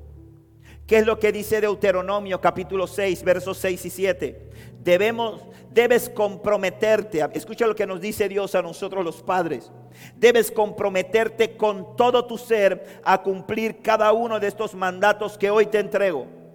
¿Qué 0.86 0.98
es 0.98 1.06
lo 1.06 1.18
que 1.18 1.32
dice 1.32 1.60
Deuteronomio 1.60 2.40
capítulo 2.40 2.86
6, 2.86 3.24
versos 3.24 3.58
6 3.58 3.86
y 3.86 3.90
7? 3.90 4.50
Debemos, 4.82 5.42
debes 5.70 6.08
comprometerte, 6.08 7.26
escucha 7.32 7.66
lo 7.66 7.74
que 7.74 7.86
nos 7.86 8.00
dice 8.00 8.28
Dios 8.28 8.54
a 8.54 8.62
nosotros 8.62 9.04
los 9.04 9.22
padres. 9.22 9.72
Debes 10.16 10.50
comprometerte 10.52 11.56
con 11.56 11.96
todo 11.96 12.24
tu 12.26 12.38
ser 12.38 13.00
a 13.02 13.20
cumplir 13.22 13.82
cada 13.82 14.12
uno 14.12 14.38
de 14.38 14.46
estos 14.46 14.74
mandatos 14.74 15.36
que 15.36 15.50
hoy 15.50 15.66
te 15.66 15.80
entrego 15.80 16.45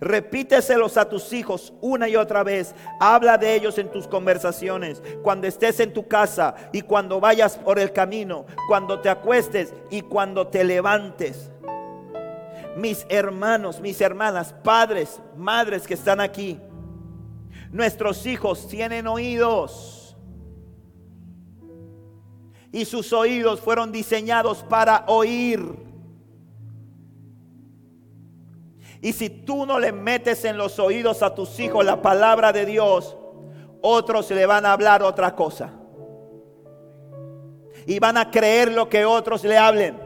Repíteselos 0.00 0.96
a 0.98 1.08
tus 1.08 1.32
hijos 1.32 1.72
una 1.80 2.08
y 2.08 2.16
otra 2.16 2.42
vez. 2.42 2.74
Habla 3.00 3.38
de 3.38 3.54
ellos 3.54 3.78
en 3.78 3.90
tus 3.90 4.06
conversaciones, 4.06 5.02
cuando 5.22 5.46
estés 5.46 5.80
en 5.80 5.92
tu 5.92 6.06
casa 6.06 6.54
y 6.72 6.82
cuando 6.82 7.18
vayas 7.18 7.56
por 7.56 7.78
el 7.78 7.92
camino, 7.92 8.44
cuando 8.68 9.00
te 9.00 9.08
acuestes 9.08 9.72
y 9.90 10.02
cuando 10.02 10.48
te 10.48 10.64
levantes. 10.64 11.50
Mis 12.76 13.06
hermanos, 13.08 13.80
mis 13.80 14.00
hermanas, 14.02 14.54
padres, 14.62 15.18
madres 15.34 15.86
que 15.86 15.94
están 15.94 16.20
aquí, 16.20 16.60
nuestros 17.72 18.26
hijos 18.26 18.68
tienen 18.68 19.06
oídos. 19.06 20.16
Y 22.70 22.84
sus 22.84 23.14
oídos 23.14 23.60
fueron 23.60 23.92
diseñados 23.92 24.62
para 24.64 25.04
oír 25.06 25.85
Y 29.00 29.12
si 29.12 29.28
tú 29.28 29.66
no 29.66 29.78
le 29.78 29.92
metes 29.92 30.44
en 30.44 30.56
los 30.56 30.78
oídos 30.78 31.22
a 31.22 31.34
tus 31.34 31.58
hijos 31.60 31.84
la 31.84 32.02
palabra 32.02 32.52
de 32.52 32.64
Dios, 32.66 33.16
otros 33.82 34.30
le 34.30 34.46
van 34.46 34.66
a 34.66 34.72
hablar 34.72 35.02
otra 35.02 35.34
cosa. 35.34 35.72
Y 37.86 37.98
van 37.98 38.16
a 38.16 38.30
creer 38.30 38.72
lo 38.72 38.88
que 38.88 39.04
otros 39.04 39.44
le 39.44 39.56
hablen. 39.56 39.98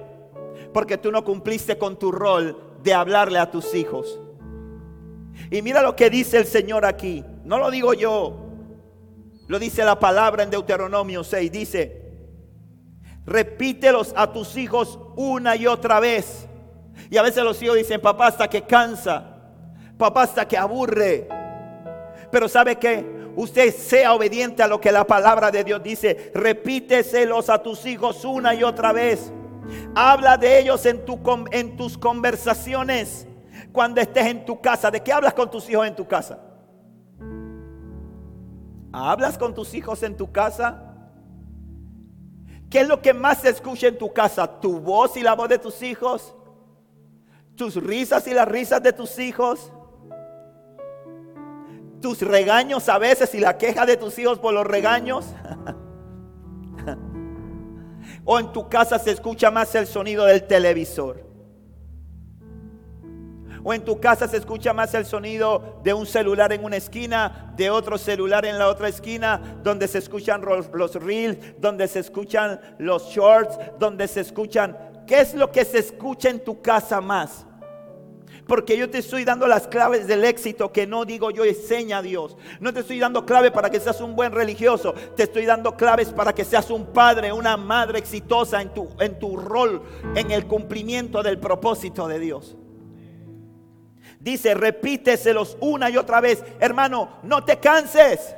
Porque 0.72 0.98
tú 0.98 1.10
no 1.10 1.24
cumpliste 1.24 1.78
con 1.78 1.98
tu 1.98 2.12
rol 2.12 2.78
de 2.82 2.92
hablarle 2.92 3.38
a 3.38 3.50
tus 3.50 3.74
hijos. 3.74 4.20
Y 5.50 5.62
mira 5.62 5.82
lo 5.82 5.96
que 5.96 6.10
dice 6.10 6.38
el 6.38 6.46
Señor 6.46 6.84
aquí. 6.84 7.24
No 7.44 7.58
lo 7.58 7.70
digo 7.70 7.94
yo. 7.94 8.36
Lo 9.48 9.58
dice 9.58 9.84
la 9.84 9.98
palabra 9.98 10.42
en 10.42 10.50
Deuteronomio 10.50 11.24
6. 11.24 11.50
Dice, 11.50 12.02
repítelos 13.24 14.12
a 14.16 14.32
tus 14.32 14.56
hijos 14.56 14.98
una 15.16 15.56
y 15.56 15.66
otra 15.66 16.00
vez. 16.00 16.46
Y 17.10 17.16
a 17.16 17.22
veces 17.22 17.42
los 17.42 17.60
hijos 17.60 17.76
dicen, 17.76 18.00
papá 18.00 18.28
hasta 18.28 18.48
que 18.48 18.62
cansa. 18.62 19.36
Papá 19.98 20.22
hasta 20.22 20.46
que 20.46 20.56
aburre. 20.56 21.28
Pero 22.30 22.48
¿sabe 22.48 22.76
qué? 22.76 23.04
Usted 23.34 23.74
sea 23.74 24.14
obediente 24.14 24.62
a 24.62 24.68
lo 24.68 24.80
que 24.80 24.92
la 24.92 25.04
palabra 25.04 25.50
de 25.50 25.64
Dios 25.64 25.82
dice. 25.82 26.30
Repíteselos 26.34 27.50
a 27.50 27.62
tus 27.62 27.84
hijos 27.84 28.24
una 28.24 28.54
y 28.54 28.62
otra 28.62 28.92
vez. 28.92 29.32
Habla 29.94 30.36
de 30.36 30.60
ellos 30.60 30.86
en, 30.86 31.02
en 31.50 31.76
tus 31.76 31.98
conversaciones 31.98 33.26
cuando 33.72 34.00
estés 34.00 34.26
en 34.26 34.44
tu 34.44 34.60
casa. 34.60 34.90
¿De 34.90 35.00
qué 35.00 35.12
hablas 35.12 35.34
con 35.34 35.50
tus 35.50 35.68
hijos 35.68 35.86
en 35.86 35.96
tu 35.96 36.06
casa? 36.06 36.38
¿Hablas 38.92 39.36
con 39.36 39.52
tus 39.52 39.74
hijos 39.74 40.02
en 40.04 40.16
tu 40.16 40.30
casa? 40.30 40.86
¿Qué 42.68 42.80
es 42.80 42.88
lo 42.88 43.02
que 43.02 43.12
más 43.12 43.38
se 43.38 43.48
escucha 43.48 43.88
en 43.88 43.98
tu 43.98 44.12
casa? 44.12 44.60
¿Tu 44.60 44.78
voz 44.78 45.16
y 45.16 45.22
la 45.22 45.34
voz 45.34 45.48
de 45.48 45.58
tus 45.58 45.82
hijos? 45.82 46.34
¿Tus 47.60 47.76
risas 47.76 48.26
y 48.26 48.32
las 48.32 48.48
risas 48.48 48.82
de 48.82 48.90
tus 48.90 49.18
hijos? 49.18 49.70
¿Tus 52.00 52.22
regaños 52.22 52.88
a 52.88 52.96
veces 52.96 53.34
y 53.34 53.38
la 53.38 53.58
queja 53.58 53.84
de 53.84 53.98
tus 53.98 54.18
hijos 54.18 54.38
por 54.38 54.54
los 54.54 54.66
regaños? 54.66 55.26
¿O 58.24 58.38
en 58.38 58.50
tu 58.50 58.66
casa 58.70 58.98
se 58.98 59.10
escucha 59.10 59.50
más 59.50 59.74
el 59.74 59.86
sonido 59.86 60.24
del 60.24 60.46
televisor? 60.46 61.22
O 63.62 63.74
en 63.74 63.84
tu 63.84 64.00
casa 64.00 64.26
se 64.26 64.38
escucha 64.38 64.72
más 64.72 64.94
el 64.94 65.04
sonido 65.04 65.82
de 65.84 65.92
un 65.92 66.06
celular 66.06 66.54
en 66.54 66.64
una 66.64 66.78
esquina, 66.78 67.52
de 67.56 67.68
otro 67.68 67.98
celular 67.98 68.46
en 68.46 68.58
la 68.58 68.68
otra 68.68 68.88
esquina, 68.88 69.60
donde 69.62 69.86
se 69.86 69.98
escuchan 69.98 70.40
los 70.72 70.94
reels, 70.94 71.60
donde 71.60 71.86
se 71.88 71.98
escuchan 71.98 72.58
los 72.78 73.10
shorts, 73.10 73.58
donde 73.78 74.08
se 74.08 74.20
escuchan... 74.20 74.78
¿Qué 75.06 75.20
es 75.20 75.34
lo 75.34 75.52
que 75.52 75.66
se 75.66 75.80
escucha 75.80 76.30
en 76.30 76.42
tu 76.42 76.62
casa 76.62 77.02
más? 77.02 77.44
Porque 78.50 78.76
yo 78.76 78.90
te 78.90 78.98
estoy 78.98 79.22
dando 79.22 79.46
las 79.46 79.68
claves 79.68 80.08
del 80.08 80.24
éxito 80.24 80.72
que 80.72 80.84
no 80.84 81.04
digo 81.04 81.30
yo, 81.30 81.44
enseña 81.44 81.98
a 81.98 82.02
Dios. 82.02 82.36
No 82.58 82.74
te 82.74 82.80
estoy 82.80 82.98
dando 82.98 83.24
clave 83.24 83.52
para 83.52 83.70
que 83.70 83.78
seas 83.78 84.00
un 84.00 84.16
buen 84.16 84.32
religioso. 84.32 84.92
Te 85.14 85.22
estoy 85.22 85.46
dando 85.46 85.76
claves 85.76 86.08
para 86.08 86.34
que 86.34 86.44
seas 86.44 86.68
un 86.68 86.86
padre, 86.86 87.32
una 87.32 87.56
madre 87.56 88.00
exitosa 88.00 88.60
en 88.60 88.74
tu, 88.74 88.88
en 88.98 89.20
tu 89.20 89.36
rol, 89.36 89.84
en 90.16 90.32
el 90.32 90.46
cumplimiento 90.46 91.22
del 91.22 91.38
propósito 91.38 92.08
de 92.08 92.18
Dios. 92.18 92.56
Dice, 94.18 94.54
repíteselos 94.54 95.56
una 95.60 95.88
y 95.88 95.96
otra 95.96 96.20
vez. 96.20 96.42
Hermano, 96.58 97.20
no 97.22 97.44
te 97.44 97.60
canses. 97.60 98.34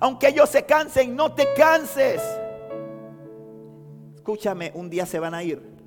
Aunque 0.00 0.28
ellos 0.28 0.48
se 0.48 0.64
cansen, 0.64 1.14
no 1.14 1.34
te 1.34 1.52
canses. 1.52 2.22
Escúchame, 4.14 4.72
un 4.74 4.88
día 4.88 5.04
se 5.04 5.18
van 5.18 5.34
a 5.34 5.42
ir. 5.42 5.77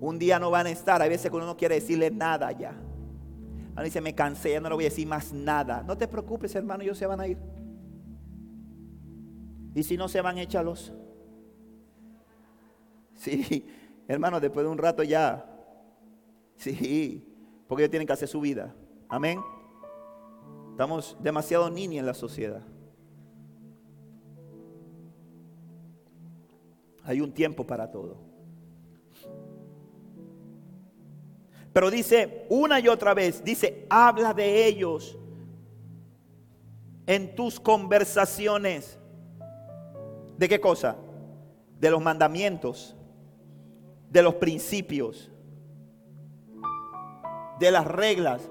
Un 0.00 0.18
día 0.18 0.38
no 0.38 0.50
van 0.50 0.66
a 0.66 0.70
estar. 0.70 1.00
Hay 1.00 1.08
veces 1.08 1.30
que 1.30 1.36
uno 1.36 1.46
no 1.46 1.56
quiere 1.56 1.76
decirle 1.76 2.10
nada 2.10 2.50
ya. 2.52 2.74
Uno 3.72 3.82
dice, 3.82 4.00
me 4.00 4.14
cansé, 4.14 4.52
ya 4.52 4.60
no 4.60 4.68
le 4.68 4.74
voy 4.74 4.84
a 4.84 4.88
decir 4.88 5.06
más 5.06 5.32
nada. 5.32 5.82
No 5.82 5.96
te 5.96 6.08
preocupes, 6.08 6.54
hermano, 6.54 6.82
ellos 6.82 6.98
se 6.98 7.06
van 7.06 7.20
a 7.20 7.26
ir. 7.26 7.38
Y 9.74 9.82
si 9.82 9.96
no 9.96 10.08
se 10.08 10.20
van, 10.20 10.38
échalos. 10.38 10.92
Sí, 13.14 13.66
hermano, 14.08 14.40
después 14.40 14.64
de 14.64 14.72
un 14.72 14.78
rato 14.78 15.02
ya 15.02 15.50
Sí, 16.60 17.24
porque 17.66 17.84
ellos 17.84 17.90
tienen 17.90 18.06
que 18.06 18.12
hacer 18.12 18.28
su 18.28 18.38
vida. 18.38 18.74
Amén. 19.08 19.40
Estamos 20.72 21.16
demasiado 21.18 21.70
niños 21.70 22.00
en 22.00 22.06
la 22.06 22.12
sociedad. 22.12 22.62
Hay 27.02 27.22
un 27.22 27.32
tiempo 27.32 27.66
para 27.66 27.90
todo. 27.90 28.29
Pero 31.72 31.90
dice 31.90 32.46
una 32.48 32.80
y 32.80 32.88
otra 32.88 33.14
vez, 33.14 33.44
dice, 33.44 33.86
habla 33.88 34.34
de 34.34 34.66
ellos 34.66 35.16
en 37.06 37.34
tus 37.34 37.60
conversaciones. 37.60 38.98
¿De 40.36 40.48
qué 40.48 40.60
cosa? 40.60 40.96
De 41.78 41.90
los 41.90 42.02
mandamientos, 42.02 42.96
de 44.10 44.22
los 44.22 44.34
principios, 44.34 45.30
de 47.60 47.70
las 47.70 47.86
reglas. 47.86 48.50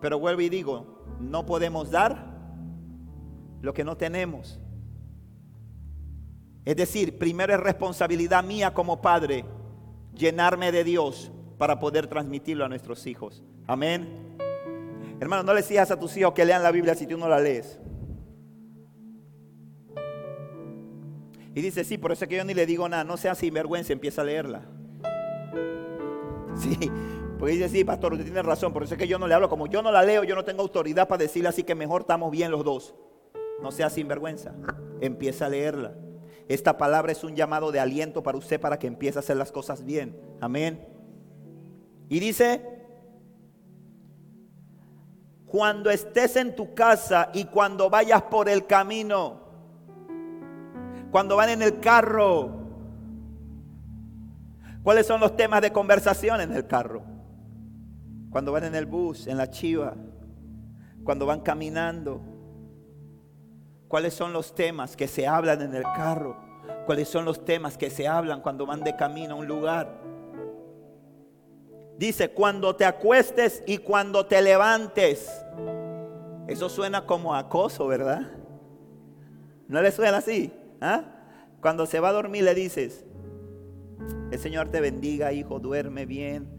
Pero 0.00 0.20
vuelvo 0.20 0.42
y 0.42 0.48
digo, 0.48 1.02
no 1.18 1.44
podemos 1.44 1.90
dar 1.90 2.38
lo 3.62 3.74
que 3.74 3.82
no 3.82 3.96
tenemos. 3.96 4.60
Es 6.64 6.76
decir, 6.76 7.18
primero 7.18 7.54
es 7.54 7.60
responsabilidad 7.60 8.44
mía 8.44 8.74
como 8.74 9.00
padre 9.00 9.44
llenarme 10.14 10.70
de 10.70 10.84
Dios 10.84 11.32
para 11.58 11.78
poder 11.78 12.06
transmitirlo 12.06 12.64
a 12.64 12.68
nuestros 12.68 13.06
hijos. 13.06 13.42
Amén. 13.66 14.36
Hermano, 15.20 15.42
no 15.42 15.52
le 15.52 15.62
digas 15.62 15.90
a 15.90 15.98
tus 15.98 16.16
hijos 16.16 16.32
que 16.32 16.44
lean 16.44 16.62
la 16.62 16.70
Biblia 16.70 16.94
si 16.94 17.06
tú 17.06 17.18
no 17.18 17.28
la 17.28 17.40
lees. 17.40 17.78
Y 21.54 21.60
dice, 21.60 21.82
sí, 21.82 21.98
por 21.98 22.12
eso 22.12 22.24
es 22.24 22.28
que 22.28 22.36
yo 22.36 22.44
ni 22.44 22.54
le 22.54 22.66
digo 22.66 22.88
nada, 22.88 23.02
no 23.02 23.16
sea 23.16 23.34
sinvergüenza, 23.34 23.92
empieza 23.92 24.22
a 24.22 24.24
leerla. 24.24 24.62
Sí, 26.54 26.76
porque 27.38 27.54
dice, 27.54 27.68
sí, 27.68 27.84
pastor, 27.84 28.12
usted 28.12 28.24
tiene 28.24 28.42
razón, 28.42 28.72
por 28.72 28.84
eso 28.84 28.94
es 28.94 28.98
que 28.98 29.08
yo 29.08 29.18
no 29.18 29.26
le 29.26 29.34
hablo. 29.34 29.48
Como 29.48 29.66
yo 29.66 29.82
no 29.82 29.90
la 29.90 30.02
leo, 30.02 30.22
yo 30.22 30.36
no 30.36 30.44
tengo 30.44 30.62
autoridad 30.62 31.08
para 31.08 31.22
decirle 31.22 31.48
así 31.48 31.64
que 31.64 31.74
mejor 31.74 32.02
estamos 32.02 32.30
bien 32.30 32.50
los 32.52 32.64
dos. 32.64 32.94
No 33.60 33.72
sea 33.72 33.90
sinvergüenza. 33.90 34.54
Empieza 35.00 35.46
a 35.46 35.48
leerla. 35.48 35.94
Esta 36.48 36.78
palabra 36.78 37.12
es 37.12 37.24
un 37.24 37.34
llamado 37.34 37.72
de 37.72 37.80
aliento 37.80 38.22
para 38.22 38.38
usted 38.38 38.60
para 38.60 38.78
que 38.78 38.86
empiece 38.86 39.18
a 39.18 39.20
hacer 39.20 39.36
las 39.36 39.52
cosas 39.52 39.84
bien. 39.84 40.16
Amén. 40.40 40.97
Y 42.08 42.20
dice, 42.20 42.62
cuando 45.46 45.90
estés 45.90 46.36
en 46.36 46.54
tu 46.54 46.74
casa 46.74 47.30
y 47.34 47.44
cuando 47.44 47.90
vayas 47.90 48.22
por 48.22 48.48
el 48.48 48.66
camino, 48.66 49.40
cuando 51.10 51.36
van 51.36 51.50
en 51.50 51.62
el 51.62 51.80
carro, 51.80 52.50
¿cuáles 54.82 55.06
son 55.06 55.20
los 55.20 55.36
temas 55.36 55.60
de 55.62 55.72
conversación 55.72 56.40
en 56.40 56.52
el 56.52 56.66
carro? 56.66 57.18
cuando 58.30 58.52
van 58.52 58.64
en 58.64 58.74
el 58.74 58.86
bus, 58.86 59.26
en 59.26 59.36
la 59.36 59.50
chiva, 59.50 59.94
cuando 61.04 61.26
van 61.26 61.40
caminando. 61.40 62.20
¿Cuáles 63.88 64.12
son 64.12 64.32
los 64.34 64.54
temas 64.54 64.96
que 64.96 65.08
se 65.08 65.26
hablan 65.26 65.62
en 65.62 65.74
el 65.74 65.82
carro? 65.82 66.36
¿Cuáles 66.84 67.08
son 67.08 67.24
los 67.24 67.44
temas 67.44 67.78
que 67.78 67.88
se 67.88 68.06
hablan 68.06 68.42
cuando 68.42 68.66
van 68.66 68.82
de 68.82 68.94
camino 68.96 69.34
a 69.34 69.38
un 69.38 69.46
lugar? 69.46 69.98
Dice, 71.98 72.30
cuando 72.30 72.76
te 72.76 72.84
acuestes 72.84 73.62
y 73.66 73.78
cuando 73.78 74.26
te 74.26 74.40
levantes. 74.40 75.28
Eso 76.46 76.68
suena 76.68 77.04
como 77.04 77.34
acoso, 77.34 77.86
¿verdad? 77.86 78.30
¿No 79.66 79.82
le 79.82 79.92
suena 79.92 80.18
así? 80.18 80.52
¿Ah? 80.80 81.04
Cuando 81.60 81.84
se 81.84 82.00
va 82.00 82.08
a 82.08 82.12
dormir 82.12 82.44
le 82.44 82.54
dices, 82.54 83.04
el 84.30 84.38
Señor 84.38 84.70
te 84.70 84.80
bendiga, 84.80 85.32
hijo, 85.32 85.58
duerme 85.58 86.06
bien, 86.06 86.58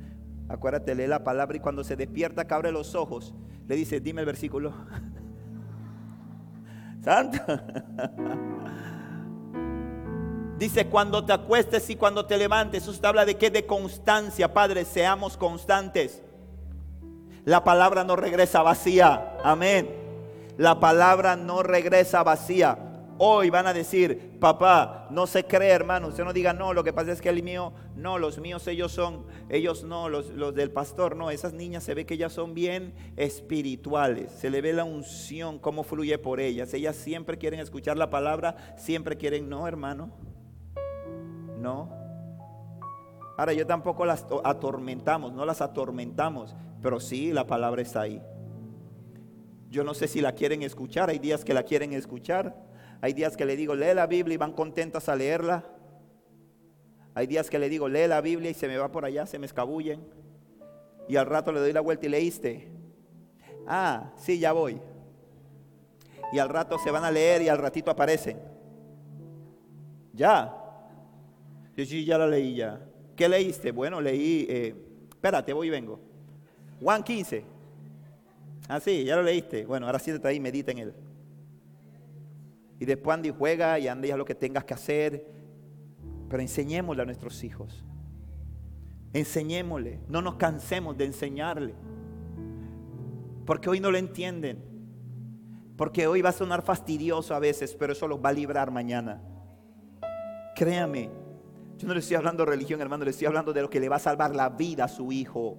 Acuérdate, 0.50 0.96
lee 0.96 1.06
la 1.06 1.24
palabra 1.24 1.56
y 1.56 1.60
cuando 1.60 1.84
se 1.84 1.96
despierta, 1.96 2.48
que 2.48 2.54
abre 2.56 2.72
los 2.72 2.96
ojos, 2.96 3.36
le 3.68 3.76
dice, 3.76 4.00
dime 4.00 4.22
el 4.22 4.26
versículo. 4.26 4.74
Santo. 7.04 7.40
Dice, 10.60 10.88
cuando 10.88 11.24
te 11.24 11.32
acuestes 11.32 11.90
y 11.90 11.96
cuando 11.96 12.26
te 12.26 12.38
levantes, 12.38 12.84
eso 12.84 13.00
te 13.00 13.08
habla 13.08 13.24
de 13.24 13.38
qué? 13.38 13.50
De 13.50 13.66
constancia, 13.66 14.54
Padre, 14.54 14.84
seamos 14.84 15.38
constantes. 15.38 16.22
La 17.46 17.64
palabra 17.64 18.04
no 18.04 18.18
regresa 18.18 18.62
vacía. 18.62 19.38
Amén. 19.42 19.90
La 20.58 20.82
palabra 20.82 21.38
no 21.38 21.64
regresa 21.64 22.24
vacía. 22.24 22.78
Hoy 23.18 23.50
van 23.50 23.68
a 23.68 23.74
decir, 23.74 24.38
papá, 24.42 25.08
no 25.12 25.28
se 25.28 25.46
cree, 25.46 25.70
hermano. 25.70 26.10
Usted 26.10 26.26
no 26.26 26.34
diga, 26.34 26.52
no, 26.52 26.74
lo 26.74 26.84
que 26.84 26.92
pasa 26.92 27.14
es 27.14 27.22
que 27.22 27.30
el 27.30 27.42
mío, 27.42 27.72
no, 27.96 28.18
los 28.18 28.38
míos 28.40 28.68
ellos 28.68 28.92
son, 28.92 29.26
ellos 29.48 29.86
no, 29.86 30.10
los, 30.10 30.30
los 30.32 30.54
del 30.54 30.72
pastor, 30.72 31.16
no. 31.16 31.32
Esas 31.32 31.54
niñas 31.54 31.86
se 31.86 31.94
ve 31.94 32.06
que 32.06 32.16
ellas 32.16 32.34
son 32.34 32.54
bien 32.54 32.94
espirituales. 33.16 34.34
Se 34.34 34.50
le 34.50 34.60
ve 34.60 34.74
la 34.74 34.84
unción, 34.84 35.58
cómo 35.58 35.84
fluye 35.84 36.18
por 36.18 36.42
ellas. 36.42 36.74
Ellas 36.74 36.98
siempre 36.98 37.38
quieren 37.38 37.62
escuchar 37.62 37.96
la 37.96 38.10
palabra, 38.10 38.76
siempre 38.78 39.16
quieren, 39.16 39.48
no, 39.48 39.66
hermano. 39.66 40.12
No. 41.60 41.90
Ahora 43.38 43.54
yo 43.54 43.66
tampoco 43.66 44.06
las 44.06 44.26
atormentamos, 44.44 45.32
no 45.32 45.46
las 45.46 45.62
atormentamos, 45.62 46.56
pero 46.82 47.00
sí 47.00 47.32
la 47.32 47.48
palabra 47.48 47.82
está 47.82 48.02
ahí. 48.02 48.22
Yo 49.70 49.84
no 49.84 49.94
sé 49.94 50.08
si 50.08 50.20
la 50.20 50.34
quieren 50.34 50.64
escuchar, 50.64 51.10
hay 51.10 51.20
días 51.20 51.46
que 51.46 51.54
la 51.54 51.64
quieren 51.64 51.94
escuchar, 51.94 52.56
hay 53.02 53.14
días 53.14 53.38
que 53.38 53.46
le 53.46 53.56
digo, 53.56 53.76
lee 53.76 53.94
la 53.94 54.08
Biblia 54.08 54.34
y 54.34 54.38
van 54.38 54.52
contentas 54.52 55.08
a 55.08 55.16
leerla. 55.16 55.64
Hay 57.14 57.28
días 57.28 57.50
que 57.50 57.60
le 57.60 57.70
digo, 57.70 57.88
lee 57.88 58.08
la 58.08 58.22
Biblia 58.22 58.52
y 58.52 58.54
se 58.54 58.68
me 58.68 58.78
va 58.78 58.92
por 58.92 59.06
allá, 59.06 59.26
se 59.26 59.40
me 59.40 59.46
escabullen. 59.46 60.06
Y 61.08 61.16
al 61.16 61.26
rato 61.26 61.52
le 61.52 61.60
doy 61.60 61.74
la 61.74 61.82
vuelta 61.82 62.06
y 62.06 62.10
leíste. 62.10 62.72
Ah, 63.68 64.12
sí, 64.18 64.40
ya 64.40 64.52
voy. 64.52 64.82
Y 66.32 66.40
al 66.40 66.50
rato 66.50 66.78
se 66.80 66.92
van 66.92 67.04
a 67.04 67.12
leer 67.12 67.42
y 67.42 67.50
al 67.50 67.58
ratito 67.58 67.90
aparecen. 67.90 68.40
Ya. 70.14 70.59
Yo 71.80 71.86
sí, 71.86 72.04
ya 72.04 72.18
la 72.18 72.28
leí 72.28 72.56
ya. 72.56 72.78
¿Qué 73.16 73.30
leíste? 73.30 73.72
Bueno, 73.72 74.02
leí, 74.02 74.46
eh, 74.50 74.76
espérate, 75.12 75.54
voy 75.54 75.68
y 75.68 75.70
vengo. 75.70 75.98
Juan 76.82 77.02
15. 77.02 77.46
Ah, 78.68 78.82
sí, 78.82 79.06
ya 79.06 79.16
lo 79.16 79.24
leíste. 79.24 79.66
Bueno, 79.66 79.86
ahora 79.86 79.98
siéntate 79.98 80.28
ahí 80.28 80.36
y 80.36 80.40
medita 80.42 80.74
en 80.74 80.80
él. 80.80 80.94
Y 82.82 82.86
después 82.86 83.16
anda 83.16 83.30
y 83.30 83.32
juega 83.32 83.80
y 83.80 83.88
anda 83.88 84.06
y 84.10 84.12
haz 84.12 84.18
lo 84.18 84.26
que 84.26 84.36
tengas 84.36 84.66
que 84.66 84.74
hacer. 84.74 85.26
Pero 86.28 86.42
enseñémosle 86.42 87.02
a 87.02 87.06
nuestros 87.06 87.42
hijos. 87.46 87.86
Enseñémosle. 89.14 90.02
No 90.10 90.22
nos 90.22 90.36
cansemos 90.36 90.98
de 90.98 91.06
enseñarle. 91.06 91.76
Porque 93.46 93.70
hoy 93.70 93.80
no 93.80 93.90
lo 93.90 93.98
entienden. 93.98 94.62
Porque 95.78 96.08
hoy 96.08 96.22
va 96.22 96.32
a 96.32 96.34
sonar 96.34 96.62
fastidioso 96.62 97.34
a 97.34 97.40
veces, 97.40 97.74
pero 97.74 97.94
eso 97.94 98.06
los 98.06 98.20
va 98.20 98.30
a 98.30 98.34
librar 98.34 98.70
mañana. 98.70 99.22
Créame. 100.58 101.19
Yo 101.80 101.88
no 101.88 101.94
le 101.94 102.02
estoy 102.02 102.18
hablando 102.18 102.44
de 102.44 102.52
religión, 102.52 102.82
hermano, 102.82 103.06
le 103.06 103.12
estoy 103.12 103.28
hablando 103.28 103.54
de 103.54 103.62
lo 103.62 103.70
que 103.70 103.80
le 103.80 103.88
va 103.88 103.96
a 103.96 104.00
salvar 104.00 104.36
la 104.36 104.50
vida 104.50 104.84
a 104.84 104.88
su 104.90 105.14
hijo. 105.14 105.58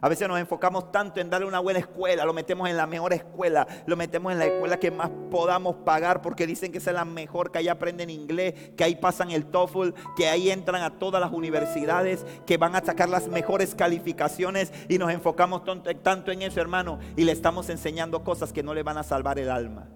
A 0.00 0.08
veces 0.08 0.28
nos 0.28 0.38
enfocamos 0.38 0.92
tanto 0.92 1.20
en 1.20 1.28
darle 1.28 1.48
una 1.48 1.58
buena 1.58 1.80
escuela, 1.80 2.24
lo 2.24 2.32
metemos 2.32 2.70
en 2.70 2.76
la 2.76 2.86
mejor 2.86 3.12
escuela, 3.12 3.66
lo 3.84 3.96
metemos 3.96 4.32
en 4.32 4.38
la 4.38 4.46
escuela 4.46 4.78
que 4.78 4.92
más 4.92 5.10
podamos 5.28 5.74
pagar 5.84 6.22
porque 6.22 6.46
dicen 6.46 6.70
que 6.70 6.78
esa 6.78 6.90
es 6.90 6.94
la 6.94 7.04
mejor, 7.04 7.50
que 7.50 7.58
ahí 7.58 7.66
aprenden 7.66 8.10
inglés, 8.10 8.70
que 8.76 8.84
ahí 8.84 8.94
pasan 8.94 9.32
el 9.32 9.46
TOEFL, 9.46 9.90
que 10.16 10.28
ahí 10.28 10.50
entran 10.50 10.82
a 10.82 11.00
todas 11.00 11.20
las 11.20 11.32
universidades, 11.32 12.24
que 12.46 12.56
van 12.56 12.76
a 12.76 12.84
sacar 12.84 13.08
las 13.08 13.26
mejores 13.26 13.74
calificaciones 13.74 14.72
y 14.88 14.98
nos 14.98 15.10
enfocamos 15.10 15.62
tanto 16.02 16.30
en 16.30 16.42
eso, 16.42 16.60
hermano, 16.60 17.00
y 17.16 17.24
le 17.24 17.32
estamos 17.32 17.68
enseñando 17.70 18.22
cosas 18.22 18.52
que 18.52 18.62
no 18.62 18.72
le 18.72 18.84
van 18.84 18.98
a 18.98 19.02
salvar 19.02 19.40
el 19.40 19.50
alma. 19.50 19.88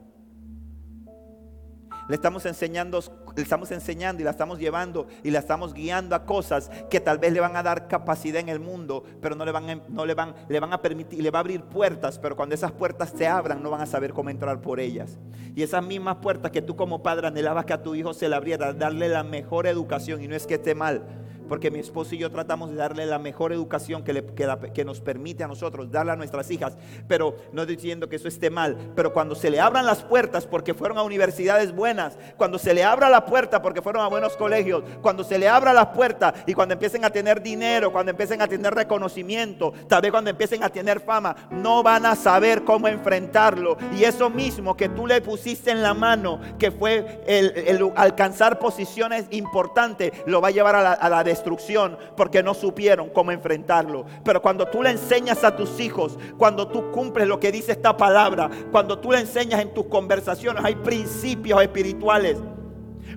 Le 2.06 2.16
estamos 2.16 2.44
enseñando, 2.44 3.00
le 3.36 3.42
estamos 3.42 3.70
enseñando 3.70 4.22
y 4.22 4.24
la 4.24 4.30
estamos 4.30 4.58
llevando 4.58 5.06
y 5.22 5.30
la 5.30 5.38
estamos 5.38 5.74
guiando 5.74 6.14
a 6.14 6.24
cosas 6.24 6.70
que 6.90 7.00
tal 7.00 7.18
vez 7.18 7.32
le 7.32 7.40
van 7.40 7.56
a 7.56 7.62
dar 7.62 7.88
capacidad 7.88 8.40
en 8.40 8.48
el 8.48 8.60
mundo, 8.60 9.04
pero 9.20 9.34
no 9.34 9.44
le 9.44 9.52
van, 9.52 9.82
no 9.88 10.06
le 10.06 10.14
van, 10.14 10.34
le 10.48 10.60
van 10.60 10.72
a 10.72 10.80
permitir, 10.80 11.22
le 11.22 11.30
va 11.30 11.38
a 11.38 11.40
abrir 11.40 11.62
puertas, 11.62 12.18
pero 12.18 12.36
cuando 12.36 12.54
esas 12.54 12.72
puertas 12.72 13.12
se 13.16 13.26
abran 13.26 13.62
no 13.62 13.70
van 13.70 13.80
a 13.80 13.86
saber 13.86 14.12
cómo 14.12 14.30
entrar 14.30 14.60
por 14.60 14.80
ellas. 14.80 15.18
Y 15.54 15.62
esas 15.62 15.84
mismas 15.84 16.16
puertas 16.16 16.50
que 16.50 16.62
tú 16.62 16.76
como 16.76 17.02
padre 17.02 17.28
anhelabas 17.28 17.64
que 17.64 17.72
a 17.72 17.82
tu 17.82 17.94
hijo 17.94 18.14
se 18.14 18.28
le 18.28 18.36
abriera, 18.36 18.72
darle 18.72 19.08
la 19.08 19.24
mejor 19.24 19.66
educación 19.66 20.22
y 20.22 20.28
no 20.28 20.34
es 20.34 20.46
que 20.46 20.54
esté 20.54 20.74
mal, 20.74 21.02
porque 21.48 21.70
mi 21.70 21.78
esposo 21.78 22.14
y 22.14 22.18
yo 22.18 22.30
tratamos 22.30 22.70
de 22.70 22.76
darle 22.76 23.06
la 23.06 23.18
mejor 23.18 23.52
educación 23.52 24.04
que, 24.04 24.84
nos 24.84 25.00
permite 25.00 25.44
a 25.44 25.48
nosotros, 25.48 25.90
darle 25.90 26.12
a 26.12 26.16
nuestras 26.16 26.50
hijas, 26.50 26.76
pero 27.08 27.36
no 27.52 27.66
diciendo 27.66 28.08
que 28.08 28.16
eso 28.16 28.28
esté 28.28 28.50
mal, 28.50 28.76
pero 28.94 29.12
cuando 29.12 29.34
se 29.34 29.50
le 29.50 29.60
abran 29.60 29.86
las 29.86 30.02
puertas 30.02 30.46
porque 30.46 30.74
fueron 30.74 30.98
a 30.98 31.02
universidades 31.02 31.74
buenas, 31.74 32.18
cuando 32.36 32.58
se 32.58 32.74
le 32.74 32.84
abra 32.84 33.08
la 33.08 33.24
puerta 33.24 33.62
porque 33.62 33.82
fueron 33.82 34.02
a 34.02 34.08
buenos 34.08 34.36
colegios, 34.36 34.84
cuando 35.02 35.24
se 35.24 35.38
le 35.38 35.48
abra 35.48 35.72
la 35.72 35.92
puerta 35.92 36.34
y 36.46 36.54
cuando 36.54 36.74
empiecen 36.74 37.04
a 37.04 37.10
tener 37.10 37.42
dinero, 37.42 37.92
cuando 37.92 38.10
empiecen 38.10 38.42
a 38.42 38.48
tener 38.48 38.74
reconocimiento, 38.74 39.72
tal 39.88 40.02
vez 40.02 40.10
cuando 40.10 40.30
empiecen 40.30 40.62
a 40.62 40.68
tener 40.68 41.00
fama, 41.00 41.34
no 41.50 41.82
van 41.82 42.06
a 42.06 42.16
saber 42.16 42.64
cómo 42.64 42.88
enfrentarlo. 42.88 43.76
Y 43.96 44.04
eso 44.04 44.30
mismo 44.30 44.76
que 44.76 44.88
tú 44.88 45.06
le 45.06 45.20
pusiste 45.20 45.70
en 45.70 45.82
la 45.82 45.94
mano, 45.94 46.40
que 46.58 46.70
fue 46.70 47.22
el, 47.26 47.92
alcanzar 47.96 48.58
posiciones 48.58 49.26
importantes, 49.30 50.12
lo 50.26 50.40
va 50.40 50.48
a 50.48 50.52
llevar 50.52 50.76
a 50.76 50.82
la, 50.82 50.92
a 50.92 51.08
la 51.08 51.24
destrucción 51.34 51.98
porque 52.16 52.42
no 52.42 52.54
supieron 52.54 53.10
cómo 53.10 53.32
enfrentarlo. 53.32 54.06
Pero 54.24 54.40
cuando 54.40 54.66
tú 54.68 54.82
le 54.82 54.90
enseñas 54.90 55.44
a 55.44 55.54
tus 55.54 55.80
hijos, 55.80 56.18
cuando 56.38 56.68
tú 56.68 56.90
cumples 56.90 57.28
lo 57.28 57.38
que 57.38 57.52
dice 57.52 57.72
esta 57.72 57.96
palabra, 57.96 58.50
cuando 58.70 58.98
tú 58.98 59.12
le 59.12 59.20
enseñas 59.20 59.60
en 59.60 59.74
tus 59.74 59.86
conversaciones, 59.86 60.64
hay 60.64 60.74
principios 60.76 61.60
espirituales. 61.60 62.38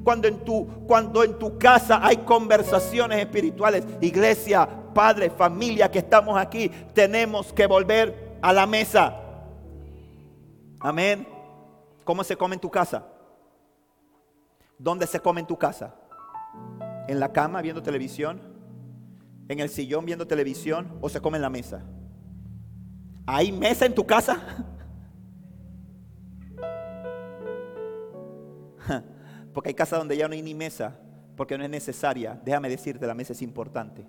Cuando 0.03 0.27
en 0.27 0.43
tu, 0.43 0.67
cuando 0.87 1.23
en 1.23 1.37
tu 1.37 1.57
casa 1.57 1.99
hay 2.01 2.17
conversaciones 2.17 3.19
espirituales, 3.19 3.85
iglesia, 4.01 4.67
padre, 4.93 5.29
familia 5.29 5.89
que 5.91 5.99
estamos 5.99 6.37
aquí, 6.37 6.69
tenemos 6.93 7.53
que 7.53 7.67
volver 7.67 8.37
a 8.41 8.53
la 8.53 8.65
mesa. 8.65 9.15
Amén. 10.79 11.27
¿Cómo 12.03 12.23
se 12.23 12.35
come 12.37 12.55
en 12.55 12.61
tu 12.61 12.69
casa? 12.69 13.05
¿Dónde 14.77 15.07
se 15.07 15.19
come 15.19 15.41
en 15.41 15.47
tu 15.47 15.57
casa? 15.57 15.93
En 17.07 17.19
la 17.19 17.31
cama 17.31 17.61
viendo 17.61 17.81
televisión, 17.81 18.41
en 19.47 19.59
el 19.59 19.69
sillón 19.69 20.05
viendo 20.05 20.27
televisión 20.27 20.97
o 21.01 21.09
se 21.09 21.21
come 21.21 21.37
en 21.37 21.41
la 21.41 21.49
mesa. 21.49 21.83
¿Hay 23.25 23.51
mesa 23.51 23.85
en 23.85 23.95
tu 23.95 24.05
casa? 24.05 24.41
Porque 29.53 29.69
hay 29.69 29.73
casas 29.73 29.99
donde 29.99 30.15
ya 30.15 30.27
no 30.27 30.33
hay 30.33 30.41
ni 30.41 30.53
mesa, 30.53 30.99
porque 31.35 31.57
no 31.57 31.63
es 31.63 31.69
necesaria. 31.69 32.39
Déjame 32.45 32.69
decirte, 32.69 33.07
la 33.07 33.15
mesa 33.15 33.33
es 33.33 33.41
importante. 33.41 34.05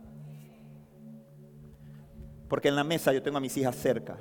Porque 2.48 2.68
en 2.68 2.76
la 2.76 2.84
mesa 2.84 3.12
yo 3.14 3.22
tengo 3.22 3.38
a 3.38 3.40
mis 3.40 3.56
hijas 3.56 3.74
cerca. 3.74 4.18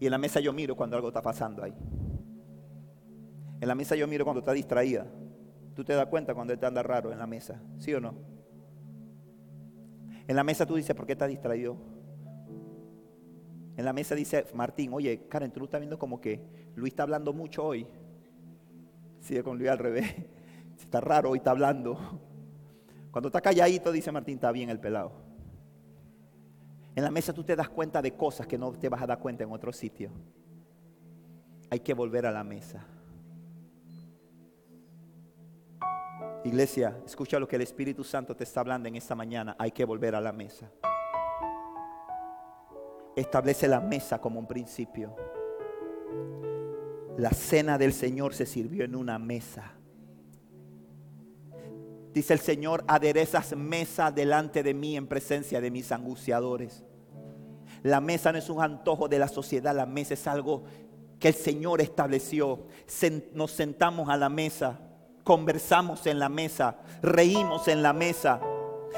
Y 0.00 0.06
en 0.06 0.10
la 0.10 0.18
mesa 0.18 0.40
yo 0.40 0.52
miro 0.52 0.74
cuando 0.74 0.96
algo 0.96 1.08
está 1.08 1.22
pasando 1.22 1.62
ahí. 1.62 1.72
En 3.60 3.68
la 3.68 3.76
mesa 3.76 3.94
yo 3.94 4.08
miro 4.08 4.24
cuando 4.24 4.40
está 4.40 4.52
distraída. 4.52 5.06
Tú 5.74 5.84
te 5.84 5.94
das 5.94 6.06
cuenta 6.06 6.34
cuando 6.34 6.52
él 6.52 6.58
te 6.58 6.66
anda 6.66 6.82
raro 6.82 7.12
en 7.12 7.18
la 7.18 7.26
mesa, 7.26 7.62
¿sí 7.78 7.94
o 7.94 8.00
no? 8.00 8.14
En 10.26 10.36
la 10.36 10.44
mesa 10.44 10.66
tú 10.66 10.76
dices, 10.76 10.94
¿por 10.94 11.06
qué 11.06 11.12
estás 11.12 11.28
distraído? 11.28 11.76
En 13.76 13.84
la 13.84 13.92
mesa 13.92 14.14
dice 14.14 14.46
Martín, 14.54 14.92
oye, 14.92 15.26
Karen, 15.28 15.50
tú 15.50 15.60
no 15.60 15.64
estás 15.64 15.80
viendo 15.80 15.98
como 15.98 16.20
que 16.20 16.70
Luis 16.76 16.92
está 16.92 17.04
hablando 17.04 17.32
mucho 17.32 17.64
hoy. 17.64 17.86
Sigue 19.20 19.42
con 19.42 19.58
Luis 19.58 19.70
al 19.70 19.78
revés. 19.78 20.14
Está 20.78 21.00
raro, 21.00 21.30
hoy 21.30 21.38
está 21.38 21.52
hablando. 21.52 21.96
Cuando 23.12 23.28
está 23.28 23.40
calladito, 23.40 23.92
dice 23.92 24.10
Martín, 24.10 24.34
está 24.34 24.50
bien 24.50 24.68
el 24.68 24.80
pelado. 24.80 25.12
En 26.96 27.04
la 27.04 27.10
mesa 27.10 27.32
tú 27.32 27.44
te 27.44 27.54
das 27.54 27.68
cuenta 27.68 28.02
de 28.02 28.16
cosas 28.16 28.46
que 28.46 28.58
no 28.58 28.72
te 28.72 28.88
vas 28.88 29.00
a 29.00 29.06
dar 29.06 29.20
cuenta 29.20 29.44
en 29.44 29.52
otro 29.52 29.72
sitio. 29.72 30.10
Hay 31.70 31.80
que 31.80 31.94
volver 31.94 32.26
a 32.26 32.32
la 32.32 32.42
mesa. 32.42 32.84
Iglesia, 36.44 36.98
escucha 37.06 37.38
lo 37.38 37.46
que 37.46 37.54
el 37.54 37.62
Espíritu 37.62 38.02
Santo 38.02 38.34
te 38.34 38.42
está 38.42 38.60
hablando 38.60 38.88
en 38.88 38.96
esta 38.96 39.14
mañana. 39.14 39.54
Hay 39.58 39.70
que 39.70 39.84
volver 39.84 40.16
a 40.16 40.20
la 40.20 40.32
mesa. 40.32 40.68
Establece 43.14 43.68
la 43.68 43.80
mesa 43.80 44.20
como 44.20 44.40
un 44.40 44.48
principio. 44.48 45.14
La 47.16 47.30
cena 47.30 47.78
del 47.78 47.92
Señor 47.92 48.34
se 48.34 48.46
sirvió 48.46 48.84
en 48.84 48.96
una 48.96 49.20
mesa. 49.20 49.74
Dice 52.12 52.32
el 52.32 52.40
Señor, 52.40 52.84
aderezas 52.88 53.56
mesa 53.56 54.10
delante 54.10 54.64
de 54.64 54.74
mí 54.74 54.96
en 54.96 55.06
presencia 55.06 55.60
de 55.60 55.70
mis 55.70 55.92
angustiadores. 55.92 56.82
La 57.84 58.00
mesa 58.00 58.32
no 58.32 58.38
es 58.38 58.50
un 58.50 58.60
antojo 58.60 59.08
de 59.08 59.18
la 59.18 59.28
sociedad, 59.28 59.74
la 59.74 59.86
mesa 59.86 60.14
es 60.14 60.26
algo 60.26 60.64
que 61.20 61.28
el 61.28 61.34
Señor 61.34 61.80
estableció. 61.80 62.66
Nos 63.32 63.52
sentamos 63.52 64.08
a 64.08 64.16
la 64.16 64.28
mesa 64.28 64.91
conversamos 65.24 66.06
en 66.06 66.18
la 66.18 66.28
mesa, 66.28 66.76
reímos 67.00 67.68
en 67.68 67.82
la 67.82 67.92
mesa, 67.92 68.40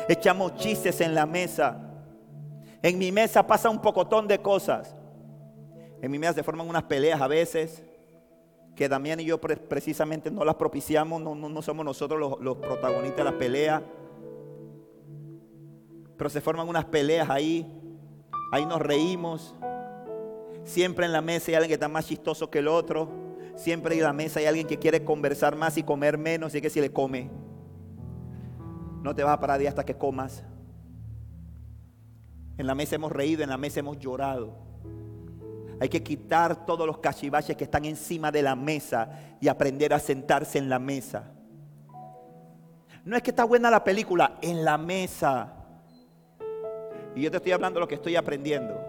echamos 0.08 0.56
chistes 0.56 1.00
en 1.00 1.14
la 1.14 1.26
mesa. 1.26 1.80
En 2.82 2.98
mi 2.98 3.12
mesa 3.12 3.46
pasa 3.46 3.70
un 3.70 3.80
pocotón 3.80 4.26
de 4.28 4.40
cosas. 4.40 4.94
En 6.02 6.10
mi 6.10 6.18
mesa 6.18 6.34
se 6.34 6.42
forman 6.42 6.68
unas 6.68 6.82
peleas 6.84 7.20
a 7.20 7.28
veces 7.28 7.82
que 8.74 8.88
Damián 8.88 9.20
y 9.20 9.24
yo 9.24 9.40
precisamente 9.40 10.30
no 10.30 10.44
las 10.44 10.56
propiciamos, 10.56 11.22
no, 11.22 11.62
somos 11.62 11.84
nosotros 11.84 12.18
los, 12.18 12.40
los 12.40 12.56
protagonistas 12.56 13.18
de 13.18 13.24
la 13.24 13.38
pelea. 13.38 13.82
Pero 16.16 16.30
se 16.30 16.40
forman 16.40 16.68
unas 16.68 16.84
peleas 16.84 17.30
ahí, 17.30 17.66
ahí 18.52 18.66
nos 18.66 18.80
reímos. 18.80 19.54
Siempre 20.64 21.06
en 21.06 21.12
la 21.12 21.20
mesa 21.20 21.50
hay 21.50 21.54
alguien 21.54 21.68
que 21.68 21.74
está 21.74 21.88
más 21.88 22.06
chistoso 22.06 22.50
que 22.50 22.58
el 22.58 22.68
otro. 22.68 23.23
Siempre 23.56 23.94
en 23.94 24.02
la 24.02 24.12
mesa 24.12 24.40
hay 24.40 24.46
alguien 24.46 24.66
que 24.66 24.78
quiere 24.78 25.04
conversar 25.04 25.56
más 25.56 25.76
y 25.78 25.82
comer 25.82 26.18
menos 26.18 26.54
y 26.54 26.60
que 26.60 26.70
si 26.70 26.80
le 26.80 26.92
come. 26.92 27.30
No 29.02 29.14
te 29.14 29.22
vas 29.22 29.34
a 29.34 29.40
parar 29.40 29.58
de 29.58 29.68
hasta 29.68 29.84
que 29.84 29.96
comas. 29.96 30.42
En 32.56 32.66
la 32.66 32.74
mesa 32.74 32.96
hemos 32.96 33.12
reído, 33.12 33.42
en 33.42 33.50
la 33.50 33.58
mesa 33.58 33.80
hemos 33.80 33.98
llorado. 33.98 34.56
Hay 35.80 35.88
que 35.88 36.02
quitar 36.02 36.64
todos 36.64 36.86
los 36.86 36.98
cachivaches 36.98 37.56
que 37.56 37.64
están 37.64 37.84
encima 37.84 38.30
de 38.30 38.42
la 38.42 38.54
mesa 38.54 39.36
y 39.40 39.48
aprender 39.48 39.92
a 39.92 39.98
sentarse 39.98 40.58
en 40.58 40.68
la 40.68 40.78
mesa. 40.78 41.32
No 43.04 43.16
es 43.16 43.22
que 43.22 43.30
está 43.30 43.44
buena 43.44 43.70
la 43.70 43.84
película, 43.84 44.38
en 44.40 44.64
la 44.64 44.78
mesa. 44.78 45.52
Y 47.14 47.22
yo 47.22 47.30
te 47.30 47.36
estoy 47.36 47.52
hablando 47.52 47.78
de 47.78 47.82
lo 47.82 47.88
que 47.88 47.96
estoy 47.96 48.16
aprendiendo. 48.16 48.80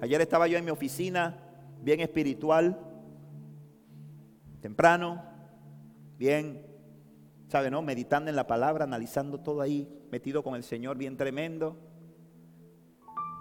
Ayer 0.00 0.20
estaba 0.20 0.46
yo 0.46 0.56
en 0.56 0.64
mi 0.64 0.70
oficina, 0.70 1.36
bien 1.82 2.00
espiritual, 2.00 2.78
temprano, 4.64 5.22
bien, 6.16 6.66
¿sabe, 7.48 7.70
no? 7.70 7.82
Meditando 7.82 8.30
en 8.30 8.36
la 8.36 8.46
palabra, 8.46 8.84
analizando 8.84 9.38
todo 9.38 9.60
ahí, 9.60 9.86
metido 10.10 10.42
con 10.42 10.54
el 10.54 10.62
Señor, 10.62 10.96
bien 10.96 11.18
tremendo. 11.18 11.76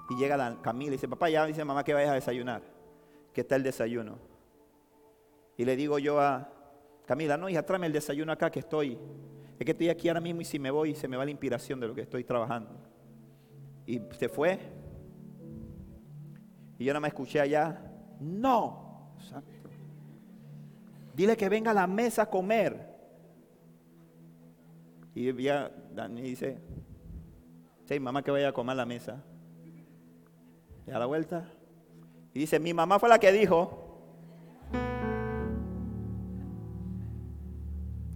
Y 0.10 0.18
llega 0.18 0.36
la 0.36 0.62
Camila 0.62 0.90
y 0.90 0.92
dice, 0.98 1.08
papá, 1.08 1.30
ya 1.30 1.46
dice 1.46 1.64
mamá 1.64 1.86
que 1.86 1.94
vayas 1.94 2.12
a 2.12 2.16
desayunar. 2.16 2.62
¿Qué 3.32 3.40
está 3.40 3.56
el 3.56 3.64
desayuno? 3.64 4.18
Y 5.56 5.64
le 5.64 5.78
digo 5.78 5.98
yo 5.98 6.20
a 6.20 6.50
Camila, 7.06 7.38
no, 7.38 7.48
hija, 7.48 7.64
tráeme 7.64 7.88
el 7.88 7.94
desayuno 7.94 8.34
acá 8.34 8.52
que 8.52 8.60
estoy. 8.60 9.00
Es 9.58 9.66
que 9.66 9.72
estoy 9.72 9.88
aquí 9.88 10.10
ahora 10.10 10.20
mismo 10.20 10.42
y 10.42 10.46
si 10.46 10.60
me 10.60 10.72
voy 10.72 10.94
se 10.94 11.08
me 11.08 11.16
va 11.16 11.24
la 11.24 11.32
inspiración 11.32 11.80
de 11.80 11.88
lo 11.88 11.96
que 11.96 12.02
estoy 12.02 12.26
trabajando. 12.26 12.76
Y 13.86 14.02
se 14.20 14.28
fue. 14.28 14.60
Y 16.78 16.84
yo 16.84 16.92
nada 16.92 17.00
más 17.00 17.12
escuché 17.12 17.40
allá, 17.40 17.82
no. 18.20 19.16
Dile 21.14 21.38
que 21.38 21.50
venga 21.50 21.72
a 21.72 21.74
la 21.74 21.88
mesa 21.88 22.24
a 22.24 22.30
comer. 22.30 22.92
Y 25.16 25.32
ya 25.44 25.72
Dani 25.94 26.22
dice, 26.22 26.58
sí, 27.86 28.00
mamá 28.00 28.24
que 28.24 28.32
vaya 28.32 28.50
a 28.50 28.54
comer 28.54 28.74
a 28.74 28.78
la 28.78 28.86
mesa. 28.86 29.24
Y 30.88 30.92
a 30.92 31.00
la 31.00 31.06
vuelta. 31.06 31.46
Y 32.34 32.40
dice, 32.40 32.60
mi 32.60 32.74
mamá 32.74 32.98
fue 32.98 33.10
la 33.10 33.20
que 33.20 33.32
dijo. 33.32 33.80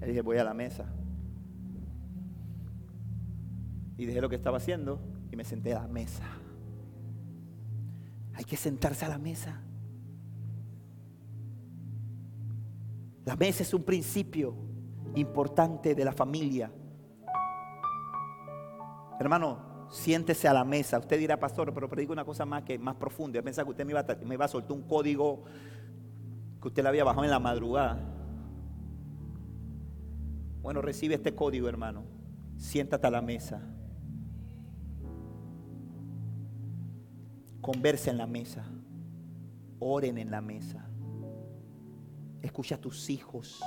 Y 0.01 0.05
dije, 0.05 0.21
voy 0.21 0.37
a 0.37 0.43
la 0.43 0.53
mesa. 0.53 0.85
Y 3.97 4.05
dejé 4.05 4.21
lo 4.21 4.29
que 4.29 4.35
estaba 4.35 4.57
haciendo 4.57 4.99
y 5.31 5.35
me 5.35 5.43
senté 5.43 5.73
a 5.73 5.81
la 5.81 5.87
mesa. 5.87 6.23
Hay 8.33 8.43
que 8.43 8.57
sentarse 8.57 9.05
a 9.05 9.09
la 9.09 9.17
mesa. 9.17 9.61
La 13.27 13.35
mesa 13.35 13.61
es 13.61 13.73
un 13.73 13.83
principio 13.83 14.55
importante 15.13 15.93
de 15.93 16.05
la 16.05 16.13
familia. 16.13 16.71
Hermano, 19.19 19.87
siéntese 19.89 20.47
a 20.47 20.53
la 20.53 20.63
mesa. 20.63 20.97
Usted 20.97 21.19
dirá, 21.19 21.37
pastor, 21.37 21.73
pero 21.73 21.89
predico 21.89 22.13
una 22.13 22.23
cosa 22.23 22.45
más 22.45 22.63
que 22.63 22.79
más 22.79 22.95
profunda. 22.95 23.37
Yo 23.37 23.43
pensaba 23.43 23.65
que 23.65 23.71
usted 23.71 23.85
me 23.85 23.91
iba, 24.35 24.45
a, 24.45 24.47
soltar 24.47 24.71
un 24.71 24.83
código 24.83 25.43
que 26.61 26.69
usted 26.69 26.81
le 26.81 26.87
había 26.87 27.03
bajado 27.03 27.25
en 27.25 27.31
la 27.31 27.39
madrugada. 27.39 27.99
Bueno, 30.61 30.81
recibe 30.81 31.15
este 31.15 31.35
código, 31.35 31.67
hermano. 31.67 32.05
Siéntate 32.55 33.07
a 33.07 33.11
la 33.11 33.21
mesa. 33.21 33.61
Conversa 37.59 38.09
en 38.09 38.19
la 38.19 38.25
mesa. 38.25 38.63
Oren 39.79 40.17
en 40.17 40.31
la 40.31 40.39
mesa. 40.39 40.86
Escucha 42.47 42.75
a 42.75 42.77
tus 42.77 43.09
hijos. 43.09 43.61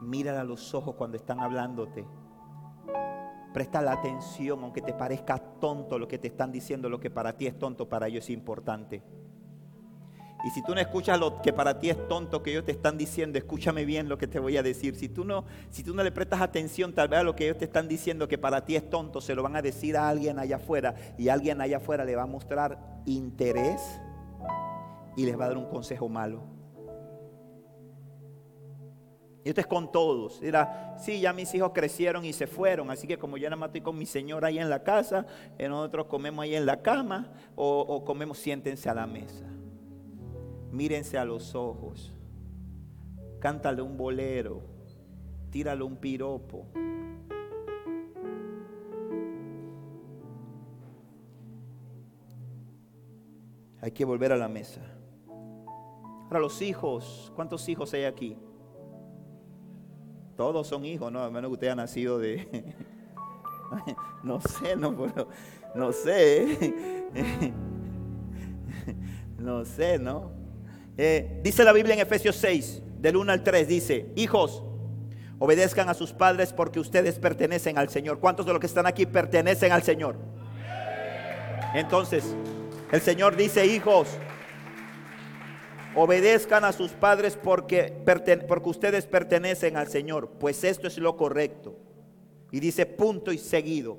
Mírala 0.00 0.42
a 0.42 0.44
los 0.44 0.72
ojos 0.72 0.94
cuando 0.94 1.16
están 1.16 1.40
hablándote. 1.40 2.06
Presta 3.52 3.82
la 3.82 3.94
atención, 3.94 4.62
aunque 4.62 4.80
te 4.80 4.94
parezca 4.94 5.36
tonto 5.36 5.98
lo 5.98 6.06
que 6.06 6.16
te 6.16 6.28
están 6.28 6.52
diciendo, 6.52 6.88
lo 6.88 7.00
que 7.00 7.10
para 7.10 7.36
ti 7.36 7.48
es 7.48 7.58
tonto, 7.58 7.88
para 7.88 8.06
ellos 8.06 8.22
es 8.22 8.30
importante. 8.30 9.02
Y 10.44 10.50
si 10.50 10.62
tú 10.62 10.76
no 10.76 10.80
escuchas 10.80 11.18
lo 11.18 11.42
que 11.42 11.52
para 11.52 11.80
ti 11.80 11.90
es 11.90 12.08
tonto 12.08 12.40
que 12.40 12.52
ellos 12.52 12.64
te 12.64 12.70
están 12.70 12.96
diciendo, 12.96 13.36
escúchame 13.36 13.84
bien 13.84 14.08
lo 14.08 14.16
que 14.16 14.28
te 14.28 14.38
voy 14.38 14.56
a 14.56 14.62
decir. 14.62 14.94
Si 14.94 15.08
tú 15.08 15.24
no, 15.24 15.44
si 15.70 15.82
tú 15.82 15.92
no 15.92 16.04
le 16.04 16.12
prestas 16.12 16.40
atención 16.40 16.92
tal 16.94 17.08
vez 17.08 17.18
a 17.18 17.24
lo 17.24 17.34
que 17.34 17.46
ellos 17.46 17.58
te 17.58 17.64
están 17.64 17.88
diciendo 17.88 18.28
que 18.28 18.38
para 18.38 18.64
ti 18.64 18.76
es 18.76 18.88
tonto, 18.88 19.20
se 19.20 19.34
lo 19.34 19.42
van 19.42 19.56
a 19.56 19.62
decir 19.62 19.96
a 19.96 20.08
alguien 20.08 20.38
allá 20.38 20.56
afuera 20.56 20.94
y 21.18 21.30
alguien 21.30 21.60
allá 21.60 21.78
afuera 21.78 22.04
le 22.04 22.14
va 22.14 22.22
a 22.22 22.26
mostrar 22.26 23.02
interés 23.06 24.00
y 25.16 25.26
les 25.26 25.36
va 25.36 25.46
a 25.46 25.48
dar 25.48 25.58
un 25.58 25.66
consejo 25.66 26.08
malo. 26.08 26.61
Y 29.44 29.48
esto 29.48 29.60
es 29.60 29.66
con 29.66 29.90
todos. 29.90 30.40
Dirá, 30.40 30.96
sí, 30.98 31.20
ya 31.20 31.32
mis 31.32 31.52
hijos 31.54 31.72
crecieron 31.74 32.24
y 32.24 32.32
se 32.32 32.46
fueron, 32.46 32.90
así 32.90 33.06
que 33.06 33.18
como 33.18 33.36
yo 33.36 33.48
nada 33.48 33.56
más 33.56 33.68
estoy 33.68 33.80
con 33.80 33.98
mi 33.98 34.06
señora 34.06 34.48
ahí 34.48 34.58
en 34.58 34.70
la 34.70 34.82
casa, 34.82 35.26
eh, 35.58 35.68
nosotros 35.68 36.06
comemos 36.06 36.44
ahí 36.44 36.54
en 36.54 36.66
la 36.66 36.80
cama 36.80 37.32
o, 37.56 37.80
o 37.80 38.04
comemos, 38.04 38.38
siéntense 38.38 38.88
a 38.88 38.94
la 38.94 39.06
mesa. 39.06 39.44
Mírense 40.70 41.18
a 41.18 41.24
los 41.24 41.54
ojos. 41.54 42.14
Cántale 43.40 43.82
un 43.82 43.96
bolero. 43.96 44.62
Tírale 45.50 45.82
un 45.82 45.96
piropo. 45.96 46.66
Hay 53.82 53.90
que 53.90 54.04
volver 54.04 54.32
a 54.32 54.36
la 54.36 54.48
mesa. 54.48 54.80
Ahora 56.26 56.38
los 56.38 56.62
hijos, 56.62 57.32
¿cuántos 57.34 57.68
hijos 57.68 57.92
hay 57.92 58.04
aquí? 58.04 58.38
Todos 60.36 60.66
son 60.66 60.84
hijos, 60.84 61.12
¿no? 61.12 61.22
A 61.22 61.30
menos 61.30 61.48
que 61.50 61.54
usted 61.54 61.66
haya 61.68 61.76
nacido 61.76 62.18
de... 62.18 62.74
no 64.22 64.40
sé, 64.40 64.76
no, 64.76 64.94
no 65.74 65.92
sé. 65.92 66.74
no 69.38 69.64
sé, 69.64 69.98
¿no? 69.98 70.32
Eh, 70.96 71.40
dice 71.42 71.64
la 71.64 71.72
Biblia 71.72 71.94
en 71.94 72.00
Efesios 72.00 72.36
6, 72.36 72.82
del 72.98 73.16
1 73.16 73.32
al 73.32 73.42
3, 73.42 73.68
dice, 73.68 74.06
hijos, 74.16 74.62
obedezcan 75.38 75.88
a 75.88 75.94
sus 75.94 76.12
padres 76.12 76.52
porque 76.52 76.80
ustedes 76.80 77.18
pertenecen 77.18 77.78
al 77.78 77.88
Señor. 77.88 78.18
¿Cuántos 78.20 78.46
de 78.46 78.52
los 78.52 78.60
que 78.60 78.66
están 78.66 78.86
aquí 78.86 79.06
pertenecen 79.06 79.72
al 79.72 79.82
Señor? 79.82 80.16
Entonces, 81.74 82.36
el 82.90 83.00
Señor 83.00 83.36
dice, 83.36 83.66
hijos, 83.66 84.08
obedezcan 85.94 86.64
a 86.64 86.72
sus 86.72 86.92
padres 86.92 87.38
porque, 87.42 88.02
ustedes 88.64 89.06
pertenecen 89.06 89.76
al 89.76 89.88
Señor, 89.88 90.30
pues 90.38 90.64
esto 90.64 90.86
es 90.86 90.98
lo 90.98 91.16
correcto. 91.16 91.76
Y 92.50 92.60
dice 92.60 92.86
punto 92.86 93.32
y 93.32 93.38
seguido. 93.38 93.98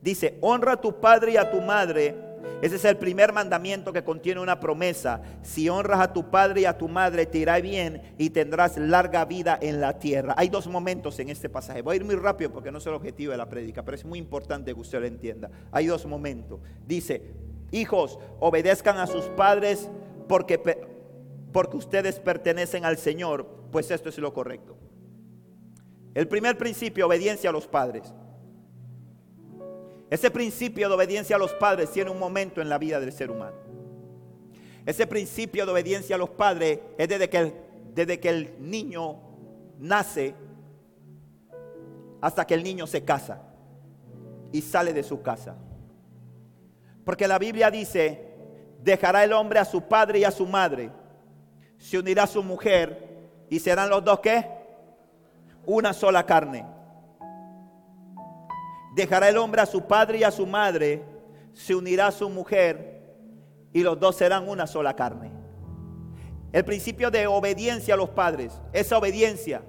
Dice, 0.00 0.38
honra 0.40 0.72
a 0.72 0.80
tu 0.80 1.00
padre 1.00 1.32
y 1.32 1.36
a 1.36 1.50
tu 1.50 1.60
madre. 1.60 2.14
Ese 2.60 2.76
es 2.76 2.84
el 2.84 2.98
primer 2.98 3.32
mandamiento 3.32 3.92
que 3.92 4.04
contiene 4.04 4.40
una 4.40 4.60
promesa. 4.60 5.22
Si 5.42 5.68
honras 5.68 6.00
a 6.00 6.12
tu 6.12 6.30
padre 6.30 6.62
y 6.62 6.64
a 6.66 6.76
tu 6.76 6.88
madre, 6.88 7.26
te 7.26 7.38
irá 7.38 7.60
bien 7.60 8.14
y 8.18 8.30
tendrás 8.30 8.76
larga 8.76 9.24
vida 9.24 9.58
en 9.60 9.80
la 9.80 9.98
tierra. 9.98 10.34
Hay 10.36 10.48
dos 10.48 10.66
momentos 10.66 11.18
en 11.18 11.30
este 11.30 11.48
pasaje. 11.48 11.82
Voy 11.82 11.94
a 11.94 11.96
ir 11.96 12.04
muy 12.04 12.16
rápido 12.16 12.52
porque 12.52 12.70
no 12.70 12.78
es 12.78 12.86
el 12.86 12.94
objetivo 12.94 13.32
de 13.32 13.38
la 13.38 13.48
prédica, 13.48 13.82
pero 13.82 13.96
es 13.96 14.04
muy 14.04 14.18
importante 14.18 14.74
que 14.74 14.80
usted 14.80 15.00
lo 15.00 15.06
entienda. 15.06 15.50
Hay 15.72 15.86
dos 15.86 16.06
momentos. 16.06 16.60
Dice, 16.86 17.32
hijos, 17.70 18.18
obedezcan 18.40 18.98
a 18.98 19.06
sus 19.06 19.24
padres 19.24 19.88
porque 20.28 20.58
porque 21.54 21.76
ustedes 21.76 22.18
pertenecen 22.18 22.84
al 22.84 22.98
Señor, 22.98 23.46
pues 23.70 23.88
esto 23.92 24.08
es 24.08 24.18
lo 24.18 24.34
correcto. 24.34 24.76
El 26.12 26.26
primer 26.26 26.58
principio, 26.58 27.06
obediencia 27.06 27.50
a 27.50 27.52
los 27.52 27.68
padres. 27.68 28.12
Ese 30.10 30.32
principio 30.32 30.88
de 30.88 30.96
obediencia 30.96 31.36
a 31.36 31.38
los 31.38 31.52
padres 31.52 31.92
tiene 31.92 32.10
un 32.10 32.18
momento 32.18 32.60
en 32.60 32.68
la 32.68 32.76
vida 32.76 32.98
del 32.98 33.12
ser 33.12 33.30
humano. 33.30 33.56
Ese 34.84 35.06
principio 35.06 35.64
de 35.64 35.70
obediencia 35.70 36.16
a 36.16 36.18
los 36.18 36.30
padres 36.30 36.80
es 36.98 37.08
desde 37.08 37.30
que 37.30 37.54
desde 37.94 38.18
que 38.18 38.30
el 38.30 38.56
niño 38.58 39.20
nace 39.78 40.34
hasta 42.20 42.44
que 42.44 42.54
el 42.54 42.64
niño 42.64 42.88
se 42.88 43.04
casa 43.04 43.40
y 44.50 44.60
sale 44.60 44.92
de 44.92 45.04
su 45.04 45.22
casa. 45.22 45.54
Porque 47.04 47.28
la 47.28 47.38
Biblia 47.38 47.70
dice, 47.70 48.34
dejará 48.82 49.22
el 49.22 49.32
hombre 49.32 49.60
a 49.60 49.64
su 49.64 49.82
padre 49.82 50.18
y 50.18 50.24
a 50.24 50.32
su 50.32 50.46
madre 50.46 50.90
se 51.84 51.98
unirá 51.98 52.22
a 52.22 52.26
su 52.26 52.42
mujer 52.42 53.20
y 53.50 53.60
serán 53.60 53.90
los 53.90 54.02
dos 54.02 54.20
qué? 54.20 54.48
Una 55.66 55.92
sola 55.92 56.24
carne. 56.24 56.64
Dejará 58.94 59.28
el 59.28 59.36
hombre 59.36 59.60
a 59.60 59.66
su 59.66 59.82
padre 59.82 60.16
y 60.16 60.24
a 60.24 60.30
su 60.30 60.46
madre, 60.46 61.04
se 61.52 61.74
unirá 61.74 62.06
a 62.06 62.10
su 62.10 62.30
mujer 62.30 63.02
y 63.74 63.82
los 63.82 64.00
dos 64.00 64.16
serán 64.16 64.48
una 64.48 64.66
sola 64.66 64.96
carne. 64.96 65.30
El 66.52 66.64
principio 66.64 67.10
de 67.10 67.26
obediencia 67.26 67.92
a 67.92 67.98
los 67.98 68.08
padres, 68.08 68.58
esa 68.72 68.96
obediencia 68.96 69.60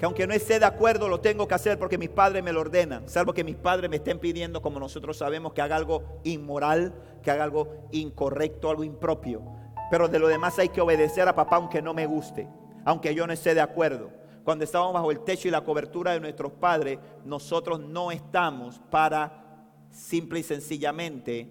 que 0.00 0.06
aunque 0.06 0.26
no 0.26 0.32
esté 0.32 0.58
de 0.58 0.64
acuerdo 0.64 1.08
lo 1.08 1.20
tengo 1.20 1.46
que 1.46 1.54
hacer 1.54 1.78
porque 1.78 1.98
mis 1.98 2.08
padres 2.08 2.42
me 2.42 2.54
lo 2.54 2.62
ordenan, 2.62 3.06
salvo 3.06 3.34
que 3.34 3.44
mis 3.44 3.56
padres 3.56 3.90
me 3.90 3.96
estén 3.96 4.18
pidiendo, 4.18 4.62
como 4.62 4.80
nosotros 4.80 5.18
sabemos, 5.18 5.52
que 5.52 5.60
haga 5.60 5.76
algo 5.76 6.22
inmoral, 6.24 6.94
que 7.20 7.30
haga 7.30 7.44
algo 7.44 7.88
incorrecto, 7.92 8.70
algo 8.70 8.84
impropio. 8.84 9.42
Pero 9.90 10.08
de 10.08 10.18
lo 10.18 10.28
demás 10.28 10.58
hay 10.58 10.68
que 10.68 10.80
obedecer 10.80 11.26
a 11.28 11.34
papá 11.34 11.56
aunque 11.56 11.82
no 11.82 11.94
me 11.94 12.06
guste, 12.06 12.48
aunque 12.84 13.14
yo 13.14 13.26
no 13.26 13.32
esté 13.32 13.54
de 13.54 13.60
acuerdo. 13.60 14.10
Cuando 14.44 14.64
estamos 14.64 14.92
bajo 14.92 15.10
el 15.10 15.20
techo 15.20 15.48
y 15.48 15.50
la 15.50 15.64
cobertura 15.64 16.12
de 16.12 16.20
nuestros 16.20 16.52
padres, 16.52 16.98
nosotros 17.24 17.80
no 17.80 18.10
estamos 18.10 18.80
para 18.90 19.44
simple 19.90 20.40
y 20.40 20.42
sencillamente 20.42 21.48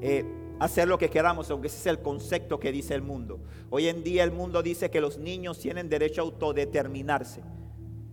eh, 0.00 0.24
hacer 0.58 0.88
lo 0.88 0.98
que 0.98 1.10
queramos, 1.10 1.50
aunque 1.50 1.68
ese 1.68 1.78
es 1.78 1.86
el 1.86 2.00
concepto 2.00 2.58
que 2.58 2.72
dice 2.72 2.94
el 2.94 3.02
mundo. 3.02 3.40
Hoy 3.70 3.88
en 3.88 4.02
día 4.02 4.24
el 4.24 4.32
mundo 4.32 4.62
dice 4.62 4.90
que 4.90 5.00
los 5.00 5.18
niños 5.18 5.58
tienen 5.58 5.88
derecho 5.88 6.22
a 6.22 6.24
autodeterminarse. 6.24 7.42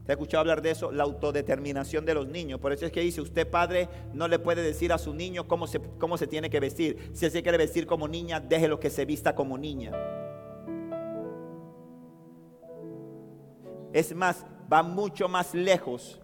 ¿Te 0.06 0.12
ha 0.12 0.14
escuchado 0.14 0.42
hablar 0.42 0.62
de 0.62 0.72
eso? 0.72 0.92
La 0.92 1.04
autodeterminación 1.04 2.06
de 2.06 2.14
los 2.14 2.28
niños. 2.28 2.60
Por 2.60 2.72
eso 2.72 2.86
es 2.86 2.92
que 2.92 3.02
dice, 3.02 3.22
usted 3.22 3.50
padre 3.50 3.90
no 4.14 4.28
le 4.28 4.40
puede 4.40 4.62
decir 4.62 4.94
a 4.94 4.98
su 4.98 5.14
niño 5.14 5.48
cómo 5.48 5.68
se, 5.68 5.82
cómo 6.00 6.18
se 6.18 6.28
tiene 6.28 6.50
que 6.50 6.60
vestir. 6.60 7.12
Si 7.14 7.26
él 7.26 7.32
se 7.32 7.42
quiere 7.42 7.58
vestir 7.58 7.88
como 7.88 8.08
niña, 8.08 8.40
déjelo 8.40 8.80
que 8.80 8.90
se 8.90 9.06
vista 9.06 9.34
como 9.36 9.58
niña. 9.58 9.92
Es 13.94 14.14
más, 14.14 14.46
va 14.72 14.84
mucho 14.84 15.28
más 15.28 15.54
lejos 15.54 16.22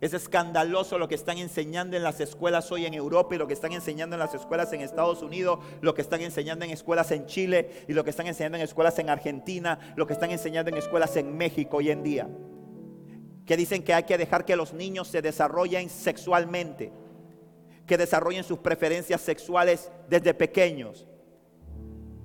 es 0.00 0.14
escandaloso 0.14 0.96
lo 0.96 1.08
que 1.08 1.16
están 1.16 1.38
enseñando 1.38 1.96
en 1.96 2.04
las 2.04 2.20
escuelas 2.20 2.70
hoy 2.70 2.86
en 2.86 2.94
Europa 2.94 3.34
y 3.34 3.38
lo 3.38 3.48
que 3.48 3.54
están 3.54 3.72
enseñando 3.72 4.14
en 4.14 4.20
las 4.20 4.32
escuelas 4.32 4.72
en 4.72 4.80
Estados 4.80 5.22
Unidos, 5.22 5.58
lo 5.80 5.92
que 5.94 6.02
están 6.02 6.20
enseñando 6.20 6.64
en 6.64 6.70
escuelas 6.70 7.10
en 7.10 7.26
Chile 7.26 7.84
y 7.88 7.94
lo 7.94 8.04
que 8.04 8.10
están 8.10 8.28
enseñando 8.28 8.58
en 8.58 8.64
escuelas 8.64 8.96
en 9.00 9.10
Argentina, 9.10 9.94
lo 9.96 10.06
que 10.06 10.12
están 10.12 10.30
enseñando 10.30 10.70
en 10.70 10.76
escuelas 10.76 11.16
en 11.16 11.36
México 11.36 11.78
hoy 11.78 11.90
en 11.90 12.04
día. 12.04 12.28
Que 13.48 13.56
dicen 13.56 13.82
que 13.82 13.94
hay 13.94 14.02
que 14.02 14.18
dejar 14.18 14.44
que 14.44 14.56
los 14.56 14.74
niños 14.74 15.08
se 15.08 15.22
desarrollen 15.22 15.88
sexualmente, 15.88 16.92
que 17.86 17.96
desarrollen 17.96 18.44
sus 18.44 18.58
preferencias 18.58 19.22
sexuales 19.22 19.90
desde 20.06 20.34
pequeños. 20.34 21.06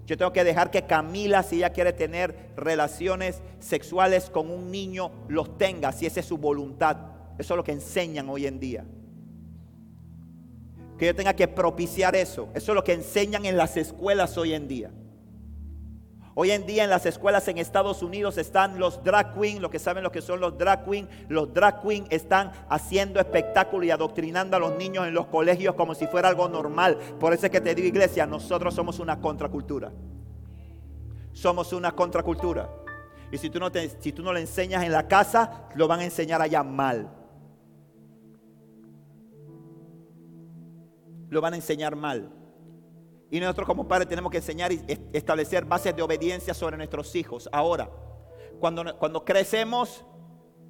Yo 0.06 0.18
tengo 0.18 0.34
que 0.34 0.44
dejar 0.44 0.70
que 0.70 0.86
Camila, 0.86 1.42
si 1.42 1.56
ella 1.56 1.72
quiere 1.72 1.94
tener 1.94 2.52
relaciones 2.58 3.42
sexuales 3.62 4.30
con 4.30 4.52
un 4.52 4.70
niño, 4.70 5.12
los 5.30 5.58
tenga, 5.58 5.94
si 5.94 6.06
esa 6.06 6.20
es 6.20 6.26
su 6.26 6.38
voluntad. 6.38 6.98
Eso 7.40 7.54
es 7.54 7.58
lo 7.58 7.64
que 7.64 7.72
enseñan 7.72 8.28
hoy 8.28 8.46
en 8.46 8.60
día. 8.60 8.86
Que 10.98 11.06
yo 11.06 11.16
tenga 11.16 11.34
que 11.34 11.48
propiciar 11.48 12.18
eso. 12.18 12.50
Eso 12.54 12.74
es 12.74 12.76
lo 12.76 12.84
que 12.84 12.92
enseñan 12.92 13.46
en 13.46 13.56
las 13.56 13.78
escuelas 13.78 14.38
hoy 14.38 14.54
en 14.54 14.68
día. 14.68 14.92
Hoy 16.36 16.52
en 16.52 16.66
día 16.66 16.84
en 16.84 16.90
las 16.90 17.06
escuelas 17.06 17.48
en 17.48 17.58
Estados 17.58 18.02
Unidos 18.02 18.38
están 18.38 18.80
los 18.80 19.04
drag 19.04 19.34
queen, 19.40 19.62
los 19.62 19.70
que 19.70 19.78
saben 19.78 20.04
lo 20.04 20.12
que 20.12 20.22
son 20.22 20.40
los 20.40 20.58
drag 20.58 20.84
queen. 20.84 21.08
Los 21.30 21.54
drag 21.54 21.82
queen 21.82 22.06
están 22.10 22.52
haciendo 22.70 23.20
espectáculo 23.20 23.86
y 23.86 23.92
adoctrinando 23.92 24.58
a 24.58 24.60
los 24.60 24.76
niños 24.76 25.08
en 25.08 25.14
los 25.14 25.28
colegios 25.28 25.76
como 25.76 25.94
si 25.94 26.08
fuera 26.08 26.30
algo 26.30 26.50
normal. 26.50 26.98
Por 27.20 27.34
eso 27.34 27.46
es 27.46 27.52
que 27.52 27.62
te 27.62 27.76
digo 27.76 27.88
iglesia, 27.88 28.26
nosotros 28.26 28.74
somos 28.74 29.00
una 29.00 29.22
contracultura. 29.22 29.92
Somos 31.34 31.72
una 31.74 31.92
contracultura. 31.92 32.70
Y 33.32 33.38
si 33.38 33.50
tú 33.50 33.60
no, 33.60 33.72
si 34.00 34.12
tú 34.12 34.24
no 34.24 34.34
le 34.34 34.42
enseñas 34.42 34.84
en 34.84 34.92
la 34.92 35.08
casa, 35.08 35.68
lo 35.76 35.88
van 35.88 36.00
a 36.00 36.04
enseñar 36.04 36.42
allá 36.42 36.64
mal. 36.64 37.10
lo 41.34 41.42
van 41.42 41.54
a 41.54 41.56
enseñar 41.58 41.96
mal. 41.96 42.30
Y 43.34 43.40
nosotros 43.40 43.66
como 43.66 43.88
padres 43.88 44.08
tenemos 44.08 44.32
que 44.32 44.38
enseñar 44.38 44.72
y 44.72 44.86
establecer 45.12 45.66
bases 45.66 45.96
de 45.96 46.04
obediencia 46.04 46.54
sobre 46.54 46.78
nuestros 46.78 47.16
hijos. 47.16 47.50
Ahora, 47.52 47.90
cuando, 48.60 48.96
cuando 49.00 49.26
crecemos, 49.26 50.06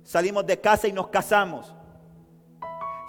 salimos 0.02 0.46
de 0.46 0.62
casa 0.62 0.88
y 0.88 0.94
nos 0.94 1.10
casamos. 1.10 1.76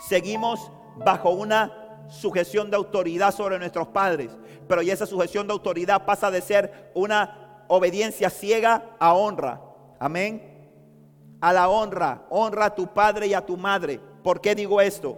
Seguimos 0.08 0.72
bajo 0.96 1.30
una 1.30 2.04
sujeción 2.08 2.68
de 2.68 2.76
autoridad 2.76 3.32
sobre 3.32 3.56
nuestros 3.60 3.86
padres. 3.86 4.36
Pero 4.66 4.82
y 4.82 4.90
esa 4.90 5.06
sujeción 5.06 5.46
de 5.46 5.52
autoridad 5.52 6.04
pasa 6.04 6.32
de 6.32 6.40
ser 6.40 6.90
una 6.92 7.64
obediencia 7.68 8.30
ciega 8.30 8.96
a 8.98 9.14
honra. 9.14 9.60
Amén. 10.00 10.66
A 11.40 11.52
la 11.52 11.68
honra. 11.68 12.26
Honra 12.28 12.64
a 12.64 12.74
tu 12.74 12.88
padre 12.88 13.28
y 13.28 13.34
a 13.34 13.46
tu 13.46 13.56
madre. 13.56 14.00
¿Por 14.24 14.40
qué 14.40 14.56
digo 14.56 14.80
esto? 14.80 15.16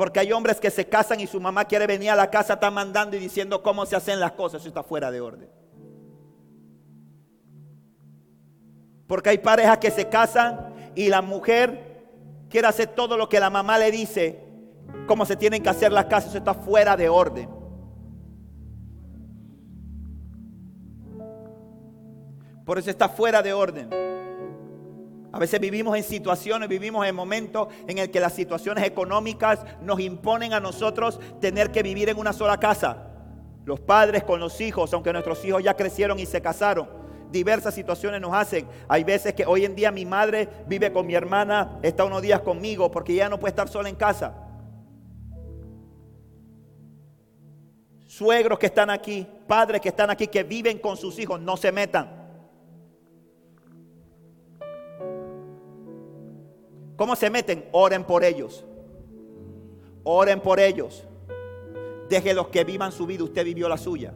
Porque 0.00 0.18
hay 0.18 0.32
hombres 0.32 0.58
que 0.58 0.70
se 0.70 0.86
casan 0.86 1.20
y 1.20 1.26
su 1.26 1.38
mamá 1.38 1.66
quiere 1.66 1.86
venir 1.86 2.08
a 2.08 2.16
la 2.16 2.30
casa, 2.30 2.54
está 2.54 2.70
mandando 2.70 3.18
y 3.18 3.20
diciendo 3.20 3.62
cómo 3.62 3.84
se 3.84 3.96
hacen 3.96 4.18
las 4.18 4.32
cosas. 4.32 4.62
Eso 4.62 4.68
está 4.68 4.82
fuera 4.82 5.10
de 5.10 5.20
orden. 5.20 5.50
Porque 9.06 9.28
hay 9.28 9.36
parejas 9.36 9.76
que 9.76 9.90
se 9.90 10.08
casan 10.08 10.92
y 10.94 11.10
la 11.10 11.20
mujer 11.20 12.06
quiere 12.48 12.66
hacer 12.66 12.86
todo 12.86 13.18
lo 13.18 13.28
que 13.28 13.40
la 13.40 13.50
mamá 13.50 13.78
le 13.78 13.90
dice, 13.90 14.42
cómo 15.06 15.26
se 15.26 15.36
tienen 15.36 15.62
que 15.62 15.68
hacer 15.68 15.92
las 15.92 16.06
cosas. 16.06 16.28
Eso 16.28 16.38
está 16.38 16.54
fuera 16.54 16.96
de 16.96 17.10
orden. 17.10 17.50
Por 22.64 22.78
eso 22.78 22.88
está 22.88 23.10
fuera 23.10 23.42
de 23.42 23.52
orden. 23.52 24.09
A 25.32 25.38
veces 25.38 25.60
vivimos 25.60 25.96
en 25.96 26.02
situaciones, 26.02 26.68
vivimos 26.68 27.06
en 27.06 27.14
momentos 27.14 27.68
en 27.86 27.98
el 27.98 28.10
que 28.10 28.18
las 28.18 28.34
situaciones 28.34 28.84
económicas 28.84 29.60
nos 29.80 30.00
imponen 30.00 30.52
a 30.52 30.60
nosotros 30.60 31.20
tener 31.40 31.70
que 31.70 31.82
vivir 31.82 32.08
en 32.08 32.18
una 32.18 32.32
sola 32.32 32.58
casa. 32.58 33.06
Los 33.64 33.78
padres 33.78 34.24
con 34.24 34.40
los 34.40 34.60
hijos, 34.60 34.92
aunque 34.92 35.12
nuestros 35.12 35.44
hijos 35.44 35.62
ya 35.62 35.76
crecieron 35.76 36.18
y 36.18 36.26
se 36.26 36.40
casaron. 36.40 36.88
Diversas 37.30 37.74
situaciones 37.74 38.20
nos 38.20 38.34
hacen. 38.34 38.66
Hay 38.88 39.04
veces 39.04 39.34
que 39.34 39.46
hoy 39.46 39.64
en 39.64 39.76
día 39.76 39.92
mi 39.92 40.04
madre 40.04 40.48
vive 40.66 40.92
con 40.92 41.06
mi 41.06 41.14
hermana, 41.14 41.78
está 41.82 42.04
unos 42.04 42.22
días 42.22 42.40
conmigo 42.40 42.90
porque 42.90 43.14
ya 43.14 43.28
no 43.28 43.38
puede 43.38 43.50
estar 43.50 43.68
sola 43.68 43.88
en 43.88 43.94
casa. 43.94 44.34
Suegros 48.08 48.58
que 48.58 48.66
están 48.66 48.90
aquí, 48.90 49.24
padres 49.46 49.80
que 49.80 49.90
están 49.90 50.10
aquí, 50.10 50.26
que 50.26 50.42
viven 50.42 50.78
con 50.78 50.96
sus 50.96 51.16
hijos, 51.20 51.40
no 51.40 51.56
se 51.56 51.70
metan. 51.70 52.19
¿Cómo 57.00 57.16
se 57.16 57.30
meten? 57.30 57.64
Oren 57.72 58.04
por 58.04 58.24
ellos. 58.24 58.62
Oren 60.04 60.38
por 60.38 60.60
ellos. 60.60 61.02
los 62.10 62.48
que 62.48 62.62
vivan 62.62 62.92
su 62.92 63.06
vida. 63.06 63.24
Usted 63.24 63.42
vivió 63.42 63.70
la 63.70 63.78
suya. 63.78 64.12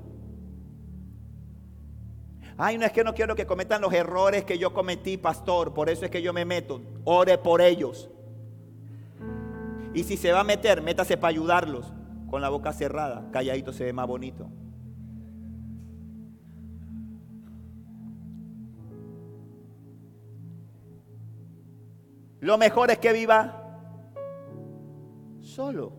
Ay, 2.59 2.76
no 2.76 2.85
es 2.85 2.93
que 2.93 3.03
no 3.03 3.14
quiero 3.14 3.35
que 3.35 3.47
cometan 3.47 3.80
los 3.80 3.91
errores 3.95 4.45
que 4.45 4.59
yo 4.59 4.74
cometí, 4.74 5.16
pastor. 5.16 5.72
Por 5.72 5.89
eso 5.89 6.05
es 6.05 6.11
que 6.11 6.20
yo 6.20 6.35
me 6.35 6.45
meto. 6.45 6.82
Ore 7.05 7.39
por 7.39 7.62
ellos. 7.62 8.11
Y 9.95 10.03
si 10.05 10.18
se 10.18 10.32
va 10.32 10.41
a 10.41 10.45
meter, 10.45 10.82
métase 10.82 11.16
para 11.16 11.30
ayudarlos. 11.30 11.91
Con 12.28 12.43
la 12.43 12.51
boca 12.51 12.74
cerrada. 12.74 13.30
Calladito 13.32 13.72
se 13.72 13.85
ve 13.85 13.95
más 13.95 14.07
bonito. 14.07 14.51
Lo 22.45 22.59
mejor 22.59 22.91
es 22.91 22.99
que 22.99 23.11
viva 23.15 23.59
solo. 25.41 25.95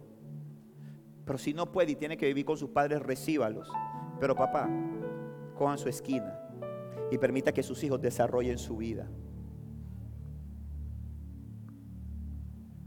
Pero 1.25 1.39
si 1.39 1.55
no 1.55 1.71
puede 1.71 1.93
y 1.93 1.95
tiene 1.95 2.17
que 2.17 2.27
vivir 2.27 2.45
con 2.45 2.55
sus 2.55 2.69
padres, 2.69 3.01
recíbalos. 3.01 3.67
Pero 4.19 4.35
papá, 4.35 4.69
cojan 5.57 5.79
su 5.79 5.89
esquina 5.89 6.39
y 7.09 7.17
permita 7.17 7.51
que 7.51 7.63
sus 7.63 7.83
hijos 7.83 7.99
desarrollen 7.99 8.59
su 8.59 8.77
vida. 8.77 9.09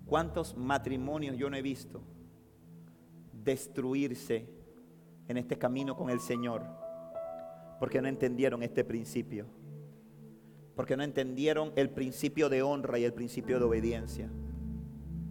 ¿Cuántos 0.06 0.56
matrimonios 0.56 1.36
yo 1.36 1.50
no 1.50 1.56
he 1.56 1.62
visto 1.62 2.04
destruirse 3.32 4.48
en 5.26 5.36
este 5.36 5.58
camino 5.58 5.96
con 5.96 6.10
el 6.10 6.20
Señor? 6.20 6.64
Porque 7.80 8.00
no 8.00 8.06
entendieron 8.06 8.62
este 8.62 8.84
principio 8.84 9.57
porque 10.78 10.96
no 10.96 11.02
entendieron 11.02 11.72
el 11.74 11.90
principio 11.90 12.48
de 12.48 12.62
honra 12.62 13.00
y 13.00 13.04
el 13.04 13.12
principio 13.12 13.58
de 13.58 13.64
obediencia. 13.64 14.30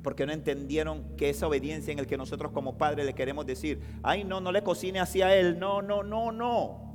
Porque 0.03 0.25
no 0.25 0.33
entendieron 0.33 1.15
que 1.15 1.29
esa 1.29 1.47
obediencia 1.47 1.93
en 1.93 1.99
el 1.99 2.05
que 2.05 2.17
nosotros 2.17 2.51
como 2.51 2.77
padres 2.77 3.05
le 3.05 3.15
queremos 3.15 3.45
decir, 3.45 3.79
ay 4.03 4.25
no, 4.25 4.41
no 4.41 4.51
le 4.51 4.61
cocine 4.61 4.99
así 4.99 5.21
a 5.21 5.33
él, 5.33 5.57
no, 5.57 5.81
no, 5.81 6.03
no, 6.03 6.33
no. 6.33 6.93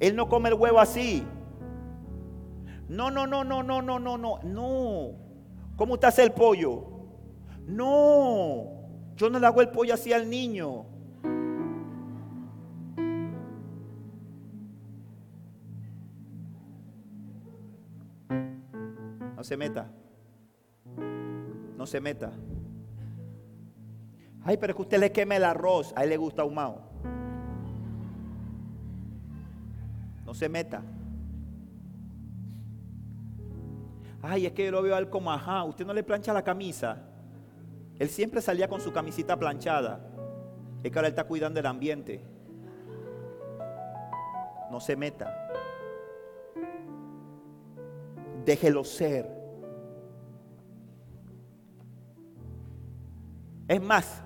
Él 0.00 0.16
no 0.16 0.26
come 0.26 0.48
el 0.48 0.54
huevo 0.54 0.80
así. 0.80 1.22
No, 2.88 3.10
no, 3.10 3.26
no, 3.26 3.44
no, 3.44 3.62
no, 3.62 3.82
no, 3.82 3.98
no, 3.98 4.16
no, 4.16 4.38
no. 4.42 5.10
¿Cómo 5.76 5.92
usted 5.92 6.08
hace 6.08 6.22
el 6.22 6.32
pollo? 6.32 6.86
No, 7.66 8.88
yo 9.16 9.28
no 9.28 9.38
le 9.38 9.46
hago 9.46 9.60
el 9.60 9.68
pollo 9.68 9.92
así 9.92 10.14
al 10.14 10.30
niño. 10.30 10.86
Se 19.44 19.56
meta. 19.56 19.90
No 21.76 21.86
se 21.86 22.00
meta. 22.00 22.32
Ay, 24.42 24.56
pero 24.56 24.72
es 24.72 24.76
que 24.76 24.82
usted 24.82 24.98
le 24.98 25.12
queme 25.12 25.36
el 25.36 25.44
arroz. 25.44 25.92
A 25.96 26.04
él 26.04 26.10
le 26.10 26.16
gusta 26.16 26.42
ahumado. 26.42 26.82
No 30.24 30.34
se 30.34 30.48
meta. 30.48 30.82
Ay, 34.22 34.46
es 34.46 34.52
que 34.52 34.64
yo 34.64 34.70
lo 34.70 34.82
veo 34.82 34.96
a 34.96 34.98
él 34.98 35.10
como, 35.10 35.30
ajá, 35.30 35.64
usted 35.64 35.84
no 35.86 35.92
le 35.92 36.02
plancha 36.02 36.32
la 36.32 36.42
camisa. 36.42 37.02
Él 37.98 38.08
siempre 38.08 38.40
salía 38.40 38.68
con 38.68 38.80
su 38.80 38.92
camisita 38.92 39.36
planchada. 39.38 40.00
Es 40.82 40.90
que 40.90 40.98
ahora 40.98 41.08
él 41.08 41.12
está 41.12 41.24
cuidando 41.24 41.60
el 41.60 41.66
ambiente. 41.66 42.24
No 44.70 44.80
se 44.80 44.96
meta 44.96 45.43
déjelo 48.44 48.84
ser. 48.84 49.28
Es 53.66 53.82
más, 53.82 54.24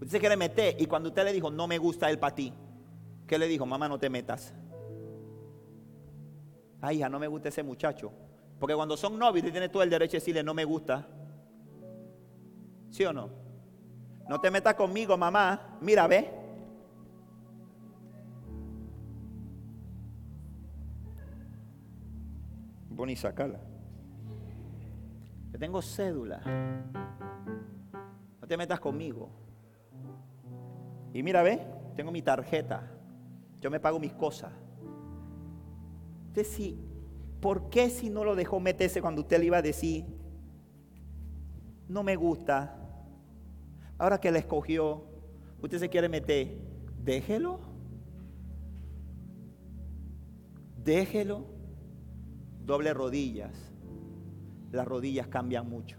Usted 0.00 0.12
se 0.12 0.20
quiere 0.20 0.36
meter 0.36 0.76
y 0.80 0.86
cuando 0.86 1.10
usted 1.10 1.24
le 1.24 1.32
dijo, 1.32 1.50
no 1.50 1.66
me 1.66 1.76
gusta 1.76 2.08
él 2.10 2.18
para 2.18 2.34
ti, 2.34 2.54
¿qué 3.26 3.38
le 3.38 3.46
dijo? 3.46 3.66
Mamá, 3.66 3.86
no 3.86 3.98
te 3.98 4.08
metas. 4.08 4.54
Ay, 6.80 6.98
hija, 6.98 7.10
no 7.10 7.18
me 7.18 7.28
gusta 7.28 7.50
ese 7.50 7.62
muchacho. 7.62 8.10
Porque 8.58 8.74
cuando 8.74 8.96
son 8.96 9.18
novios, 9.18 9.44
usted 9.44 9.52
tiene 9.52 9.68
todo 9.68 9.82
el 9.82 9.90
derecho 9.90 10.12
de 10.12 10.20
decirle, 10.20 10.42
no 10.42 10.54
me 10.54 10.64
gusta. 10.64 11.06
¿Sí 12.90 13.04
o 13.04 13.12
no? 13.12 13.28
No 14.26 14.40
te 14.40 14.50
metas 14.50 14.74
conmigo, 14.74 15.18
mamá. 15.18 15.76
Mira, 15.82 16.06
ve. 16.06 16.30
Boni, 23.00 23.16
sacala. 23.16 23.58
Yo 25.50 25.58
tengo 25.58 25.80
cédula. 25.80 26.42
No 28.38 28.46
te 28.46 28.58
metas 28.58 28.78
conmigo. 28.78 29.30
Y 31.14 31.22
mira, 31.22 31.42
ve, 31.42 31.66
tengo 31.96 32.12
mi 32.12 32.20
tarjeta. 32.20 32.92
Yo 33.58 33.70
me 33.70 33.80
pago 33.80 33.98
mis 33.98 34.12
cosas. 34.12 34.52
Usted 36.26 36.44
sí, 36.44 36.78
¿por 37.40 37.70
qué 37.70 37.88
si 37.88 38.10
no 38.10 38.22
lo 38.22 38.36
dejó 38.36 38.60
meterse 38.60 39.00
cuando 39.00 39.22
usted 39.22 39.38
le 39.38 39.46
iba 39.46 39.56
a 39.56 39.62
decir, 39.62 40.04
no 41.88 42.02
me 42.02 42.16
gusta? 42.16 42.76
Ahora 43.96 44.20
que 44.20 44.30
la 44.30 44.40
escogió, 44.40 45.06
usted 45.62 45.78
se 45.78 45.88
quiere 45.88 46.10
meter, 46.10 46.54
déjelo. 47.02 47.60
Déjelo. 50.76 51.59
Doble 52.70 52.94
rodillas. 52.94 53.50
Las 54.70 54.86
rodillas 54.86 55.26
cambian 55.26 55.68
mucho. 55.68 55.96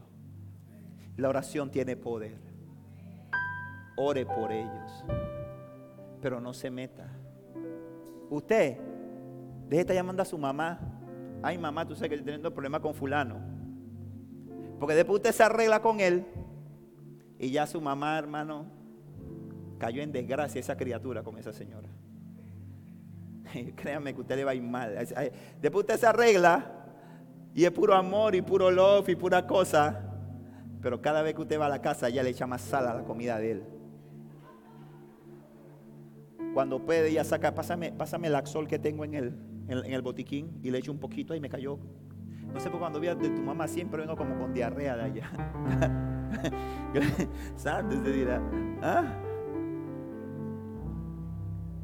La 1.18 1.28
oración 1.28 1.70
tiene 1.70 1.98
poder. 1.98 2.40
Ore 3.98 4.26
por 4.26 4.54
ellos. 4.54 5.04
Pero 6.22 6.40
no 6.40 6.54
se 6.54 6.72
meta. 6.72 7.10
Usted, 8.30 8.78
deje 8.78 9.68
de 9.68 9.80
estar 9.82 9.96
llamando 9.98 10.22
a 10.22 10.26
su 10.26 10.38
mamá. 10.38 10.80
Ay, 11.44 11.58
mamá, 11.58 11.86
tú 11.86 11.94
sabes 11.94 12.08
que 12.08 12.16
estoy 12.16 12.28
teniendo 12.28 12.54
problemas 12.54 12.80
con 12.80 12.94
fulano. 12.94 13.36
Porque 14.80 14.96
después 14.96 15.18
usted 15.18 15.34
se 15.34 15.44
arregla 15.44 15.82
con 15.82 16.00
él. 16.00 16.26
Y 17.38 17.52
ya 17.52 17.68
su 17.68 17.82
mamá, 17.82 18.18
hermano, 18.18 18.66
cayó 19.78 20.02
en 20.02 20.14
desgracia 20.14 20.62
esa 20.62 20.78
criatura 20.78 21.22
con 21.22 21.38
esa 21.38 21.52
señora. 21.52 21.90
Créame 23.76 24.14
que 24.14 24.22
usted 24.22 24.36
le 24.36 24.44
va 24.44 24.52
a 24.52 24.56
ir 24.56 24.62
mal. 24.62 24.96
Después 25.62 25.84
usted 25.84 26.00
se 26.00 26.08
arregla 26.08 26.72
y 27.54 27.66
es 27.66 27.72
puro 27.72 27.94
amor 27.94 28.36
y 28.36 28.42
puro 28.42 28.72
love 28.72 29.10
y 29.10 29.16
pura 29.16 29.46
cosa. 29.46 30.08
Pero 30.82 31.02
cada 31.02 31.22
vez 31.22 31.36
que 31.36 31.42
usted 31.42 31.60
va 31.60 31.68
a 31.68 31.70
la 31.70 31.82
casa, 31.82 32.10
ya 32.10 32.24
le 32.24 32.32
echa 32.32 32.48
más 32.48 32.62
sal 32.62 32.88
a 32.88 32.94
la 32.94 33.04
comida 33.04 33.38
de 33.38 33.52
él. 33.52 33.64
Cuando 36.54 36.84
puede, 36.84 37.10
ella 37.10 37.24
saca, 37.24 37.54
pásame, 37.54 37.94
el 38.24 38.36
axol 38.36 38.68
que 38.68 38.80
tengo 38.80 39.06
en 39.06 39.14
el, 39.14 39.36
en, 39.68 39.94
el 39.94 40.02
botiquín 40.02 40.60
y 40.64 40.72
le 40.72 40.80
echo 40.80 40.92
un 40.92 41.00
poquito 41.00 41.36
y 41.36 41.40
me 41.40 41.50
cayó. 41.50 41.80
No 42.54 42.60
sé 42.60 42.70
por 42.70 42.80
cuando 42.80 43.00
vi 43.00 43.08
de 43.08 43.30
tu 43.30 43.42
mamá 43.42 43.68
siempre 43.68 44.02
vengo 44.02 44.18
como 44.18 44.38
con 44.38 44.54
diarrea 44.54 44.98
de 44.98 45.04
allá. 45.04 45.32
¿Sabes? 47.56 48.00
Se 48.04 48.12
dirá. 48.12 48.42
¿ah? 48.82 49.04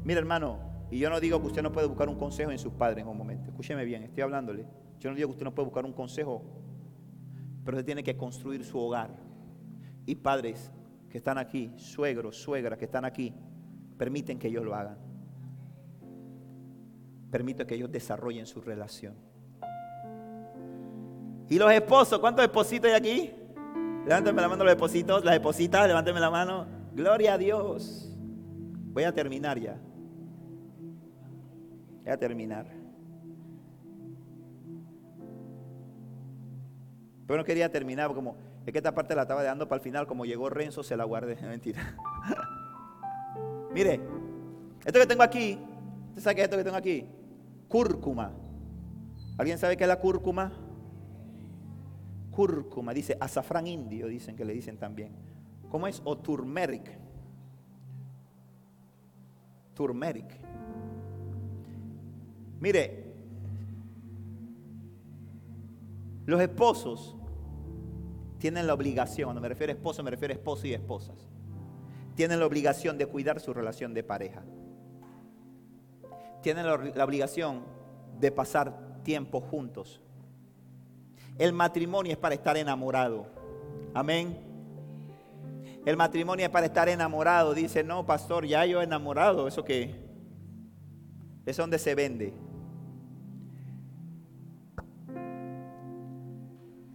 Mira, 0.04 0.20
hermano, 0.20 0.67
y 0.90 0.98
yo 0.98 1.10
no 1.10 1.20
digo 1.20 1.40
que 1.40 1.46
usted 1.48 1.62
no 1.62 1.70
puede 1.70 1.86
buscar 1.86 2.08
un 2.08 2.16
consejo 2.16 2.50
en 2.50 2.58
sus 2.58 2.72
padres 2.72 3.02
en 3.02 3.08
un 3.08 3.16
momento. 3.16 3.50
Escúcheme 3.50 3.84
bien, 3.84 4.04
estoy 4.04 4.22
hablándole. 4.22 4.66
Yo 4.98 5.10
no 5.10 5.16
digo 5.16 5.28
que 5.28 5.32
usted 5.32 5.44
no 5.44 5.54
puede 5.54 5.66
buscar 5.66 5.84
un 5.84 5.92
consejo, 5.92 6.42
pero 7.64 7.76
usted 7.76 7.86
tiene 7.86 8.02
que 8.02 8.16
construir 8.16 8.64
su 8.64 8.78
hogar. 8.78 9.10
Y 10.06 10.14
padres 10.14 10.72
que 11.10 11.18
están 11.18 11.36
aquí, 11.36 11.72
suegros, 11.76 12.36
suegras 12.36 12.78
que 12.78 12.86
están 12.86 13.04
aquí, 13.04 13.34
permiten 13.98 14.38
que 14.38 14.48
ellos 14.48 14.64
lo 14.64 14.74
hagan. 14.74 14.96
Permiten 17.30 17.66
que 17.66 17.74
ellos 17.74 17.92
desarrollen 17.92 18.46
su 18.46 18.62
relación. 18.62 19.14
Y 21.50 21.58
los 21.58 21.70
esposos, 21.70 22.18
¿cuántos 22.18 22.44
espositos 22.44 22.90
hay 22.90 22.96
aquí? 22.96 23.32
Levántame 24.06 24.40
la 24.40 24.48
mano 24.48 24.64
los 24.64 24.72
espositos, 24.72 25.24
las 25.24 25.34
espositas, 25.34 25.86
levántame 25.86 26.20
la 26.20 26.30
mano. 26.30 26.66
Gloria 26.94 27.34
a 27.34 27.38
Dios. 27.38 28.10
Voy 28.92 29.04
a 29.04 29.12
terminar 29.12 29.58
ya. 29.58 29.78
A 32.10 32.16
terminar. 32.16 32.66
Pero 37.26 37.36
no 37.36 37.44
quería 37.44 37.70
terminar 37.70 38.14
como, 38.14 38.36
es 38.64 38.72
que 38.72 38.78
esta 38.78 38.94
parte 38.94 39.14
la 39.14 39.22
estaba 39.22 39.42
dando 39.42 39.68
para 39.68 39.76
el 39.76 39.82
final, 39.82 40.06
como 40.06 40.24
llegó 40.24 40.48
Renzo, 40.48 40.82
se 40.82 40.96
la 40.96 41.04
guardé. 41.04 41.36
Mentira. 41.42 41.94
Mire, 43.74 44.00
esto 44.84 44.98
que 44.98 45.06
tengo 45.06 45.22
aquí, 45.22 45.58
¿usted 46.08 46.22
sabe 46.22 46.36
qué 46.36 46.40
es 46.40 46.44
esto 46.46 46.56
que 46.56 46.64
tengo 46.64 46.76
aquí? 46.76 47.06
Cúrcuma. 47.68 48.32
¿Alguien 49.36 49.58
sabe 49.58 49.76
qué 49.76 49.84
es 49.84 49.88
la 49.88 50.00
cúrcuma? 50.00 50.52
Cúrcuma, 52.30 52.94
dice 52.94 53.18
azafrán 53.20 53.66
indio, 53.66 54.06
dicen 54.06 54.34
que 54.34 54.46
le 54.46 54.54
dicen 54.54 54.78
también. 54.78 55.12
¿Cómo 55.70 55.86
es? 55.86 56.00
O 56.04 56.16
turmeric. 56.16 56.90
Turmeric. 59.74 60.26
Mire, 62.60 63.12
los 66.26 66.40
esposos 66.40 67.16
tienen 68.38 68.66
la 68.66 68.74
obligación, 68.74 69.26
cuando 69.26 69.40
me 69.40 69.48
refiero 69.48 69.72
a 69.72 69.76
esposo, 69.76 70.02
me 70.02 70.10
refiero 70.10 70.32
a 70.32 70.36
esposos 70.36 70.64
y 70.66 70.74
esposas 70.74 71.28
tienen 72.18 72.40
la 72.40 72.46
obligación 72.46 72.98
de 72.98 73.06
cuidar 73.06 73.38
su 73.38 73.54
relación 73.54 73.94
de 73.94 74.02
pareja. 74.02 74.42
Tienen 76.42 76.66
la 76.66 77.04
obligación 77.04 77.62
de 78.18 78.32
pasar 78.32 79.04
tiempo 79.04 79.40
juntos. 79.40 80.00
El 81.38 81.52
matrimonio 81.52 82.10
es 82.10 82.18
para 82.18 82.34
estar 82.34 82.56
enamorado. 82.56 83.28
Amén. 83.94 84.36
El 85.86 85.96
matrimonio 85.96 86.44
es 86.44 86.50
para 86.50 86.66
estar 86.66 86.88
enamorado. 86.88 87.54
Dice, 87.54 87.84
no, 87.84 88.04
pastor, 88.04 88.44
ya 88.44 88.66
yo 88.66 88.80
he 88.80 88.84
enamorado. 88.84 89.46
¿Eso 89.46 89.64
qué? 89.64 89.94
Es 91.46 91.56
donde 91.56 91.78
se 91.78 91.94
vende. 91.94 92.34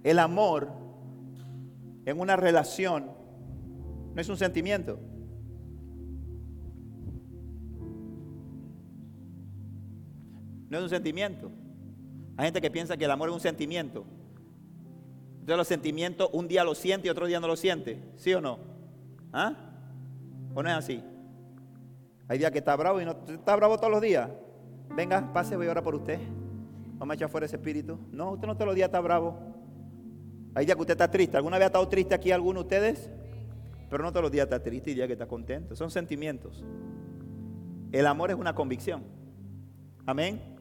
El 0.04 0.20
amor 0.20 0.70
en 2.06 2.20
una 2.20 2.36
relación 2.36 3.12
no 4.14 4.22
es 4.22 4.30
un 4.30 4.38
sentimiento. 4.38 4.99
No 10.70 10.78
es 10.78 10.84
un 10.84 10.89
sentimiento. 10.89 11.51
Hay 12.36 12.45
gente 12.45 12.62
que 12.62 12.72
piensa 12.72 12.97
que 12.97 13.06
el 13.06 13.12
amor 13.12 13.30
es 13.30 13.36
un 13.36 13.41
sentimiento. 13.41 14.06
Entonces 15.34 15.58
los 15.58 15.68
sentimientos 15.68 16.30
un 16.34 16.47
día 16.47 16.64
lo 16.64 16.74
siente 16.76 17.08
y 17.08 17.12
otro 17.12 17.28
día 17.28 17.39
no 17.39 17.47
lo 17.47 17.56
siente. 17.56 18.01
¿Sí 18.16 18.34
o 18.34 18.41
no? 18.41 18.60
¿Ah? 19.32 19.54
¿O 20.54 20.64
no 20.64 20.70
es 20.70 20.76
así? 20.76 21.04
Hay 22.28 22.38
días 22.38 22.51
que 22.51 22.60
está 22.60 22.76
bravo 22.76 23.01
y 23.01 23.06
no 23.06 23.12
está 23.28 23.56
bravo 23.56 23.78
todos 23.78 23.91
los 23.91 24.01
días. 24.01 24.30
Venga, 24.95 25.32
pase, 25.34 25.56
voy 25.56 25.68
a 25.68 25.72
orar 25.72 25.84
por 25.84 25.95
usted. 25.95 26.20
Vamos 26.97 27.14
a 27.14 27.16
echar 27.16 27.30
fuera 27.30 27.45
ese 27.45 27.56
espíritu. 27.56 27.99
No, 28.12 28.32
usted 28.32 28.47
no 28.47 28.56
todos 28.56 28.68
los 28.68 28.76
días 28.76 28.88
está 28.88 28.99
bravo. 28.99 29.38
Hay 30.56 30.66
días 30.66 30.76
que 30.76 30.82
usted 30.82 30.93
está 30.93 31.10
triste. 31.10 31.38
¿Alguna 31.38 31.58
vez 31.58 31.66
ha 31.66 31.68
estado 31.68 31.88
triste 31.88 32.14
aquí 32.16 32.32
alguno 32.32 32.60
de 32.60 32.64
ustedes? 32.64 33.10
Pero 33.89 34.04
no 34.04 34.12
todos 34.12 34.24
los 34.24 34.32
días 34.32 34.45
está 34.45 34.62
triste 34.62 34.91
y 34.91 34.95
días 34.95 35.08
que 35.08 35.14
está 35.14 35.28
contento. 35.28 35.76
Son 35.76 35.91
sentimientos. 35.91 36.64
El 37.91 38.08
amor 38.08 38.32
es 38.32 38.38
una 38.38 38.56
convicción. 38.56 39.04
Amén 40.06 40.54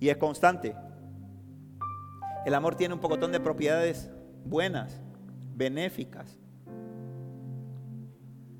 y 0.00 0.08
es 0.08 0.16
constante. 0.16 0.74
El 2.44 2.54
amor 2.54 2.76
tiene 2.76 2.94
un 2.94 3.00
pocotón 3.00 3.32
de 3.32 3.40
propiedades 3.40 4.10
buenas, 4.44 5.00
benéficas. 5.54 6.38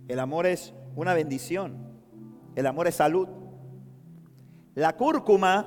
El 0.09 0.19
amor 0.21 0.47
es 0.47 0.75
una 0.97 1.15
bendición. 1.15 1.77
El 2.55 2.67
amor 2.67 2.89
es 2.89 2.97
salud. 2.97 3.29
La 4.75 4.97
cúrcuma 4.97 5.67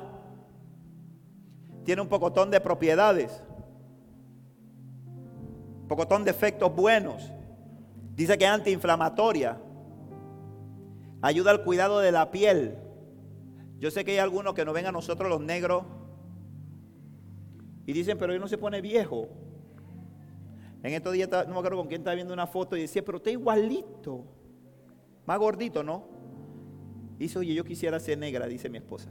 tiene 1.84 2.02
un 2.02 2.10
pocotón 2.10 2.52
de 2.52 2.60
propiedades, 2.60 3.44
pocotón 5.92 6.24
de 6.24 6.32
efectos 6.32 6.74
buenos. 6.74 7.34
Dice 8.16 8.38
que 8.38 8.46
es 8.46 8.50
antiinflamatoria, 8.50 9.58
ayuda 11.22 11.52
al 11.52 11.66
cuidado 11.66 12.00
de 12.00 12.14
la 12.14 12.32
piel, 12.32 12.78
yo 13.78 13.92
sé 13.92 14.06
que 14.06 14.12
hay 14.12 14.20
algunos 14.20 14.54
que 14.54 14.64
nos 14.64 14.74
ven 14.74 14.86
a 14.86 14.94
nosotros 14.94 15.30
los 15.30 15.42
negros 15.42 15.84
y 17.86 17.92
dicen, 17.92 18.18
pero 18.18 18.32
él 18.32 18.40
no 18.40 18.48
se 18.48 18.58
pone 18.58 18.80
viejo. 18.80 19.28
En 20.82 20.94
estos 20.94 21.12
días, 21.12 21.30
no 21.30 21.56
me 21.56 21.60
acuerdo 21.60 21.80
con 21.80 21.88
quién 21.90 22.00
estaba 22.00 22.16
viendo 22.16 22.34
una 22.34 22.48
foto 22.48 22.78
y 22.78 22.84
decía, 22.84 23.04
pero 23.04 23.18
está 23.18 23.32
igualito. 23.32 24.24
Más 25.26 25.40
gordito, 25.40 25.84
¿no? 25.84 26.08
Dice, 27.18 27.38
oye, 27.38 27.54
yo 27.54 27.66
quisiera 27.66 28.00
ser 28.00 28.18
negra, 28.18 28.48
dice 28.48 28.70
mi 28.70 28.78
esposa. 28.78 29.10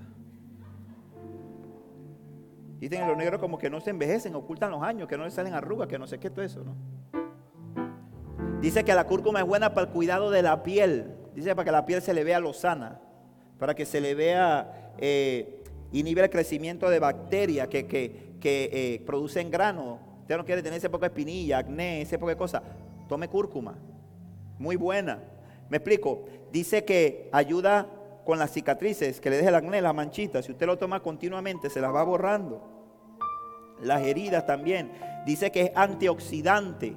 Dicen 2.81 3.03
que 3.03 3.07
los 3.07 3.17
negros 3.17 3.39
como 3.39 3.59
que 3.59 3.69
no 3.69 3.79
se 3.81 3.91
envejecen, 3.91 4.35
ocultan 4.35 4.71
los 4.71 4.83
años, 4.83 5.07
que 5.07 5.19
no 5.19 5.25
les 5.25 5.35
salen 5.35 5.53
arrugas, 5.53 5.87
que 5.87 5.99
no 5.99 6.07
sé 6.07 6.19
qué, 6.19 6.31
todo 6.31 6.43
eso, 6.43 6.65
¿no? 6.65 6.75
Dice 8.63 8.85
que 8.85 8.95
la 8.95 9.07
cúrcuma 9.07 9.41
es 9.41 9.47
buena 9.47 9.75
para 9.75 9.87
el 9.87 9.93
cuidado 9.93 10.31
de 10.31 10.41
la 10.41 10.63
piel. 10.63 11.15
Dice 11.35 11.55
para 11.55 11.67
que 11.67 11.73
la 11.73 11.85
piel 11.85 12.01
se 12.01 12.15
le 12.15 12.25
vea 12.25 12.41
lozana, 12.41 12.99
para 13.59 13.75
que 13.75 13.85
se 13.85 14.01
le 14.01 14.15
vea, 14.15 14.93
eh, 14.97 15.63
inhibe 15.93 16.23
el 16.23 16.31
crecimiento 16.31 16.89
de 16.89 16.99
bacterias 16.99 17.69
que, 17.69 17.87
que, 17.87 18.37
que 18.41 18.71
eh, 18.73 19.03
producen 19.05 19.51
grano. 19.51 19.99
Usted 20.23 20.39
no 20.39 20.45
quiere 20.47 20.63
tener 20.63 20.79
ese 20.79 20.89
poco 20.89 21.03
de 21.03 21.09
espinilla, 21.09 21.59
acné, 21.59 22.01
ese 22.01 22.19
poco 22.19 22.31
de 22.31 22.37
cosas. 22.37 22.63
Tome 23.09 23.29
cúrcuma. 23.29 23.77
Muy 24.59 24.77
buena. 24.77 25.19
Me 25.69 25.77
explico. 25.77 26.25
Dice 26.51 26.85
que 26.85 27.29
ayuda 27.33 27.87
con 28.25 28.39
las 28.39 28.53
cicatrices, 28.53 29.21
que 29.21 29.31
le 29.31 29.37
deje 29.37 29.49
el 29.49 29.55
acné, 29.55 29.81
las 29.81 29.95
manchitas. 29.95 30.45
Si 30.45 30.53
usted 30.53 30.67
lo 30.67 30.79
toma 30.79 31.01
continuamente, 31.01 31.71
se 31.71 31.81
las 31.81 31.95
va 31.95 32.03
borrando. 32.03 32.63
Las 33.83 34.03
heridas 34.03 34.47
también. 34.47 34.93
Dice 35.27 35.51
que 35.51 35.63
es 35.63 35.73
antioxidante. 35.75 36.97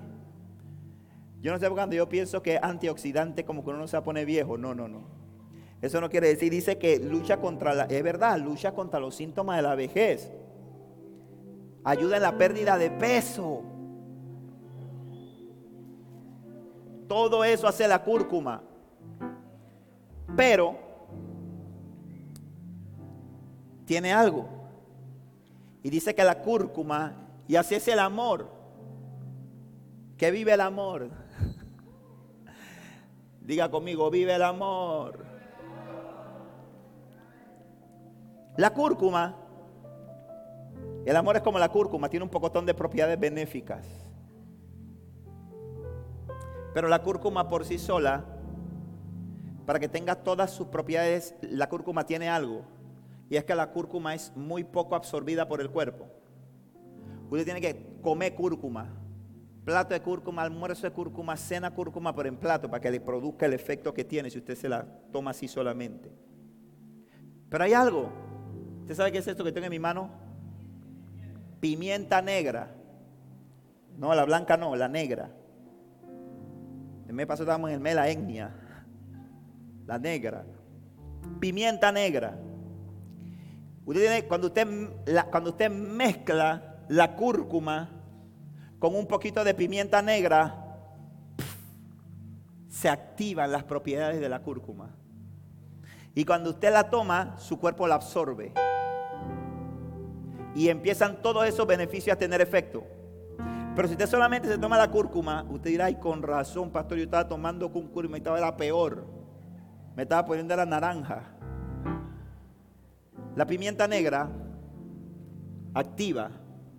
Yo 1.42 1.52
no 1.52 1.60
sé 1.60 1.70
cuando 1.70 1.96
yo 1.96 2.08
pienso 2.08 2.42
que 2.42 2.56
es 2.56 2.64
antioxidante 2.64 3.44
como 3.44 3.64
que 3.64 3.70
uno 3.70 3.80
no 3.80 3.88
se 3.88 4.02
pone 4.02 4.26
viejo. 4.26 4.58
No, 4.58 4.74
no, 4.74 4.88
no. 4.88 5.04
Eso 5.82 6.00
no 6.00 6.10
quiere 6.10 6.28
decir, 6.28 6.50
dice 6.50 6.78
que 6.78 6.98
lucha 7.00 7.38
contra 7.38 7.74
la, 7.74 7.84
es 7.84 8.02
verdad, 8.02 8.40
lucha 8.40 8.74
contra 8.74 9.02
los 9.02 9.16
síntomas 9.16 9.58
de 9.58 9.64
la 9.64 9.76
vejez. 9.76 10.32
Ayuda 11.84 12.16
en 12.16 12.24
la 12.24 12.38
pérdida 12.38 12.78
de 12.78 12.90
peso. 12.90 13.64
Todo 17.10 17.44
eso 17.44 17.68
hace 17.68 17.88
la 17.88 18.02
cúrcuma. 18.02 18.64
Pero 20.38 20.83
tiene 23.94 24.12
algo. 24.12 24.48
Y 25.84 25.92
dice 25.92 26.16
que 26.16 26.24
la 26.24 26.42
cúrcuma, 26.42 27.14
y 27.48 27.56
así 27.56 27.76
es 27.76 27.88
el 27.88 28.00
amor. 28.00 28.50
Que 30.18 30.32
vive 30.32 30.52
el 30.52 30.62
amor. 30.62 31.12
Diga 33.42 33.70
conmigo, 33.70 34.10
vive 34.10 34.34
el 34.34 34.42
amor. 34.42 35.24
La 38.58 38.74
cúrcuma, 38.74 39.36
el 41.06 41.16
amor 41.16 41.36
es 41.36 41.44
como 41.44 41.60
la 41.60 41.70
cúrcuma, 41.70 42.10
tiene 42.10 42.24
un 42.24 42.32
pocotón 42.32 42.66
de 42.66 42.74
propiedades 42.74 43.20
benéficas. 43.20 43.86
Pero 46.74 46.88
la 46.88 47.04
cúrcuma 47.04 47.48
por 47.48 47.64
sí 47.64 47.78
sola, 47.78 48.26
para 49.68 49.80
que 49.80 49.88
tenga 49.88 50.16
todas 50.16 50.50
sus 50.50 50.70
propiedades, 50.70 51.36
la 51.42 51.70
cúrcuma 51.70 52.08
tiene 52.08 52.28
algo. 52.28 52.73
Y 53.34 53.36
es 53.36 53.46
que 53.46 53.56
la 53.56 53.72
cúrcuma 53.72 54.14
es 54.14 54.32
muy 54.36 54.64
poco 54.64 54.94
absorbida 54.94 55.48
por 55.48 55.60
el 55.60 55.72
cuerpo. 55.72 56.06
Usted 57.32 57.46
tiene 57.46 57.62
que 57.62 57.98
comer 58.00 58.36
cúrcuma 58.36 58.94
plato 59.66 59.96
de 59.96 60.02
cúrcuma, 60.04 60.44
almuerzo 60.44 60.86
de 60.86 60.94
cúrcuma, 60.94 61.36
cena 61.36 61.74
cúrcuma, 61.74 62.16
pero 62.16 62.30
en 62.30 62.38
plato, 62.38 62.70
para 62.70 62.80
que 62.80 62.92
le 62.92 63.00
produzca 63.00 63.48
el 63.48 63.54
efecto 63.54 63.92
que 63.92 64.04
tiene 64.04 64.30
si 64.30 64.38
usted 64.38 64.56
se 64.56 64.70
la 64.70 64.86
toma 65.12 65.32
así 65.32 65.48
solamente. 65.48 66.12
Pero 67.50 67.64
hay 67.64 67.74
algo. 67.74 68.12
¿Usted 68.82 68.94
sabe 68.94 69.12
qué 69.12 69.18
es 69.18 69.28
esto 69.28 69.44
que 69.44 69.52
tengo 69.52 69.66
en 69.66 69.72
mi 69.72 69.80
mano? 69.80 70.12
Pimienta 71.60 72.22
negra. 72.22 72.76
No, 73.98 74.14
la 74.14 74.26
blanca 74.26 74.58
no, 74.58 74.76
la 74.76 74.88
negra. 74.88 75.32
El 77.08 77.14
mes 77.16 77.26
pasado 77.26 77.46
estábamos 77.46 77.72
en 77.72 77.78
el 77.78 77.82
mes 77.82 77.96
la 77.96 78.10
etnia. 78.10 78.54
La 79.88 79.98
negra. 79.98 80.46
Pimienta 81.40 81.92
negra. 81.92 82.38
Cuando, 84.28 84.48
usted, 84.48 84.68
cuando 85.30 85.50
usted 85.50 85.70
mezcla 85.70 86.84
la 86.88 87.16
cúrcuma 87.16 87.90
con 88.80 88.96
un 88.96 89.08
poquito 89.08 89.44
de 89.44 89.54
pimienta 89.54 90.02
negra, 90.02 90.64
se 92.70 92.90
activan 92.90 93.52
las 93.52 93.64
propiedades 93.64 94.20
de 94.20 94.30
la 94.30 94.40
cúrcuma. 94.40 94.96
Y 96.16 96.26
cuando 96.26 96.52
usted 96.52 96.72
la 96.72 96.90
toma, 96.90 97.36
su 97.38 97.60
cuerpo 97.60 97.88
la 97.88 97.96
absorbe. 97.96 98.54
Y 100.56 100.70
empiezan 100.70 101.22
todos 101.22 101.48
esos 101.48 101.66
beneficios 101.66 102.16
a 102.16 102.20
tener 102.20 102.42
efecto. 102.42 102.84
Pero 103.76 103.88
si 103.88 103.94
usted 103.94 104.08
solamente 104.08 104.48
se 104.48 104.58
toma 104.58 104.78
la 104.78 104.92
cúrcuma, 104.92 105.46
usted 105.50 105.72
dirá, 105.72 105.86
ay, 105.86 105.96
con 105.96 106.22
razón, 106.22 106.70
pastor, 106.72 106.98
yo 106.98 107.06
estaba 107.06 107.28
tomando 107.28 107.72
cúrcuma 107.72 108.18
y 108.18 108.20
estaba 108.20 108.40
la 108.40 108.56
peor. 108.56 109.06
Me 109.96 110.04
estaba 110.04 110.26
poniendo 110.26 110.56
la 110.56 110.66
naranja. 110.66 111.33
La 113.36 113.48
pimienta 113.48 113.88
negra 113.88 114.30
activa 115.74 116.30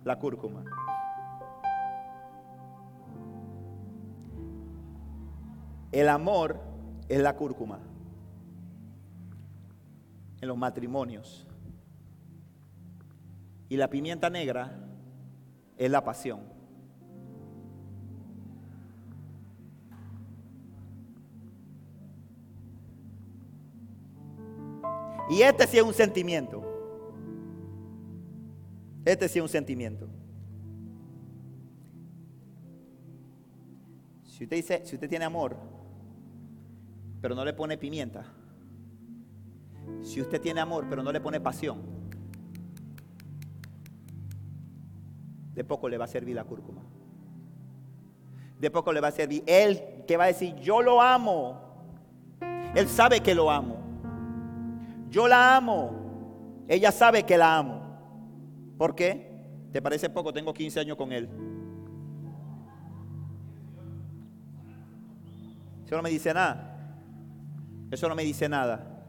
la 0.05 0.17
cúrcuma. 0.17 0.63
El 5.91 6.07
amor 6.07 6.59
es 7.09 7.21
la 7.21 7.35
cúrcuma 7.35 7.79
en 10.39 10.47
los 10.47 10.57
matrimonios. 10.57 11.45
Y 13.67 13.75
la 13.75 13.89
pimienta 13.89 14.29
negra 14.29 14.79
es 15.77 15.91
la 15.91 16.03
pasión. 16.03 16.54
Y 25.29 25.41
este 25.41 25.67
sí 25.67 25.77
es 25.77 25.83
un 25.83 25.93
sentimiento. 25.93 26.63
Este 29.03 29.27
sí 29.27 29.39
es 29.39 29.43
un 29.43 29.49
sentimiento. 29.49 30.07
Si 34.23 34.43
usted 34.43 34.57
dice, 34.57 34.81
si 34.85 34.95
usted 34.95 35.09
tiene 35.09 35.25
amor, 35.25 35.55
pero 37.21 37.35
no 37.35 37.45
le 37.45 37.53
pone 37.53 37.77
pimienta. 37.77 38.25
Si 40.01 40.21
usted 40.21 40.41
tiene 40.41 40.59
amor, 40.59 40.85
pero 40.89 41.03
no 41.03 41.11
le 41.11 41.21
pone 41.21 41.39
pasión, 41.39 41.81
de 45.53 45.63
poco 45.63 45.87
le 45.87 45.97
va 45.97 46.05
a 46.05 46.07
servir 46.07 46.35
la 46.35 46.43
cúrcuma. 46.43 46.81
De 48.59 48.69
poco 48.69 48.91
le 48.91 48.99
va 48.99 49.07
a 49.07 49.11
servir. 49.11 49.43
Él 49.45 50.03
que 50.07 50.17
va 50.17 50.25
a 50.25 50.27
decir, 50.27 50.55
yo 50.55 50.81
lo 50.81 51.01
amo. 51.01 51.61
Él 52.75 52.89
sabe 52.89 53.21
que 53.21 53.33
lo 53.33 53.49
amo. 53.49 53.84
Yo 55.15 55.29
la 55.29 55.55
amo. 55.55 56.65
Ella 56.67 56.91
sabe 56.91 57.23
que 57.23 57.37
la 57.37 57.57
amo. 57.57 57.81
¿Por 58.77 58.95
qué? 58.95 59.31
¿Te 59.71 59.81
parece 59.81 60.09
poco? 60.09 60.33
Tengo 60.33 60.53
15 60.53 60.81
años 60.81 60.97
con 60.97 61.13
él. 61.13 61.29
Eso 65.85 65.95
no 65.95 66.01
me 66.01 66.09
dice 66.09 66.33
nada. 66.33 66.99
Eso 67.91 68.09
no 68.09 68.15
me 68.15 68.23
dice 68.23 68.49
nada. 68.49 69.05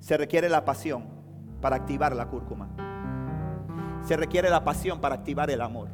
Se 0.00 0.16
requiere 0.16 0.48
la 0.48 0.64
pasión 0.64 1.04
para 1.60 1.76
activar 1.76 2.16
la 2.16 2.28
cúrcuma. 2.28 2.70
Se 4.04 4.16
requiere 4.16 4.48
la 4.48 4.64
pasión 4.64 5.02
para 5.02 5.16
activar 5.16 5.50
el 5.50 5.60
amor. 5.60 5.90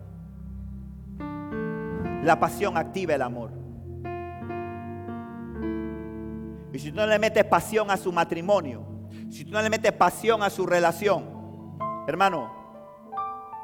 La 2.23 2.39
pasión 2.39 2.77
activa 2.77 3.15
el 3.15 3.23
amor. 3.23 3.51
Y 6.73 6.79
si 6.79 6.93
no 6.93 7.05
le 7.09 7.19
metes 7.19 7.45
pasión 7.45 7.91
a 7.91 7.97
su 7.97 8.13
matrimonio, 8.13 8.92
si 9.33 9.47
tú 9.47 9.53
no 9.53 9.63
le 9.63 9.71
metes 9.71 9.93
pasión 9.93 10.43
a 10.43 10.51
su 10.51 10.67
relación, 10.67 11.25
hermano, 12.07 12.53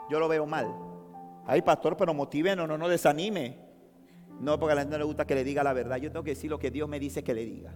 yo 0.09 0.19
lo 0.19 0.27
veo 0.27 0.47
mal. 0.47 0.75
Ay, 1.47 1.61
pastor, 1.61 1.95
pero 1.95 2.15
motive, 2.15 2.57
no, 2.57 2.67
no, 2.67 2.89
desanime. 2.89 3.59
No, 4.41 4.59
porque 4.59 4.73
a 4.73 4.75
la 4.77 4.81
gente 4.81 4.93
no 4.93 4.99
le 4.99 5.05
gusta 5.05 5.27
que 5.27 5.35
le 5.35 5.45
diga 5.45 5.63
la 5.63 5.75
verdad. 5.75 5.99
Yo 5.99 6.11
tengo 6.11 6.25
que 6.25 6.31
decir 6.31 6.49
lo 6.49 6.59
que 6.59 6.71
Dios 6.71 6.89
me 6.89 6.99
dice 6.99 7.23
que 7.23 7.35
le 7.35 7.45
diga. 7.45 7.75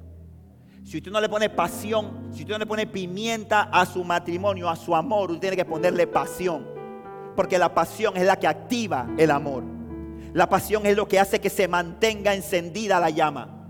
Si 0.85 0.97
usted 0.97 1.13
no 1.13 1.21
le 1.21 1.29
pone 1.29 1.51
pasión, 1.51 2.31
si 2.33 2.41
usted 2.41 2.55
no 2.55 2.61
le 2.61 2.67
pone 2.67 2.87
pimienta 2.87 3.65
a 3.65 3.85
su 3.85 4.03
matrimonio, 4.05 4.71
a 4.71 4.77
su 4.77 4.97
amor, 4.97 5.31
usted 5.31 5.41
tiene 5.43 5.57
que 5.57 5.67
ponerle 5.67 6.07
pasión. 6.07 6.67
Porque 7.37 7.59
la 7.59 7.75
pasión 7.75 8.17
es 8.17 8.25
la 8.25 8.39
que 8.39 8.47
activa 8.47 9.07
el 9.19 9.31
amor. 9.31 9.65
La 10.33 10.49
pasión 10.49 10.87
es 10.87 10.97
lo 10.97 11.07
que 11.07 11.21
hace 11.21 11.43
que 11.43 11.51
se 11.51 11.69
mantenga 11.69 12.35
encendida 12.35 12.99
la 12.99 13.11
llama. 13.11 13.62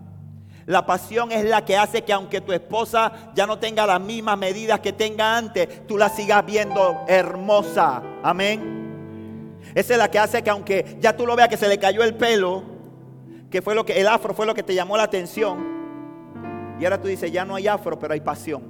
La 0.67 0.87
pasión 0.87 1.33
es 1.33 1.45
la 1.45 1.65
que 1.65 1.77
hace 1.77 2.03
que 2.03 2.13
aunque 2.13 2.41
tu 2.41 2.53
esposa 2.53 3.13
ya 3.35 3.47
no 3.47 3.59
tenga 3.59 3.87
las 3.87 4.01
mismas 4.01 4.39
medidas 4.39 4.81
que 4.81 4.93
tenga 4.93 5.37
antes, 5.37 5.87
tú 5.87 5.99
la 5.99 6.09
sigas 6.09 6.45
viendo 6.47 7.05
hermosa. 7.09 8.03
Amén. 8.23 9.59
Esa 9.75 9.95
es 9.95 9.99
la 9.99 10.11
que 10.11 10.19
hace 10.19 10.43
que 10.43 10.51
aunque 10.51 10.97
ya 11.01 11.17
tú 11.17 11.27
lo 11.27 11.35
veas 11.35 11.49
que 11.49 11.57
se 11.57 11.69
le 11.69 11.79
cayó 11.79 12.03
el 12.05 12.15
pelo, 12.15 12.63
que 13.51 13.63
fue 13.63 13.75
lo 13.75 13.85
que 13.85 14.01
el 14.01 14.07
afro 14.07 14.35
fue 14.35 14.47
lo 14.47 14.55
que 14.55 14.63
te 14.63 14.75
llamó 14.75 14.97
la 14.97 15.05
atención, 15.05 15.73
y 16.79 16.85
ahora 16.85 17.01
tú 17.01 17.09
dices, 17.09 17.31
ya 17.31 17.45
no 17.45 17.55
hay 17.55 17.69
afro, 17.69 17.99
pero 17.99 18.15
hay 18.15 18.21
pasión. 18.21 18.63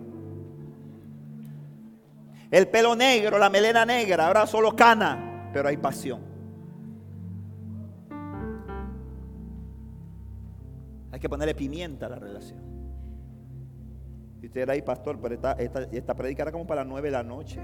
El 2.51 2.69
pelo 2.69 2.95
negro, 2.95 3.39
la 3.39 3.49
melena 3.49 3.87
negra, 3.87 4.27
ahora 4.27 4.47
solo 4.47 4.77
cana, 4.77 5.51
pero 5.53 5.69
hay 5.69 5.79
pasión. 5.79 6.32
Que 11.23 11.29
ponerle 11.29 11.55
pimienta 11.55 12.07
a 12.07 12.09
la 12.11 12.17
relación. 12.17 12.61
Y 14.43 14.47
usted 14.47 14.63
era 14.63 14.73
ahí, 14.73 14.83
pastor, 14.83 15.19
pero 15.21 15.35
esta, 15.35 15.53
esta, 15.53 15.83
esta 15.85 16.15
predica 16.15 16.43
era 16.43 16.53
como 16.53 16.67
para 16.67 16.83
las 16.83 16.89
nueve 16.89 17.09
de 17.09 17.13
la 17.13 17.23
noche. 17.23 17.61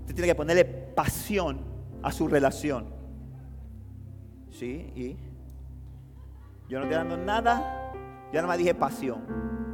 Usted 0.00 0.14
tiene 0.14 0.28
que 0.28 0.34
ponerle 0.36 0.64
pasión 0.64 1.58
a 2.02 2.12
su 2.12 2.28
relación. 2.28 2.86
Sí, 4.50 4.92
y 4.94 5.16
yo 6.68 6.78
no 6.78 6.84
estoy 6.84 6.96
dando 6.96 7.16
nada. 7.16 7.92
Yo 8.26 8.34
nada 8.34 8.46
más 8.46 8.58
dije 8.58 8.74
pasión. 8.74 9.22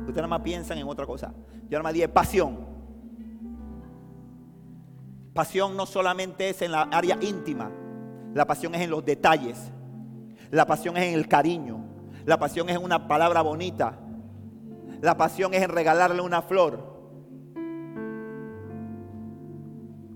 Ustedes 0.00 0.16
nada 0.16 0.28
más 0.28 0.40
piensan 0.40 0.78
en 0.78 0.88
otra 0.88 1.06
cosa. 1.06 1.34
Yo 1.64 1.78
nada 1.78 1.82
más 1.82 1.92
dije 1.92 2.08
pasión. 2.08 2.66
Pasión 5.34 5.76
no 5.76 5.84
solamente 5.84 6.48
es 6.48 6.62
en 6.62 6.72
la 6.72 6.82
área 6.82 7.18
íntima. 7.20 7.70
La 8.32 8.46
pasión 8.46 8.74
es 8.74 8.80
en 8.80 8.90
los 8.90 9.04
detalles. 9.04 9.70
La 10.54 10.66
pasión 10.66 10.96
es 10.96 11.02
en 11.02 11.14
el 11.14 11.26
cariño. 11.26 11.84
La 12.24 12.38
pasión 12.38 12.68
es 12.68 12.76
en 12.76 12.84
una 12.84 13.08
palabra 13.08 13.42
bonita. 13.42 13.98
La 15.00 15.16
pasión 15.16 15.52
es 15.52 15.60
en 15.60 15.68
regalarle 15.68 16.22
una 16.22 16.42
flor. 16.42 16.94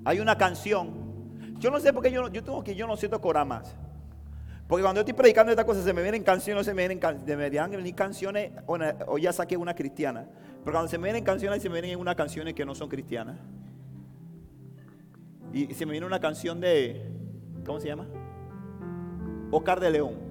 Hay 0.05 0.21
una 0.21 0.39
canción. 0.39 0.93
Yo 1.59 1.73
no 1.73 1.81
sé 1.81 1.93
por 1.93 2.05
qué 2.05 2.13
yo, 2.13 2.29
yo 2.29 2.45
tengo 2.45 2.63
que 2.63 2.77
yo 2.77 2.87
no 2.87 2.97
siento 2.97 3.21
más. 3.45 3.75
Porque 4.69 4.83
cuando 4.85 5.01
yo 5.01 5.01
estoy 5.01 5.15
predicando 5.15 5.51
estas 5.51 5.65
cosas 5.65 5.83
se 5.83 5.93
me 5.93 6.03
vienen 6.03 6.23
canciones, 6.23 6.67
se 6.67 6.73
me 6.73 6.87
vienen, 6.87 7.01
deberían 7.27 7.73
venir 7.73 7.97
canciones, 7.97 8.53
o, 8.67 9.19
ya 9.19 9.33
saqué 9.33 9.57
una 9.57 9.75
cristiana. 9.75 10.29
Pero 10.61 10.71
cuando 10.71 10.89
se 10.89 10.99
me 10.99 11.05
vienen 11.09 11.25
canciones, 11.25 11.63
se 11.63 11.69
me 11.69 11.81
vienen 11.81 11.99
unas 11.99 12.15
canciones 12.15 12.55
que 12.55 12.65
no 12.65 12.77
son 12.77 12.89
cristianas. 12.89 13.41
Y 15.53 15.75
se 15.75 15.85
me 15.85 15.91
viene 15.91 16.07
una 16.07 16.21
canción 16.21 16.61
de, 16.61 17.11
¿cómo 17.67 17.81
se 17.81 17.89
llama? 17.89 18.07
Oscar 19.51 19.81
de 19.81 19.91
León. 19.91 20.28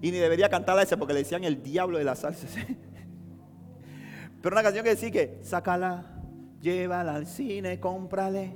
Y 0.00 0.10
ni 0.12 0.18
debería 0.18 0.48
cantarla 0.48 0.82
esa 0.82 0.96
porque 0.96 1.12
le 1.12 1.20
decían 1.20 1.44
el 1.44 1.62
diablo 1.62 1.98
de 1.98 2.04
la 2.04 2.14
salsa. 2.14 2.46
Pero 4.42 4.54
una 4.54 4.62
canción 4.62 4.84
que 4.84 4.90
decía 4.90 5.10
que, 5.10 5.38
sácala, 5.42 6.22
llévala 6.60 7.14
al 7.14 7.26
cine, 7.26 7.80
cómprale 7.80 8.54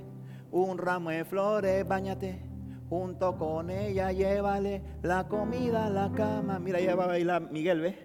un 0.52 0.78
ramo 0.78 1.10
de 1.10 1.24
flores, 1.24 1.86
bañate 1.86 2.52
junto 2.89 3.36
con 3.39 3.70
ella, 3.70 4.12
llévale 4.12 4.82
la 5.02 5.27
comida 5.27 5.86
a 5.86 5.90
la 5.90 6.12
cama. 6.12 6.59
Mira, 6.59 6.78
ella 6.78 6.94
va 6.94 7.05
a 7.05 7.09
bailar 7.09 7.51
Miguel, 7.51 7.81
¿ves? 7.81 7.97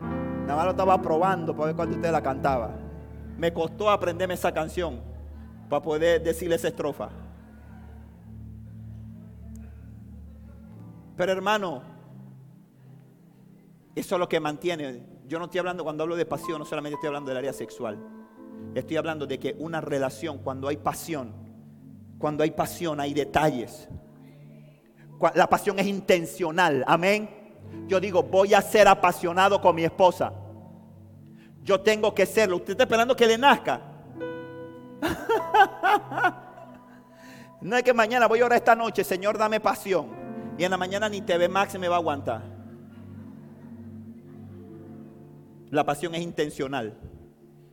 Nada 0.00 0.56
más 0.56 0.64
lo 0.64 0.70
estaba 0.70 1.02
probando 1.02 1.54
para 1.54 1.66
ver 1.66 1.76
cuánto 1.76 1.96
usted 1.96 2.10
la 2.10 2.22
cantaba. 2.22 2.74
Me 3.36 3.52
costó 3.52 3.90
aprenderme 3.90 4.34
esa 4.34 4.52
canción 4.52 5.00
para 5.68 5.82
poder 5.82 6.22
decirle 6.22 6.56
esa 6.56 6.68
estrofa. 6.68 7.10
Pero 11.14 11.32
hermano, 11.32 11.82
eso 13.98 14.14
es 14.14 14.20
lo 14.20 14.28
que 14.28 14.38
mantiene. 14.38 15.02
Yo 15.26 15.38
no 15.38 15.46
estoy 15.46 15.58
hablando 15.58 15.82
cuando 15.82 16.04
hablo 16.04 16.14
de 16.14 16.24
pasión, 16.24 16.60
no 16.60 16.64
solamente 16.64 16.94
estoy 16.94 17.08
hablando 17.08 17.30
del 17.30 17.38
área 17.38 17.52
sexual. 17.52 17.98
Estoy 18.74 18.96
hablando 18.96 19.26
de 19.26 19.40
que 19.40 19.56
una 19.58 19.80
relación, 19.80 20.38
cuando 20.38 20.68
hay 20.68 20.76
pasión, 20.76 21.32
cuando 22.18 22.44
hay 22.44 22.52
pasión 22.52 23.00
hay 23.00 23.12
detalles. 23.12 23.88
La 25.34 25.48
pasión 25.48 25.80
es 25.80 25.86
intencional. 25.86 26.84
Amén. 26.86 27.28
Yo 27.88 27.98
digo, 27.98 28.22
voy 28.22 28.54
a 28.54 28.62
ser 28.62 28.86
apasionado 28.86 29.60
con 29.60 29.74
mi 29.74 29.82
esposa. 29.82 30.32
Yo 31.64 31.80
tengo 31.80 32.14
que 32.14 32.24
serlo. 32.24 32.56
Usted 32.56 32.72
está 32.72 32.84
esperando 32.84 33.16
que 33.16 33.26
le 33.26 33.36
nazca. 33.36 33.80
no 37.60 37.76
es 37.76 37.82
que 37.82 37.92
mañana 37.92 38.28
voy 38.28 38.40
a 38.40 38.46
orar 38.46 38.58
esta 38.58 38.76
noche, 38.76 39.02
Señor, 39.02 39.36
dame 39.36 39.58
pasión. 39.58 40.16
Y 40.56 40.62
en 40.62 40.70
la 40.70 40.76
mañana 40.76 41.08
ni 41.08 41.20
TV 41.20 41.48
Max 41.48 41.76
me 41.78 41.88
va 41.88 41.96
a 41.96 41.98
aguantar. 41.98 42.57
La 45.70 45.84
pasión 45.84 46.14
es 46.14 46.22
intencional. 46.22 46.94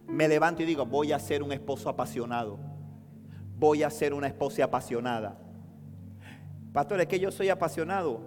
Me 0.08 0.28
levanto 0.28 0.62
y 0.62 0.66
digo, 0.66 0.86
voy 0.86 1.12
a 1.12 1.20
ser 1.20 1.42
un 1.42 1.52
esposo 1.52 1.90
apasionado 1.90 2.76
voy 3.58 3.84
a 3.84 3.90
ser 3.90 4.14
una 4.14 4.28
esposa 4.28 4.64
apasionada. 4.64 5.38
Pastor, 6.74 7.02
es 7.02 7.08
que 7.08 7.20
yo 7.20 7.32
soy 7.32 7.50
apasionado. 7.50 8.20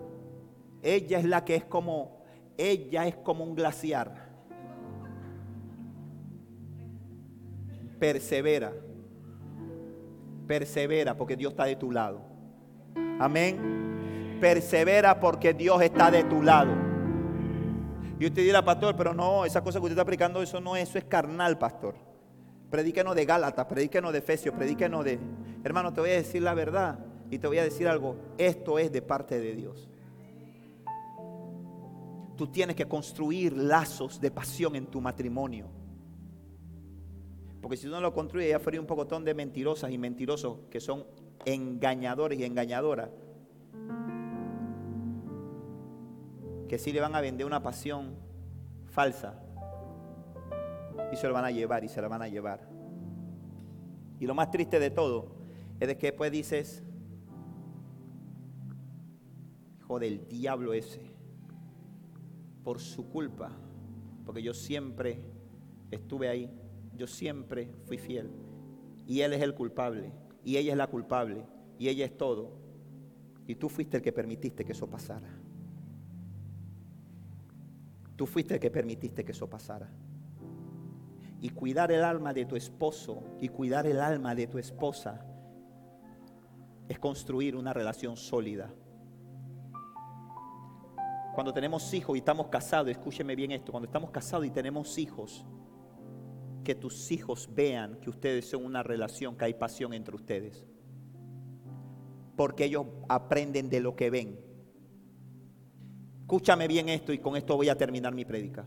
Ella 0.82 1.19
es 1.19 1.24
la 1.24 1.45
que 1.45 1.57
es 1.57 1.65
como, 1.65 2.23
ella 2.57 3.07
es 3.07 3.16
como 3.16 3.45
un 3.45 3.55
glaciar. 3.55 4.28
Persevera. 7.99 8.73
Persevera 10.47 11.16
porque 11.16 11.36
Dios 11.36 11.53
está 11.53 11.65
de 11.65 11.77
tu 11.77 11.93
lado. 11.93 12.23
Amén. 13.19 14.39
Persevera 14.40 15.20
porque 15.20 15.53
Dios 15.53 15.82
está 15.82 16.11
de 16.11 16.24
tu 16.24 16.43
lado. 16.43 16.88
Y 18.20 18.27
usted 18.27 18.43
dirá, 18.43 18.65
pastor, 18.65 18.97
pero 18.97 19.15
no, 19.15 19.45
esa 19.45 19.62
cosa 19.62 19.78
que 19.78 19.85
usted 19.85 19.93
está 19.93 20.03
aplicando, 20.03 20.43
eso 20.43 20.61
no, 20.61 20.74
eso 20.74 20.99
es 20.99 21.05
carnal, 21.05 21.57
pastor. 21.57 21.95
Predíquenos 22.70 23.15
de 23.15 23.24
Gálatas, 23.24 23.66
predíquenos 23.66 24.12
de 24.12 24.19
Efesios, 24.19 24.55
predíquenos 24.55 25.05
de... 25.05 25.19
Hermano, 25.62 25.93
te 25.93 26.01
voy 26.01 26.11
a 26.11 26.15
decir 26.15 26.43
la 26.43 26.55
verdad 26.55 26.99
y 27.31 27.39
te 27.39 27.47
voy 27.47 27.59
a 27.59 27.65
decir 27.65 27.86
algo. 27.86 28.16
Esto 28.36 28.78
es 28.78 28.90
de 28.90 29.03
parte 29.03 29.39
de 29.39 29.55
Dios. 29.55 29.89
Tú 32.36 32.49
tienes 32.49 32.74
que 32.77 32.86
construir 32.86 33.57
lazos 33.57 34.20
de 34.20 34.31
pasión 34.31 34.74
en 34.77 34.86
tu 34.86 35.01
matrimonio. 35.01 35.66
Porque 37.61 37.77
si 37.77 37.86
tú 37.86 37.90
no 37.90 38.01
lo 38.01 38.12
construyes, 38.12 38.51
ya 38.51 38.59
fuera 38.59 38.81
un 38.81 38.86
pocotón 38.86 39.24
de 39.24 39.35
mentirosas 39.35 39.90
y 39.90 39.99
mentirosos 39.99 40.59
que 40.70 40.81
son 40.81 41.05
engañadores 41.45 42.39
y 42.39 42.45
engañadoras. 42.45 43.11
Que 46.69 46.78
sí 46.78 46.93
le 46.93 47.01
van 47.01 47.15
a 47.15 47.20
vender 47.20 47.47
una 47.47 47.62
pasión 47.62 48.15
falsa 48.86 49.35
y 51.12 51.16
se 51.16 51.27
lo 51.27 51.35
van 51.35 51.45
a 51.45 51.51
llevar 51.51 51.85
y 51.85 51.89
se 51.89 52.01
lo 52.03 52.09
van 52.09 52.23
a 52.23 52.28
llevar. 52.28 52.69
Y 54.20 54.27
lo 54.27 54.35
más 54.35 54.51
triste 54.51 54.78
de 54.78 54.90
todo 54.90 55.36
es 55.81 55.89
de 55.89 55.97
que 55.97 56.09
después 56.09 56.32
dices, 56.32 56.82
hijo 59.78 59.99
del 59.99 60.27
diablo 60.28 60.73
ese, 60.74 61.15
por 62.65 62.81
su 62.81 63.09
culpa, 63.09 63.51
porque 64.27 64.43
yo 64.43 64.53
siempre 64.53 65.23
estuve 65.90 66.28
ahí, 66.28 66.51
yo 66.95 67.07
siempre 67.07 67.73
fui 67.85 67.97
fiel, 67.97 68.31
y 69.07 69.20
él 69.20 69.32
es 69.32 69.43
el 69.43 69.55
culpable, 69.55 70.12
y 70.45 70.57
ella 70.57 70.73
es 70.73 70.78
la 70.78 70.89
culpable, 70.89 71.47
y 71.78 71.89
ella 71.89 72.05
es 72.05 72.16
todo, 72.16 72.59
y 73.47 73.55
tú 73.55 73.69
fuiste 73.69 73.97
el 73.97 74.03
que 74.03 74.12
permitiste 74.12 74.65
que 74.65 74.73
eso 74.73 74.90
pasara. 74.90 75.38
Tú 78.19 78.27
fuiste 78.27 78.55
el 78.55 78.61
que 78.61 78.69
permitiste 78.69 79.24
que 79.24 79.31
eso 79.31 79.49
pasara 79.49 79.89
y 81.40 81.51
cuidar 81.51 81.93
el 81.93 82.03
alma 82.03 82.35
de 82.35 82.47
tu 82.47 82.57
esposo 82.57 83.23
y 83.40 83.49
cuidar 83.49 83.86
el 83.86 84.01
alma 84.01 84.35
de 84.35 84.49
tu 84.49 84.59
esposa 84.59 85.24
es 86.89 86.99
construir 86.99 87.55
una 87.55 87.73
relación 87.73 88.16
sólida. 88.16 88.74
Cuando 91.32 91.53
tenemos 91.53 91.95
hijos 91.95 92.16
y 92.16 92.19
estamos 92.19 92.49
casados, 92.49 92.89
escúcheme 92.89 93.36
bien 93.36 93.53
esto, 93.53 93.70
cuando 93.70 93.86
estamos 93.86 94.11
casados 94.11 94.45
y 94.47 94.51
tenemos 94.51 94.99
hijos, 94.99 95.47
que 96.65 96.74
tus 96.74 97.12
hijos 97.12 97.49
vean 97.55 98.01
que 98.01 98.11
ustedes 98.11 98.51
son 98.51 98.65
una 98.65 98.82
relación, 98.82 99.36
que 99.36 99.45
hay 99.45 99.55
pasión 99.55 99.95
entre 99.95 100.16
ustedes. 100.16 100.66
Porque 102.35 102.65
ellos 102.65 102.86
aprenden 103.09 103.69
de 103.69 103.78
lo 103.78 103.95
que 103.95 104.11
ven. 104.11 104.48
Escúchame 106.28 106.68
bien 106.68 106.90
esto 106.90 107.12
y 107.12 107.18
con 107.18 107.36
esto 107.36 107.56
voy 107.56 107.70
a 107.70 107.76
terminar 107.76 108.14
mi 108.14 108.24
prédica 108.24 108.64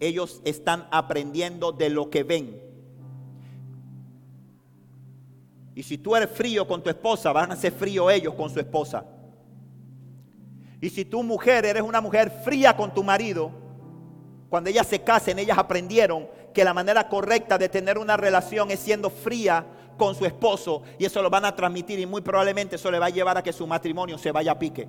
ellos 0.00 0.40
están 0.44 0.86
aprendiendo 0.90 1.72
de 1.72 1.90
lo 1.90 2.10
que 2.10 2.22
ven. 2.22 2.62
Y 5.74 5.82
si 5.82 5.98
tú 5.98 6.16
eres 6.16 6.30
frío 6.30 6.66
con 6.66 6.82
tu 6.82 6.90
esposa, 6.90 7.32
van 7.32 7.52
a 7.52 7.56
ser 7.56 7.72
frío 7.72 8.10
ellos 8.10 8.34
con 8.34 8.50
su 8.50 8.58
esposa. 8.60 9.04
Y 10.80 10.90
si 10.90 11.04
tú 11.04 11.22
mujer 11.22 11.64
eres 11.64 11.82
una 11.82 12.00
mujer 12.00 12.30
fría 12.30 12.76
con 12.76 12.92
tu 12.92 13.02
marido, 13.02 13.50
cuando 14.48 14.70
ellas 14.70 14.86
se 14.86 15.02
casen, 15.02 15.38
ellas 15.38 15.58
aprendieron 15.58 16.28
que 16.54 16.64
la 16.64 16.72
manera 16.72 17.08
correcta 17.08 17.58
de 17.58 17.68
tener 17.68 17.98
una 17.98 18.16
relación 18.16 18.70
es 18.70 18.80
siendo 18.80 19.10
fría 19.10 19.66
con 19.98 20.14
su 20.14 20.24
esposo 20.24 20.82
y 20.98 21.06
eso 21.06 21.22
lo 21.22 21.30
van 21.30 21.44
a 21.46 21.56
transmitir 21.56 21.98
y 21.98 22.06
muy 22.06 22.20
probablemente 22.20 22.76
eso 22.76 22.90
le 22.90 22.98
va 22.98 23.06
a 23.06 23.10
llevar 23.10 23.36
a 23.38 23.42
que 23.42 23.52
su 23.52 23.66
matrimonio 23.66 24.18
se 24.18 24.32
vaya 24.32 24.52
a 24.52 24.58
pique. 24.58 24.86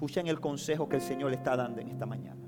Escuchen 0.00 0.28
el 0.28 0.40
consejo 0.40 0.88
que 0.88 0.96
el 0.96 1.02
Señor 1.02 1.28
le 1.28 1.36
está 1.36 1.54
dando 1.58 1.78
en 1.78 1.88
esta 1.90 2.06
mañana. 2.06 2.40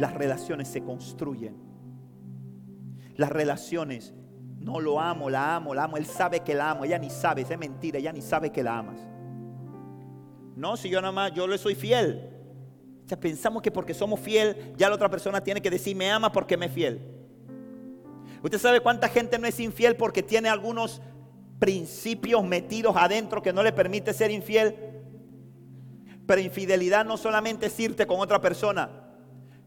Las 0.00 0.14
relaciones 0.14 0.68
se 0.68 0.82
construyen. 0.82 1.54
Las 3.16 3.28
relaciones, 3.28 4.14
no 4.58 4.80
lo 4.80 4.98
amo, 4.98 5.28
la 5.28 5.54
amo, 5.54 5.74
la 5.74 5.84
amo. 5.84 5.98
Él 5.98 6.06
sabe 6.06 6.40
que 6.40 6.54
la 6.54 6.70
amo. 6.70 6.86
Ella 6.86 6.96
ni 6.96 7.10
sabe, 7.10 7.42
es 7.42 7.58
mentira, 7.58 7.98
ella 7.98 8.10
ni 8.10 8.22
sabe 8.22 8.50
que 8.50 8.62
la 8.62 8.78
amas. 8.78 8.98
No, 10.56 10.78
si 10.78 10.88
yo 10.88 11.02
nada 11.02 11.12
más, 11.12 11.34
yo 11.34 11.46
le 11.46 11.58
soy 11.58 11.74
fiel. 11.74 12.26
O 13.04 13.08
sea, 13.08 13.20
pensamos 13.20 13.60
que 13.60 13.70
porque 13.70 13.92
somos 13.92 14.18
fiel, 14.18 14.72
ya 14.78 14.88
la 14.88 14.94
otra 14.94 15.10
persona 15.10 15.42
tiene 15.42 15.60
que 15.60 15.68
decir, 15.68 15.94
me 15.94 16.10
ama 16.10 16.32
porque 16.32 16.56
me 16.56 16.66
es 16.66 16.72
fiel. 16.72 17.02
Usted 18.42 18.58
sabe 18.58 18.80
cuánta 18.80 19.10
gente 19.10 19.38
no 19.38 19.46
es 19.46 19.60
infiel 19.60 19.94
porque 19.94 20.22
tiene 20.22 20.48
algunos 20.48 21.02
principios 21.58 22.42
metidos 22.44 22.96
adentro 22.96 23.42
que 23.42 23.52
no 23.52 23.62
le 23.62 23.74
permite 23.74 24.14
ser 24.14 24.30
infiel. 24.30 24.95
Pero 26.26 26.40
infidelidad 26.40 27.04
no 27.04 27.16
solamente 27.16 27.66
es 27.66 27.80
irte 27.80 28.06
con 28.06 28.20
otra 28.20 28.40
persona, 28.40 28.90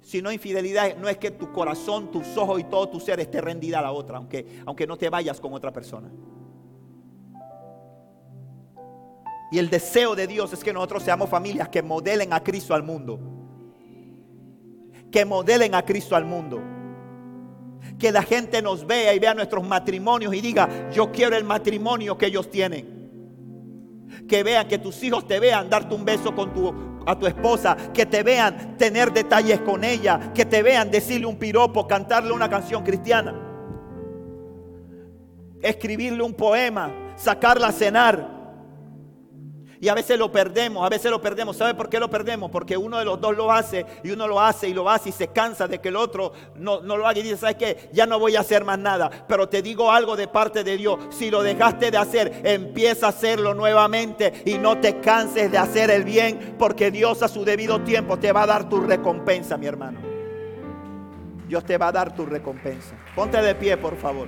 sino 0.02 0.32
infidelidad 0.32 0.98
no 0.98 1.08
es 1.08 1.18
que 1.18 1.32
tu 1.32 1.52
corazón, 1.52 2.12
tus 2.12 2.38
ojos 2.38 2.60
y 2.60 2.64
todo 2.66 2.90
tu 2.90 3.00
ser 3.00 3.20
esté 3.20 3.42
rendida 3.42 3.80
a 3.80 3.82
la 3.82 3.92
otra, 3.92 4.18
aunque, 4.18 4.62
aunque 4.66 4.86
no 4.86 4.98
te 4.98 5.10
vayas 5.10 5.40
con 5.40 5.54
otra 5.54 5.72
persona. 5.72 6.10
Y 9.52 9.58
el 9.58 9.70
deseo 9.70 10.16
de 10.16 10.28
Dios 10.28 10.54
es 10.54 10.64
que 10.64 10.74
nosotros 10.74 11.04
seamos 11.04 11.30
familias 11.30 11.70
que 11.70 11.82
modelen 11.82 12.34
a 12.34 12.44
Cristo 12.44 12.74
al 12.74 12.84
mundo. 12.84 13.20
Que 15.12 15.26
modelen 15.26 15.74
a 15.74 15.84
Cristo 15.84 16.16
al 16.16 16.26
mundo. 16.26 16.62
Que 17.98 18.12
la 18.12 18.22
gente 18.22 18.62
nos 18.62 18.86
vea 18.86 19.14
y 19.14 19.20
vea 19.20 19.34
nuestros 19.34 19.68
matrimonios 19.68 20.34
y 20.36 20.42
diga, 20.42 20.90
yo 20.92 21.12
quiero 21.12 21.36
el 21.36 21.44
matrimonio 21.44 22.18
que 22.18 22.28
ellos 22.28 22.50
tienen. 22.52 22.99
Que 24.30 24.44
vean, 24.44 24.68
que 24.68 24.78
tus 24.78 25.04
hijos 25.04 25.28
te 25.28 25.40
vean 25.40 25.70
darte 25.70 25.94
un 25.94 26.06
beso 26.06 26.34
con 26.34 26.54
tu, 26.54 26.74
a 27.06 27.20
tu 27.20 27.28
esposa. 27.28 27.76
Que 27.94 28.06
te 28.06 28.24
vean 28.24 28.78
tener 28.78 29.12
detalles 29.12 29.60
con 29.60 29.84
ella. 29.84 30.32
Que 30.34 30.46
te 30.46 30.64
vean 30.64 30.90
decirle 30.90 31.26
un 31.26 31.36
piropo, 31.36 31.88
cantarle 31.88 32.32
una 32.32 32.50
canción 32.50 32.84
cristiana. 32.84 33.36
Escribirle 35.62 36.24
un 36.24 36.34
poema, 36.34 37.14
sacarla 37.18 37.68
a 37.68 37.72
cenar 37.74 38.39
y 39.82 39.88
a 39.88 39.94
veces 39.94 40.20
lo 40.20 40.32
perdemos, 40.32 40.86
a 40.86 40.90
veces 40.90 41.10
lo 41.10 41.22
perdemos. 41.22 41.56
¿Sabe 41.56 41.74
por 41.74 41.90
qué 41.90 42.00
lo 42.00 42.10
perdemos? 42.10 42.52
Porque 42.52 42.76
uno 42.76 42.98
de 42.98 43.06
los 43.06 43.20
dos 43.22 43.36
lo 43.36 43.52
hace 43.52 43.86
y 44.04 44.12
uno 44.12 44.28
lo 44.28 44.40
hace 44.40 44.68
y 44.68 44.74
lo 44.74 44.90
hace 44.90 45.10
y 45.10 45.12
se 45.12 45.30
cansa 45.30 45.68
de 45.68 45.80
que 45.80 45.90
el 45.90 45.96
otro 45.96 46.34
no, 46.56 46.82
lo 46.82 47.08
haga 47.08 47.20
y 47.20 47.24
dice, 47.24 47.38
¿sabes 47.38 47.56
qué? 47.56 47.90
Ya 47.94 48.06
no 48.06 48.20
voy 48.20 48.36
a 48.36 48.42
hacer 48.42 48.66
más 48.66 48.78
nada. 48.78 49.10
Pero 49.28 49.48
te 49.48 49.62
digo 49.62 49.92
algo 49.92 50.18
de 50.18 50.28
parte 50.28 50.64
de 50.64 50.76
Dios. 50.76 51.00
Si 51.12 51.32
lo 51.32 51.44
dejaste 51.44 51.92
de 51.92 51.98
hacer, 51.98 52.42
empieza 52.44 53.06
a 53.06 53.10
hacerlo 53.10 53.54
nuevamente 53.54 54.44
y 54.46 54.58
no 54.58 54.80
te 54.80 55.00
canses 55.00 55.52
de 55.52 55.58
hacer 55.58 55.90
el 55.92 56.04
bien 56.04 56.56
porque 56.60 56.92
Dios 56.92 57.24
a 57.24 57.30
su 57.30 57.46
debido 57.46 57.82
tiempo 57.82 58.18
te 58.18 58.34
va 58.34 58.44
a 58.44 58.48
dar 58.48 58.68
tu 58.68 58.82
recompensa, 58.82 59.58
mi 59.58 59.68
hermano. 59.68 60.00
Dios 61.48 61.64
te 61.64 61.78
va 61.78 61.88
a 61.88 61.92
dar 61.92 62.14
tu 62.14 62.26
recompensa. 62.26 62.96
Ponte 63.16 63.42
de 63.42 63.56
pie, 63.56 63.78
por 63.78 63.98
favor. 63.98 64.28